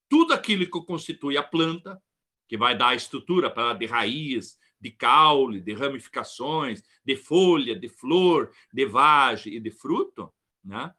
[0.08, 2.00] Tudo aquilo que constitui a planta,
[2.48, 7.88] que vai dar a estrutura para de raiz, de caule, de ramificações, de folha, de
[7.88, 10.32] flor, de vagem e de fruto,
[10.64, 10.92] né?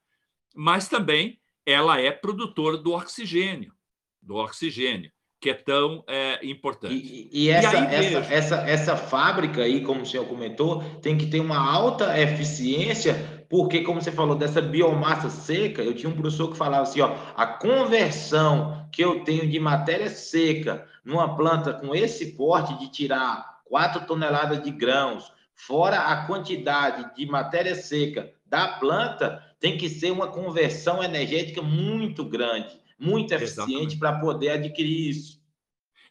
[0.56, 3.74] mas também ela é produtora do oxigênio,
[4.22, 6.94] do oxigênio que é tão é, importante.
[6.94, 11.26] E, e, essa, e essa, essa, essa fábrica aí, como o senhor comentou, tem que
[11.26, 16.52] ter uma alta eficiência, porque, como você falou, dessa biomassa seca, eu tinha um professor
[16.52, 21.96] que falava assim, ó, a conversão que eu tenho de matéria seca numa planta com
[21.96, 28.68] esse porte de tirar 4 toneladas de grãos, fora a quantidade de matéria seca da
[28.68, 35.42] planta, tem que ser uma conversão energética muito grande muito eficiente para poder adquirir isso.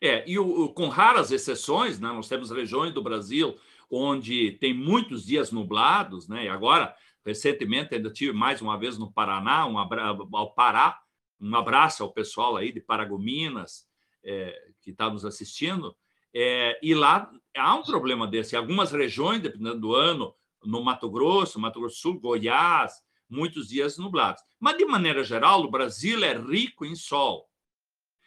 [0.02, 3.56] É, e o, com raras exceções, né, nós temos regiões do Brasil
[3.88, 9.12] onde tem muitos dias nublados, né, e agora, recentemente, ainda tive mais uma vez no
[9.12, 10.06] Paraná, um abra...
[10.06, 11.00] ao Pará,
[11.40, 13.86] um abraço ao pessoal aí de Paragominas,
[14.24, 15.94] é, que está nos assistindo,
[16.34, 18.54] é, e lá há um problema desse.
[18.54, 20.34] Em algumas regiões, dependendo do ano,
[20.64, 22.94] no Mato Grosso, Mato Grosso do Sul, Goiás,
[23.28, 24.42] muitos dias nublados.
[24.58, 27.48] Mas, de maneira geral, o Brasil é rico em sol.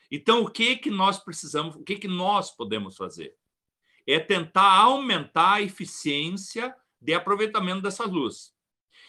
[0.10, 3.36] Então, o que, que nós precisamos, o que, que nós podemos fazer?
[4.06, 8.54] É tentar aumentar a eficiência de aproveitamento dessa luz.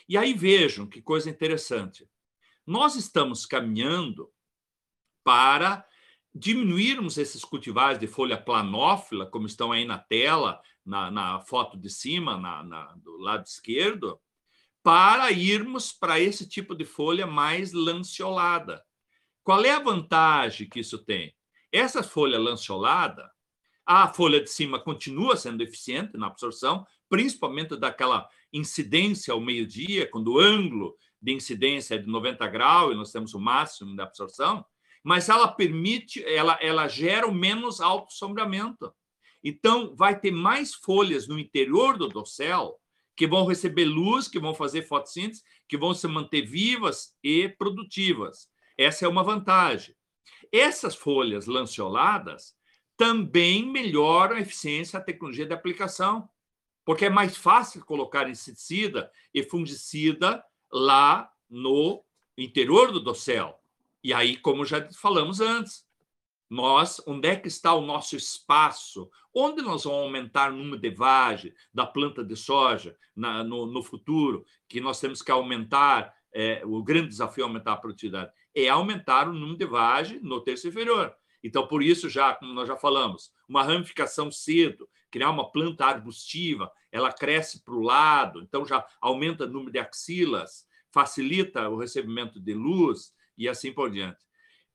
[0.09, 2.09] E aí vejam que coisa interessante.
[2.66, 4.31] Nós estamos caminhando
[5.23, 5.87] para
[6.35, 11.89] diminuirmos esses cultivares de folha planófila, como estão aí na tela, na, na foto de
[11.89, 14.19] cima, na, na, do lado esquerdo,
[14.82, 18.85] para irmos para esse tipo de folha mais lanceolada.
[19.44, 21.35] Qual é a vantagem que isso tem?
[21.70, 23.31] Essa folha lanceolada,
[23.86, 30.32] a folha de cima continua sendo eficiente na absorção, principalmente daquela incidência ao meio-dia, quando
[30.32, 34.65] o ângulo de incidência é de 90 graus e nós temos o máximo da absorção,
[35.05, 37.78] mas ela permite, ela, ela gera o menos
[38.09, 38.90] sombreamento.
[39.44, 42.81] Então, vai ter mais folhas no interior do dossel
[43.14, 48.48] que vão receber luz, que vão fazer fotossíntese, que vão se manter vivas e produtivas.
[48.78, 49.94] Essa é uma vantagem.
[50.51, 52.56] Essas folhas lanceoladas
[52.97, 56.28] também melhoram a eficiência da tecnologia de aplicação,
[56.85, 62.02] porque é mais fácil colocar inseticida e fungicida lá no
[62.39, 63.60] interior do dossel.
[64.05, 65.82] E aí, como já falamos antes,
[66.51, 69.10] nós, onde é que está o nosso espaço?
[69.32, 73.82] Onde nós vamos aumentar o número de vagem da planta de soja na, no, no,
[73.82, 74.44] futuro?
[74.68, 79.26] Que nós temos que aumentar, é, o grande desafio é aumentar a produtividade, é aumentar
[79.26, 81.14] o número de vagem no terço inferior.
[81.43, 86.70] Então, por isso, já, como nós já falamos, uma ramificação cedo, criar uma planta arbustiva,
[86.93, 92.39] ela cresce para o lado, então já aumenta o número de axilas, facilita o recebimento
[92.39, 94.19] de luz e assim por diante.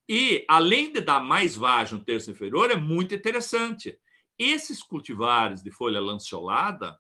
[0.08, 3.98] E, além de dar mais vagem no terço inferior, é muito interessante.
[4.38, 6.98] Esses cultivares de folha lanceolada,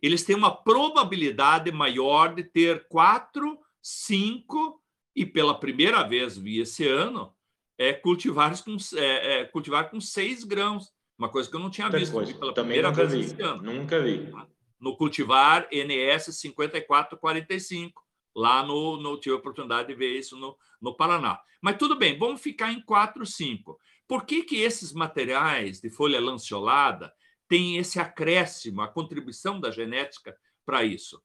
[0.00, 4.82] eles têm uma probabilidade maior de ter quatro, cinco
[5.14, 7.34] e pela primeira vez vi esse ano
[7.78, 11.88] é, cultivares com, é, é, cultivar com seis grãos, uma coisa que eu não tinha
[11.88, 13.20] visto pela Também primeira vez vi.
[13.20, 13.62] esse ano.
[13.62, 14.32] Nunca vi.
[14.80, 18.02] No cultivar NS 5445,
[18.34, 21.40] lá no, no tive a oportunidade de ver isso no, no Paraná.
[21.60, 23.78] Mas tudo bem, vamos ficar em 4, 5.
[24.06, 27.12] Por que, que esses materiais de folha lanceolada
[27.48, 31.22] têm esse acréscimo, a contribuição da genética para isso?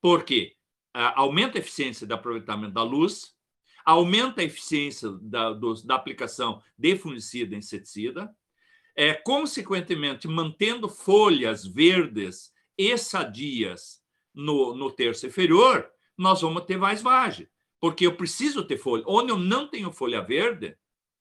[0.00, 0.56] Porque
[0.94, 3.34] ah, aumenta a eficiência do aproveitamento da luz,
[3.84, 8.34] aumenta a eficiência da, do, da aplicação de fungicida e inseticida,
[8.94, 14.02] é, consequentemente, mantendo folhas verdes e sadias
[14.34, 17.48] no, no terço inferior, nós vamos ter mais vagem,
[17.80, 19.04] porque eu preciso ter folha.
[19.06, 20.76] Onde eu não tenho folha verde,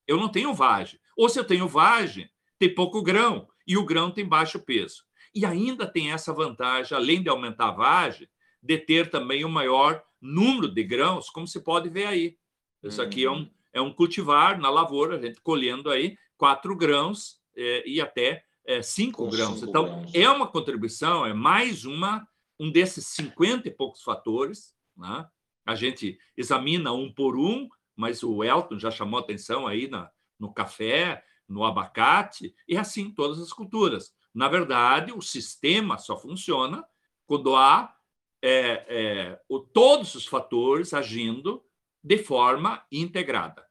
[0.08, 1.00] eu não tenho vagem.
[1.18, 5.04] Ou se eu tenho vagem, tem pouco grão, e o grão tem baixo peso.
[5.34, 8.28] E ainda tem essa vantagem, além de aumentar a vagem,
[8.62, 12.38] de ter também o um maior número de grãos, como se pode ver aí.
[12.84, 13.52] Isso aqui é um, uhum.
[13.74, 18.82] é um cultivar na lavoura, a gente colhendo aí quatro grãos é, e até é,
[18.82, 19.60] cinco Com grãos.
[19.60, 20.12] Cinco então, grãos.
[20.14, 22.28] é uma contribuição, é mais uma
[22.60, 24.74] um desses cinquenta e poucos fatores.
[25.02, 25.28] Né?
[25.66, 30.10] A gente examina um por um, mas o Elton já chamou atenção aí na,
[30.40, 34.14] no café, no abacate, e assim todas as culturas.
[34.34, 36.86] Na verdade, o sistema só funciona
[37.26, 37.94] quando há
[38.42, 41.64] é, é, o, todos os fatores agindo
[42.04, 43.66] de forma integrada.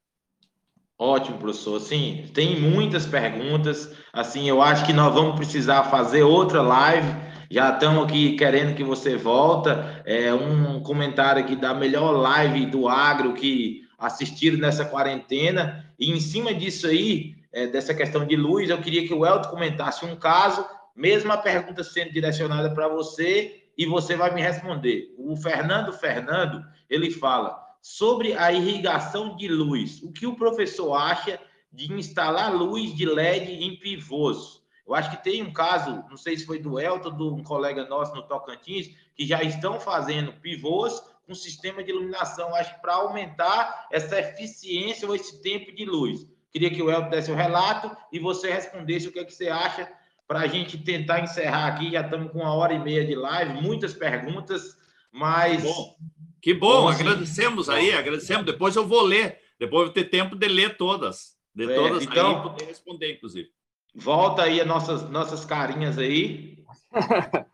[0.98, 1.80] Ótimo, professor.
[1.80, 3.96] Sim, tem muitas perguntas.
[4.12, 7.08] Assim, eu acho que nós vamos precisar fazer outra live.
[7.52, 10.00] Já estamos aqui querendo que você volta.
[10.04, 15.84] É um comentário aqui da melhor live do agro que assistiram nessa quarentena.
[15.98, 19.50] E em cima disso aí, é, dessa questão de luz, eu queria que o Elton
[19.50, 20.64] comentasse um caso,
[20.94, 25.12] mesmo a pergunta sendo direcionada para você, e você vai me responder.
[25.18, 30.00] O Fernando Fernando, ele fala: sobre a irrigação de luz.
[30.04, 31.36] O que o professor acha
[31.72, 34.59] de instalar luz de LED em pivôs?
[34.90, 37.86] Eu acho que tem um caso, não sei se foi do Elton, de um colega
[37.86, 42.94] nosso no Tocantins, que já estão fazendo pivôs com sistema de iluminação, acho que para
[42.94, 46.26] aumentar essa eficiência ou esse tempo de luz.
[46.50, 49.48] Queria que o Elton desse o relato e você respondesse o que, é que você
[49.48, 49.88] acha
[50.26, 51.92] para a gente tentar encerrar aqui.
[51.92, 54.76] Já estamos com uma hora e meia de live, muitas perguntas,
[55.12, 55.96] mas Bom.
[56.42, 58.44] Que bom, agradecemos aí, agradecemos.
[58.44, 62.02] Depois eu vou ler, depois eu vou ter tempo de ler todas, de é, todas
[62.02, 63.50] então, aí poder responder, inclusive.
[63.94, 66.64] Volta aí as nossas, nossas carinhas aí.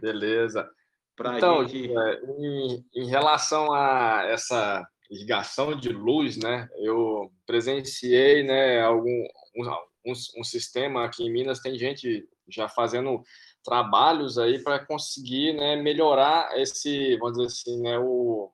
[0.00, 0.68] Beleza.
[1.16, 1.92] Pra então, gente...
[2.38, 6.68] em, em relação a essa irrigação de luz, né?
[6.78, 9.70] Eu presenciei, né, algum um,
[10.06, 13.22] um, um sistema aqui em Minas tem gente já fazendo
[13.62, 18.50] trabalhos aí para conseguir né, melhorar esse, vamos dizer assim, né, o,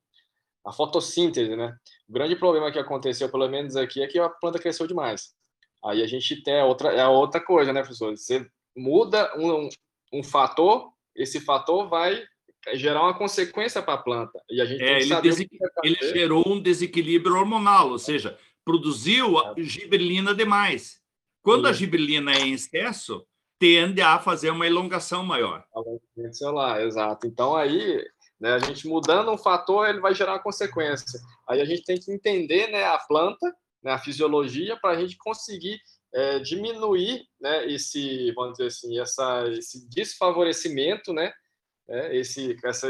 [0.67, 1.75] a fotossíntese, né?
[2.09, 5.35] O grande problema que aconteceu, pelo menos aqui, é que a planta cresceu demais.
[5.85, 8.17] Aí a gente tem outra, é outra coisa, né, professor?
[8.17, 8.47] Você
[8.77, 9.69] muda um,
[10.13, 12.23] um fator, esse fator vai
[12.75, 14.43] gerar uma consequência para a planta.
[14.51, 15.57] E a gente é, ele, desequ...
[15.83, 21.01] ele gerou um desequilíbrio hormonal, ou seja, produziu a gibberelina demais.
[21.43, 23.25] Quando a gibberelina é em excesso,
[23.59, 25.65] tende a fazer uma elongação maior.
[26.33, 27.27] Celular, exato.
[27.27, 28.05] Então, aí,
[28.39, 31.21] né, a gente mudando um fator, ele vai gerar uma consequência.
[31.49, 33.55] Aí a gente tem que entender né, a planta,
[33.89, 35.81] né, a fisiologia, para a gente conseguir
[36.13, 41.33] é, diminuir né, esse, vamos dizer assim, essa, esse desfavorecimento, né,
[41.89, 42.89] é, esse, essa,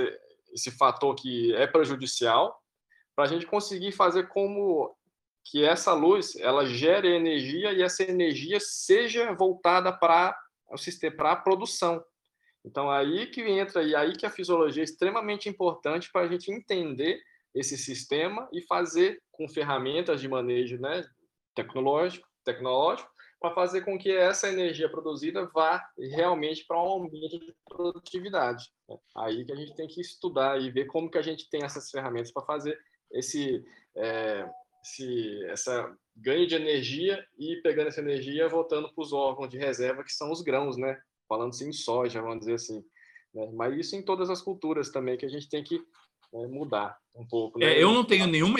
[0.52, 2.60] esse fator que é prejudicial,
[3.14, 4.94] para a gente conseguir fazer como
[5.44, 10.36] que essa luz ela gere energia e essa energia seja voltada para
[10.70, 12.04] o sistema para a produção.
[12.64, 16.52] Então, aí que entra, e aí que a fisiologia é extremamente importante para a gente
[16.52, 17.20] entender
[17.54, 21.04] esse sistema e fazer com ferramentas de manejo né,
[21.54, 23.10] tecnológico, tecnológico
[23.40, 28.68] para fazer com que essa energia produzida vá realmente para um aumento de produtividade.
[28.88, 28.96] Né?
[29.16, 31.90] Aí que a gente tem que estudar e ver como que a gente tem essas
[31.90, 32.78] ferramentas para fazer
[33.12, 33.64] esse,
[33.96, 34.48] é,
[34.84, 40.02] esse essa ganho de energia e pegando essa energia voltando para os órgãos de reserva
[40.02, 41.00] que são os grãos, né?
[41.28, 42.84] Falando assim em soja, vamos dizer assim.
[43.32, 43.48] Né?
[43.52, 45.80] Mas isso em todas as culturas também que a gente tem que
[46.32, 47.58] mudar um pouco.
[47.58, 47.66] Né?
[47.66, 48.58] É, eu não tenho nenhuma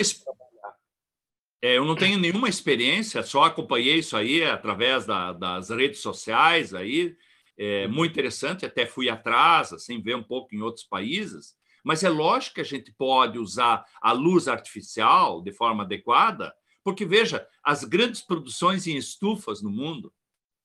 [1.61, 6.73] é, eu não tenho nenhuma experiência, só acompanhei isso aí através da, das redes sociais
[6.73, 7.17] aí,
[7.57, 12.09] é muito interessante, até fui atrás, assim, ver um pouco em outros países, mas é
[12.09, 17.83] lógico que a gente pode usar a luz artificial de forma adequada, porque, veja, as
[17.83, 20.13] grandes produções em estufas no mundo,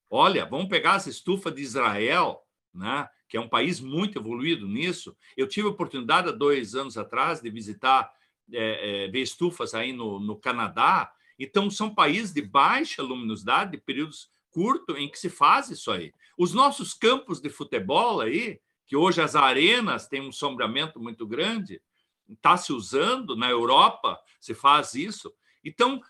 [0.08, 2.40] olha, vamos pegar essa estufa de Israel,
[2.72, 5.16] né, que é um país muito evoluído nisso.
[5.36, 8.08] Eu tive a oportunidade, há dois anos atrás, de visitar
[8.52, 11.12] é, é, ver estufas aí no, no Canadá.
[11.36, 16.14] Então, são países de baixa luminosidade, de períodos curtos, em que se faz isso aí.
[16.38, 21.82] Os nossos campos de futebol aí, que hoje as arenas têm um sombreamento muito grande,
[22.28, 25.34] está se usando na Europa, se faz isso.
[25.64, 26.00] Então,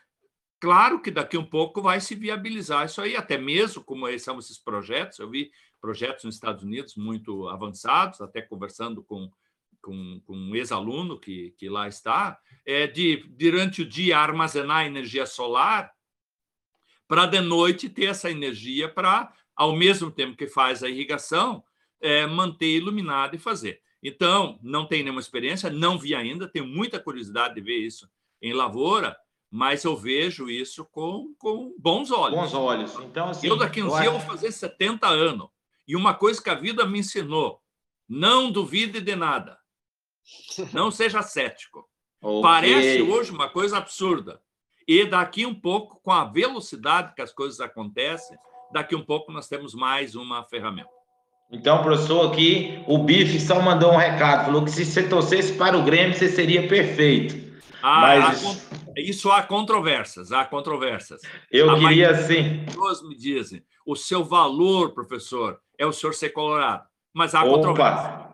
[0.60, 4.58] claro que daqui um pouco vai se viabilizar isso aí, até mesmo como são esses
[4.58, 5.18] projetos.
[5.18, 5.50] Eu vi
[5.84, 9.30] projetos nos Estados Unidos muito avançados, até conversando com
[9.82, 15.26] com, com um ex-aluno que, que lá está, é de, durante o dia, armazenar energia
[15.26, 15.92] solar
[17.06, 21.62] para de noite ter essa energia para, ao mesmo tempo que faz a irrigação,
[22.00, 23.82] é, manter iluminado e fazer.
[24.02, 28.08] Então, não tenho nenhuma experiência, não vi ainda, tenho muita curiosidade de ver isso
[28.40, 29.14] em lavoura,
[29.50, 32.38] mas eu vejo isso com, com bons olhos.
[32.38, 32.94] Bons olhos.
[33.00, 35.48] Então, assim, eu daqui uns dias vou fazer 70 anos.
[35.86, 37.60] E uma coisa que a vida me ensinou,
[38.08, 39.58] não duvide de nada.
[40.72, 41.88] Não seja cético.
[42.20, 42.42] Okay.
[42.42, 44.40] Parece hoje uma coisa absurda.
[44.86, 48.36] E daqui um pouco, com a velocidade que as coisas acontecem,
[48.72, 50.90] daqui um pouco nós temos mais uma ferramenta.
[51.50, 55.76] Então, professor, aqui o Bife só mandou um recado, falou que se você torcesse para
[55.76, 57.62] o Grêmio, você seria perfeito.
[57.82, 58.44] Ah, Mas...
[58.44, 61.20] há, isso há controvérsias, há controvérsias.
[61.50, 62.64] Eu a queria sim.
[62.64, 66.84] Pessoas me dizem, o seu valor, professor, é o senhor ser colorado.
[67.12, 67.54] Mas há Opa.
[67.54, 68.24] controvérsias.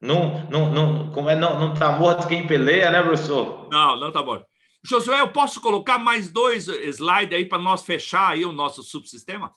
[0.00, 3.68] Não, não, não, como é, não, não tá morto quem peleia, né, professor?
[3.70, 4.44] Não, não tá morto.
[4.84, 9.52] Josué, eu posso colocar mais dois slides aí para nós fechar aí o nosso subsistema?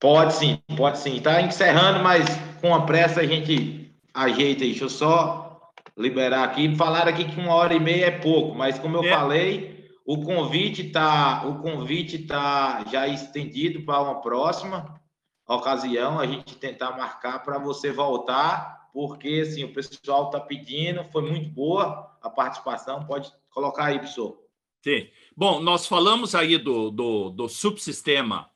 [0.00, 1.18] Pode sim, pode sim.
[1.18, 2.26] Está encerrando, mas
[2.60, 4.70] com a pressa a gente ajeita aí.
[4.70, 6.74] Deixa eu só liberar aqui.
[6.74, 9.10] Falaram aqui que uma hora e meia é pouco, mas como eu é.
[9.10, 15.00] falei, o convite tá, o convite tá já estendido para uma próxima
[15.46, 16.18] ocasião.
[16.18, 21.48] A gente tentar marcar para você voltar porque assim, o pessoal está pedindo, foi muito
[21.50, 23.06] boa a participação.
[23.06, 24.38] Pode colocar aí, professor.
[24.84, 25.08] Sim.
[25.36, 28.50] Bom, nós falamos aí do, do, do subsistema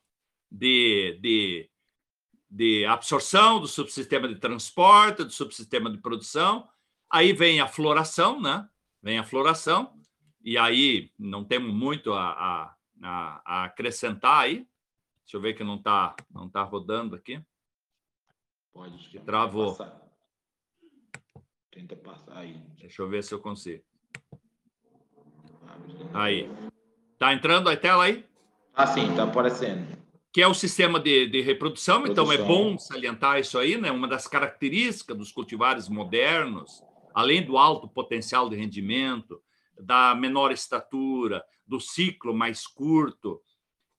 [0.50, 1.70] de, de,
[2.50, 6.68] de absorção, do subsistema de transporte, do subsistema de produção.
[7.10, 8.68] Aí vem a floração, né?
[9.02, 9.94] Vem a floração,
[10.42, 14.66] e aí não temos muito a, a, a acrescentar aí.
[15.26, 17.42] Deixa eu ver que não está não tá rodando aqui.
[18.72, 19.18] Pode.
[19.20, 19.74] Travou.
[19.74, 20.00] Passar.
[21.72, 22.56] Tenta passar aí.
[22.78, 23.82] Deixa eu ver se eu consigo.
[26.14, 26.48] Aí.
[27.18, 28.24] Tá entrando a tela aí?
[28.72, 29.98] Ah, sim, tá aparecendo.
[30.32, 32.24] Que é o sistema de, de reprodução, Produção.
[32.24, 33.90] então é bom salientar isso aí, né?
[33.90, 39.42] Uma das características dos cultivares modernos, além do alto potencial de rendimento,
[39.80, 43.42] da menor estatura, do ciclo mais curto,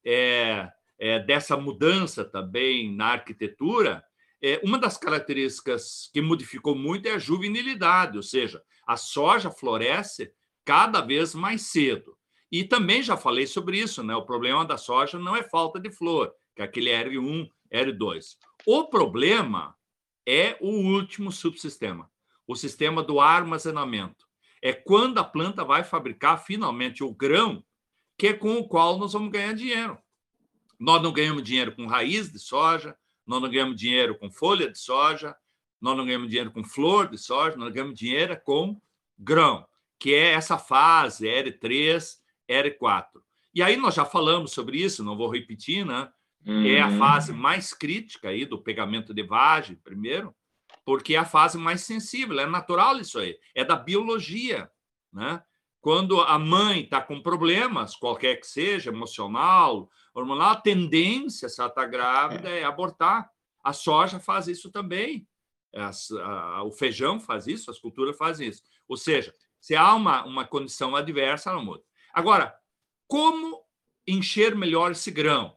[0.06, 4.04] é, é, dessa mudança também na arquitetura,
[4.42, 10.32] é, uma das características que modificou muito é a juvenilidade, ou seja, a soja floresce
[10.64, 12.18] cada vez mais cedo.
[12.52, 14.16] E também já falei sobre isso, né?
[14.16, 18.38] O problema da soja não é falta de flor, que é aquele R1, R2.
[18.66, 19.76] O problema
[20.26, 22.10] é o último subsistema,
[22.48, 24.26] o sistema do armazenamento.
[24.62, 27.64] É quando a planta vai fabricar finalmente o grão,
[28.18, 29.98] que é com o qual nós vamos ganhar dinheiro.
[30.80, 32.96] Nós não ganhamos dinheiro com raiz de soja,
[33.26, 35.36] nós não ganhamos dinheiro com folha de soja,
[35.82, 38.80] nós não ganhamos dinheiro com flor de soja, nós ganhamos dinheiro com
[39.18, 39.68] grão,
[40.00, 42.18] que é essa fase R3,
[42.50, 43.06] R4.
[43.54, 46.10] E aí nós já falamos sobre isso, não vou repetir, né?
[46.46, 46.98] É a uhum.
[46.98, 50.34] fase mais crítica aí do pegamento de vagem, primeiro,
[50.86, 54.72] porque é a fase mais sensível, é natural isso aí, é da biologia,
[55.12, 55.44] né?
[55.82, 59.90] Quando a mãe está com problemas, qualquer que seja, emocional,
[60.20, 62.62] hormonal, a tendência, se ela está grávida, é.
[62.62, 63.30] é abortar.
[63.64, 65.28] A soja faz isso também.
[65.76, 68.64] As, a, o feijão faz isso, as culturas fazem isso.
[68.88, 71.84] Ou seja, se há uma, uma condição adversa, não muda.
[72.14, 72.56] Agora,
[73.08, 73.62] como
[74.08, 75.56] encher melhor esse grão?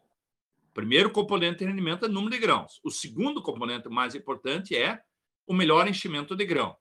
[0.68, 2.80] O primeiro componente de rendimento é o número de grãos.
[2.84, 5.00] O segundo componente mais importante é
[5.46, 6.76] o melhor enchimento de grão.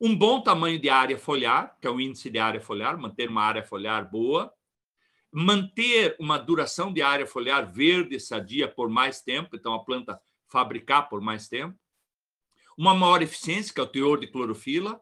[0.00, 3.42] Um bom tamanho de área foliar, que é o índice de área foliar, manter uma
[3.42, 4.52] área foliar boa,
[5.32, 11.08] manter uma duração de área foliar verde sadia por mais tempo, então a planta fabricar
[11.08, 11.78] por mais tempo,
[12.76, 15.00] uma maior eficiência, que é o teor de clorofila.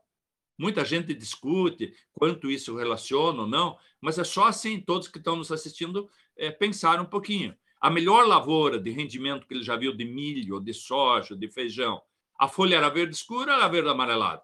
[0.58, 5.36] Muita gente discute quanto isso relaciona ou não, mas é só assim, todos que estão
[5.36, 7.56] nos assistindo, é, pensar um pouquinho.
[7.80, 12.02] A melhor lavoura de rendimento que ele já viu de milho, de soja, de feijão,
[12.38, 14.42] a folha era verde escura ou era verde amarelada?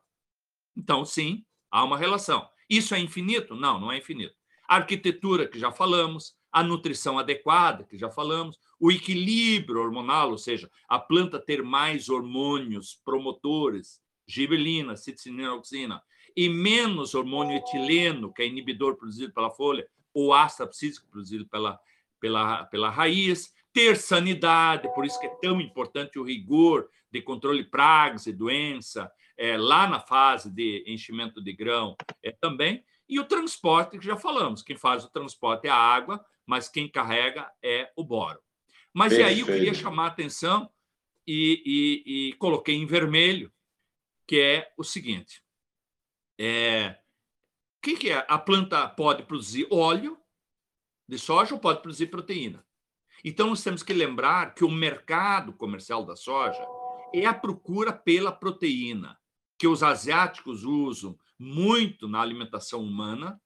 [0.76, 2.48] Então, sim, há uma relação.
[2.70, 3.54] Isso é infinito?
[3.54, 4.34] Não, não é infinito.
[4.68, 10.38] A arquitetura, que já falamos, a nutrição adequada, que já falamos, o equilíbrio hormonal, ou
[10.38, 16.02] seja, a planta ter mais hormônios promotores, gibelina, citicinina, auxina,
[16.36, 21.78] e menos hormônio etileno, que é inibidor produzido pela folha, ou ácido abscísico produzido pela,
[22.20, 27.64] pela, pela raiz, ter sanidade, por isso que é tão importante o rigor de controle
[27.64, 33.24] pragas e doença, é, lá na fase de enchimento de grão é, também, e o
[33.24, 37.92] transporte, que já falamos, quem faz o transporte é a água, mas quem carrega é
[37.96, 38.40] o boro.
[38.92, 39.30] Mas Perfeito.
[39.30, 40.70] e aí eu queria chamar a atenção
[41.26, 41.62] e,
[42.06, 43.52] e, e, coloquei em vermelho,
[44.26, 45.42] que é o seguinte:
[46.38, 46.98] é,
[47.78, 48.24] o que, que é?
[48.28, 50.18] A planta pode produzir óleo
[51.08, 52.64] de soja ou pode produzir proteína.
[53.24, 56.64] Então, nós temos que lembrar que o mercado comercial da soja
[57.12, 59.18] é a procura pela proteína,
[59.58, 63.40] que os asiáticos usam muito na alimentação humana,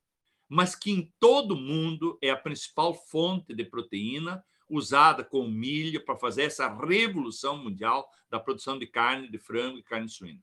[0.48, 6.04] mas que em todo o mundo é a principal fonte de proteína usada com milho
[6.04, 10.42] para fazer essa revolução mundial da produção de carne de frango e carne suína.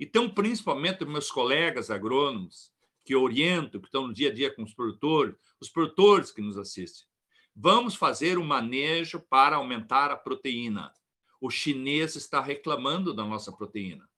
[0.00, 2.72] Então, principalmente meus colegas agrônomos
[3.04, 6.56] que orientam, que estão no dia a dia com os produtores, os produtores que nos
[6.56, 7.06] assistem,
[7.54, 10.92] vamos fazer um manejo para aumentar a proteína.
[11.40, 14.08] O chinês está reclamando da nossa proteína.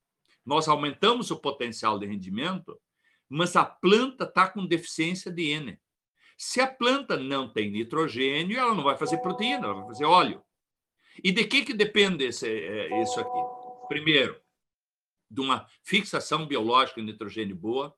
[0.44, 2.78] Nós aumentamos o potencial de rendimento,
[3.28, 5.78] mas a planta está com deficiência de N.
[6.36, 10.42] Se a planta não tem nitrogênio, ela não vai fazer proteína, ela vai fazer óleo.
[11.22, 13.88] E de que, que depende esse, é, isso aqui?
[13.88, 14.40] Primeiro,
[15.30, 17.94] de uma fixação biológica de nitrogênio boa,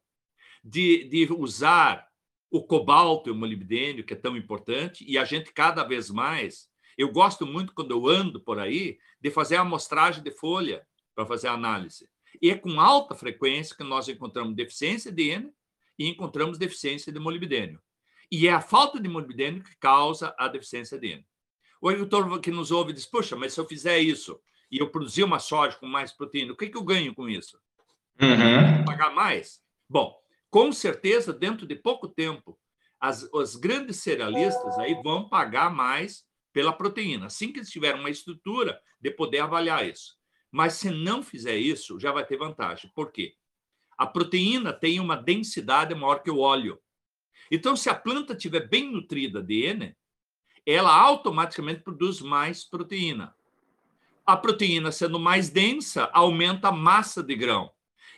[0.62, 2.06] de, de usar
[2.50, 6.68] o cobalto e o molibdênio, que é tão importante, e a gente cada vez mais.
[6.96, 11.26] Eu gosto muito, quando eu ando por aí, de fazer a amostragem de folha para
[11.26, 12.08] fazer a análise.
[12.40, 15.52] E é com alta frequência que nós encontramos deficiência de N
[15.98, 17.80] e encontramos deficiência de molibdênio.
[18.30, 21.26] E é a falta de molibdênio que causa a deficiência de N.
[21.80, 24.40] O agricultor que nos ouve diz: Poxa, mas se eu fizer isso
[24.70, 27.58] e eu produzir uma soja com mais proteína, o que, que eu ganho com isso?
[28.20, 28.84] Uhum.
[28.84, 29.60] Pagar mais?
[29.88, 30.18] Bom,
[30.50, 32.58] com certeza, dentro de pouco tempo,
[32.98, 38.10] as, as grandes cerealistas aí vão pagar mais pela proteína, assim que eles tiverem uma
[38.10, 40.16] estrutura de poder avaliar isso.
[40.50, 42.90] Mas se não fizer isso, já vai ter vantagem.
[42.94, 43.34] Por quê?
[43.96, 46.78] A proteína tem uma densidade maior que o óleo.
[47.50, 49.96] Então, se a planta estiver bem nutrida de N,
[50.64, 53.34] ela automaticamente produz mais proteína.
[54.24, 57.70] A proteína sendo mais densa, aumenta a massa de grão.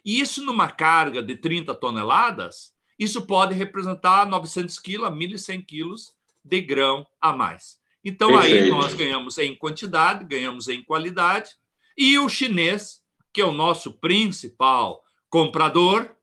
[0.05, 6.15] E isso numa carga de 30 toneladas, isso pode representar 900 quilos a 1.100 quilos
[6.43, 7.79] de grão a mais.
[8.03, 8.65] Então, Perfeito.
[8.65, 11.51] aí nós ganhamos em quantidade, ganhamos em qualidade,
[11.99, 13.01] e o chinês,
[13.35, 16.15] que é o nosso principal comprador,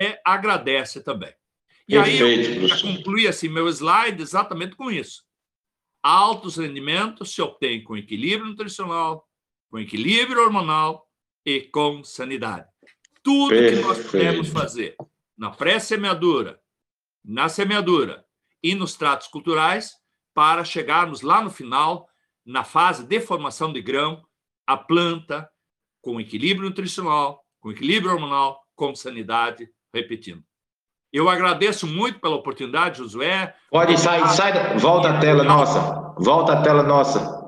[0.00, 1.32] é, agradece também.
[1.88, 5.22] E Perfeito, aí eu já concluí assim, meu slide exatamente com isso.
[6.02, 9.28] Altos rendimentos se obtém com equilíbrio nutricional,
[9.70, 11.08] com equilíbrio hormonal
[11.46, 12.66] e com sanidade.
[13.22, 13.76] Tudo Perfeito.
[13.76, 14.96] que nós podemos fazer
[15.38, 16.60] na pré-semeadura,
[17.24, 18.24] na semeadura
[18.60, 19.92] e nos tratos culturais
[20.34, 22.08] para chegarmos lá no final,
[22.44, 24.24] na fase de formação de grão,
[24.66, 25.48] a planta
[26.00, 30.42] com equilíbrio nutricional, com equilíbrio hormonal, com sanidade, repetindo.
[31.12, 33.54] Eu agradeço muito pela oportunidade, Josué.
[33.70, 36.14] Pode sair, sai, volta a tela nossa.
[36.18, 37.42] Volta a tela nossa.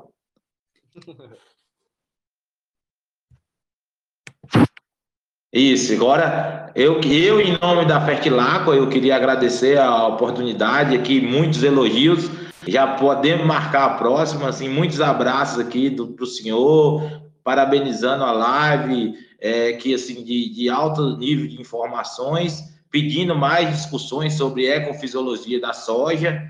[5.51, 11.63] Isso, agora eu, eu em nome da Fertilaco, eu queria agradecer a oportunidade aqui, muitos
[11.63, 12.29] elogios,
[12.67, 19.13] já podemos marcar a próxima, assim, muitos abraços aqui para o senhor, parabenizando a live,
[19.39, 25.73] é, que assim, de, de alto nível de informações, pedindo mais discussões sobre ecofisiologia da
[25.73, 26.41] soja.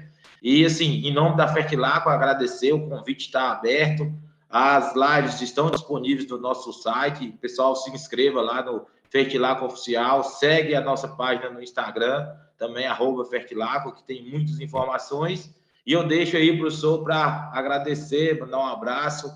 [0.41, 4.13] E, assim, em nome da Fertilaco, agradecer, o convite está aberto
[4.47, 7.35] As lives estão disponíveis no nosso site.
[7.41, 10.23] Pessoal, se inscreva lá no Fertilaco Oficial.
[10.23, 12.27] Segue a nossa página no Instagram,
[12.57, 15.53] também, arroba Fertilaco, que tem muitas informações.
[15.85, 19.31] E eu deixo aí, professor, para agradecer, mandar um abraço.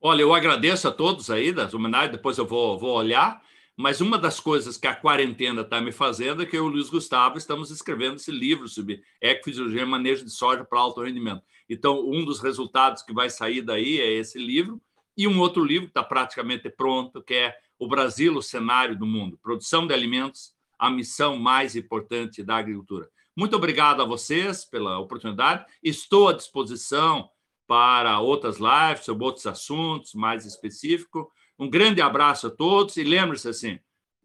[0.00, 3.42] Olha, eu agradeço a todos aí das homenagens, depois eu vou, vou olhar.
[3.76, 6.70] Mas uma das coisas que a quarentena está me fazendo é que eu e o
[6.70, 11.42] Luiz Gustavo estamos escrevendo esse livro sobre ecofisiologia e manejo de soja para alto rendimento.
[11.70, 14.80] Então, um dos resultados que vai sair daí é esse livro,
[15.16, 19.06] e um outro livro que está praticamente pronto, que é O Brasil, o cenário do
[19.06, 23.08] mundo, produção de alimentos, a missão mais importante da agricultura.
[23.38, 25.64] Muito obrigado a vocês pela oportunidade.
[25.80, 27.30] Estou à disposição
[27.68, 31.24] para outras lives sobre outros assuntos mais específicos.
[31.56, 33.78] Um grande abraço a todos e lembre-se assim,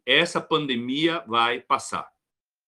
[0.03, 2.10] essa pandemia vai passar.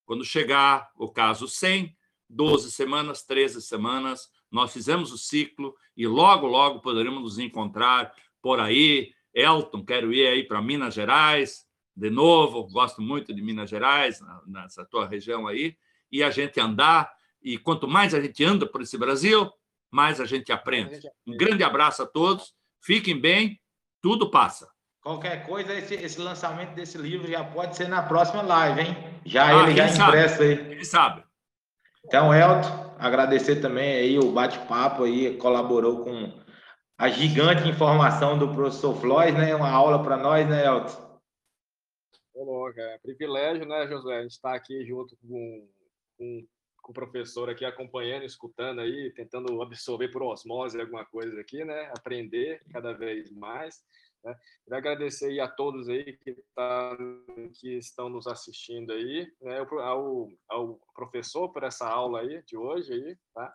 [0.04, 1.92] Quando chegar o caso 100,
[2.30, 8.60] 12 semanas, 13 semanas, nós fizemos o ciclo e logo, logo poderemos nos encontrar por
[8.60, 9.12] aí.
[9.34, 11.66] Elton, quero ir aí para Minas Gerais,
[11.96, 15.76] de novo, gosto muito de Minas Gerais, nessa tua região aí,
[16.16, 17.12] e a gente andar.
[17.42, 19.50] E quanto mais a gente anda por esse Brasil,
[19.90, 21.00] mais a gente aprende.
[21.26, 23.60] Um grande abraço a todos, fiquem bem
[24.02, 24.68] tudo passa.
[25.02, 29.20] Qualquer coisa, esse, esse, lançamento desse livro já pode ser na próxima live, hein?
[29.24, 30.52] Já ah, ele já impresso aí.
[30.52, 31.24] Ele sabe.
[32.04, 36.32] Então, Elton, agradecer também aí o bate-papo aí, colaborou com
[36.98, 39.54] a gigante informação do professor Flores, né?
[39.54, 41.20] Uma aula para nós, né, Elton?
[42.34, 44.18] Ô, é privilégio, né, Josué?
[44.18, 45.68] A gente está aqui junto com,
[46.16, 46.46] com,
[46.82, 51.90] com, o professor aqui acompanhando, escutando aí, tentando absorver por osmose alguma coisa aqui, né?
[51.96, 53.82] Aprender cada vez mais.
[54.26, 54.36] Né?
[54.72, 56.96] Agradecer a todos aí que, tá,
[57.60, 59.58] que estão nos assistindo aí, né?
[59.58, 63.54] ao, ao professor por essa aula aí de hoje aí, tá?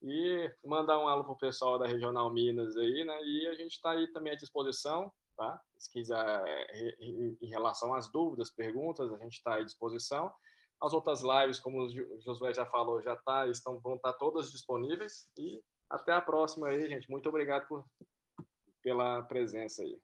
[0.00, 3.18] E mandar um alô para o pessoal da Regional Minas aí, né?
[3.24, 5.60] E a gente está aí também à disposição, tá?
[5.78, 6.42] Se quiser,
[7.00, 10.32] em relação às dúvidas, perguntas, a gente está à disposição.
[10.82, 14.50] As outras lives, como o Josué já falou, já tá, estão vão estar tá todas
[14.50, 15.28] disponíveis.
[15.38, 17.08] E até a próxima aí, gente.
[17.08, 17.84] Muito obrigado por,
[18.82, 19.96] pela presença aí.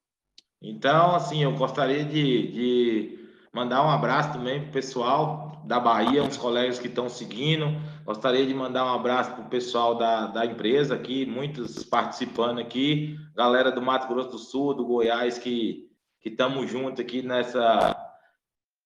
[0.63, 6.23] Então, assim, eu gostaria de, de mandar um abraço também para o pessoal da Bahia,
[6.23, 7.67] uns colegas que estão seguindo.
[8.05, 13.19] Gostaria de mandar um abraço para o pessoal da, da empresa aqui, muitos participando aqui,
[13.35, 15.89] galera do Mato Grosso do Sul, do Goiás, que
[16.25, 17.97] estamos juntos aqui nessa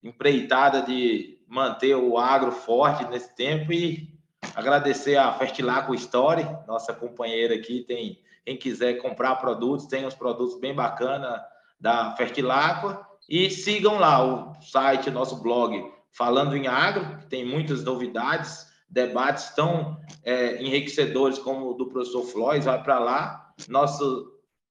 [0.03, 4.09] empreitada de manter o agro forte nesse tempo e
[4.55, 10.59] agradecer a Fertilaco Story, nossa companheira aqui, tem quem quiser comprar produtos, tem uns produtos
[10.59, 11.43] bem bacanas
[11.79, 17.85] da Fertilacqua e sigam lá o site, nosso blog Falando em Agro, que tem muitas
[17.85, 24.05] novidades, debates tão é, enriquecedores como o do professor Flores, vai para lá, nossa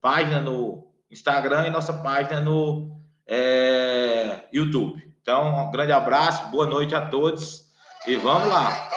[0.02, 5.11] página no Instagram e nossa página no é, YouTube.
[5.22, 7.66] Então, um grande abraço, boa noite a todos
[8.08, 8.90] e vamos lá.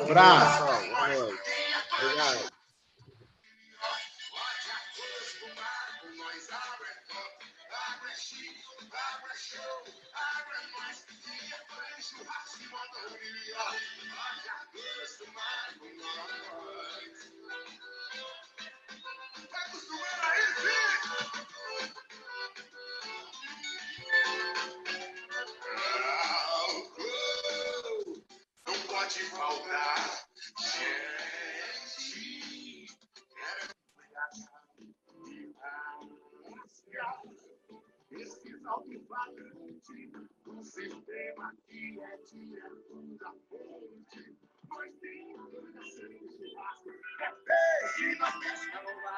[0.00, 0.64] Um abraço.
[1.98, 2.57] Obrigado.
[29.08, 29.96] Pode faltar
[30.58, 30.98] gente.
[38.10, 40.10] Esse alto-falante,
[40.46, 44.36] um sistema que é de altura fonte.
[44.68, 46.18] Nós temos que ser
[47.20, 48.30] é peixe na
[48.82, 49.08] no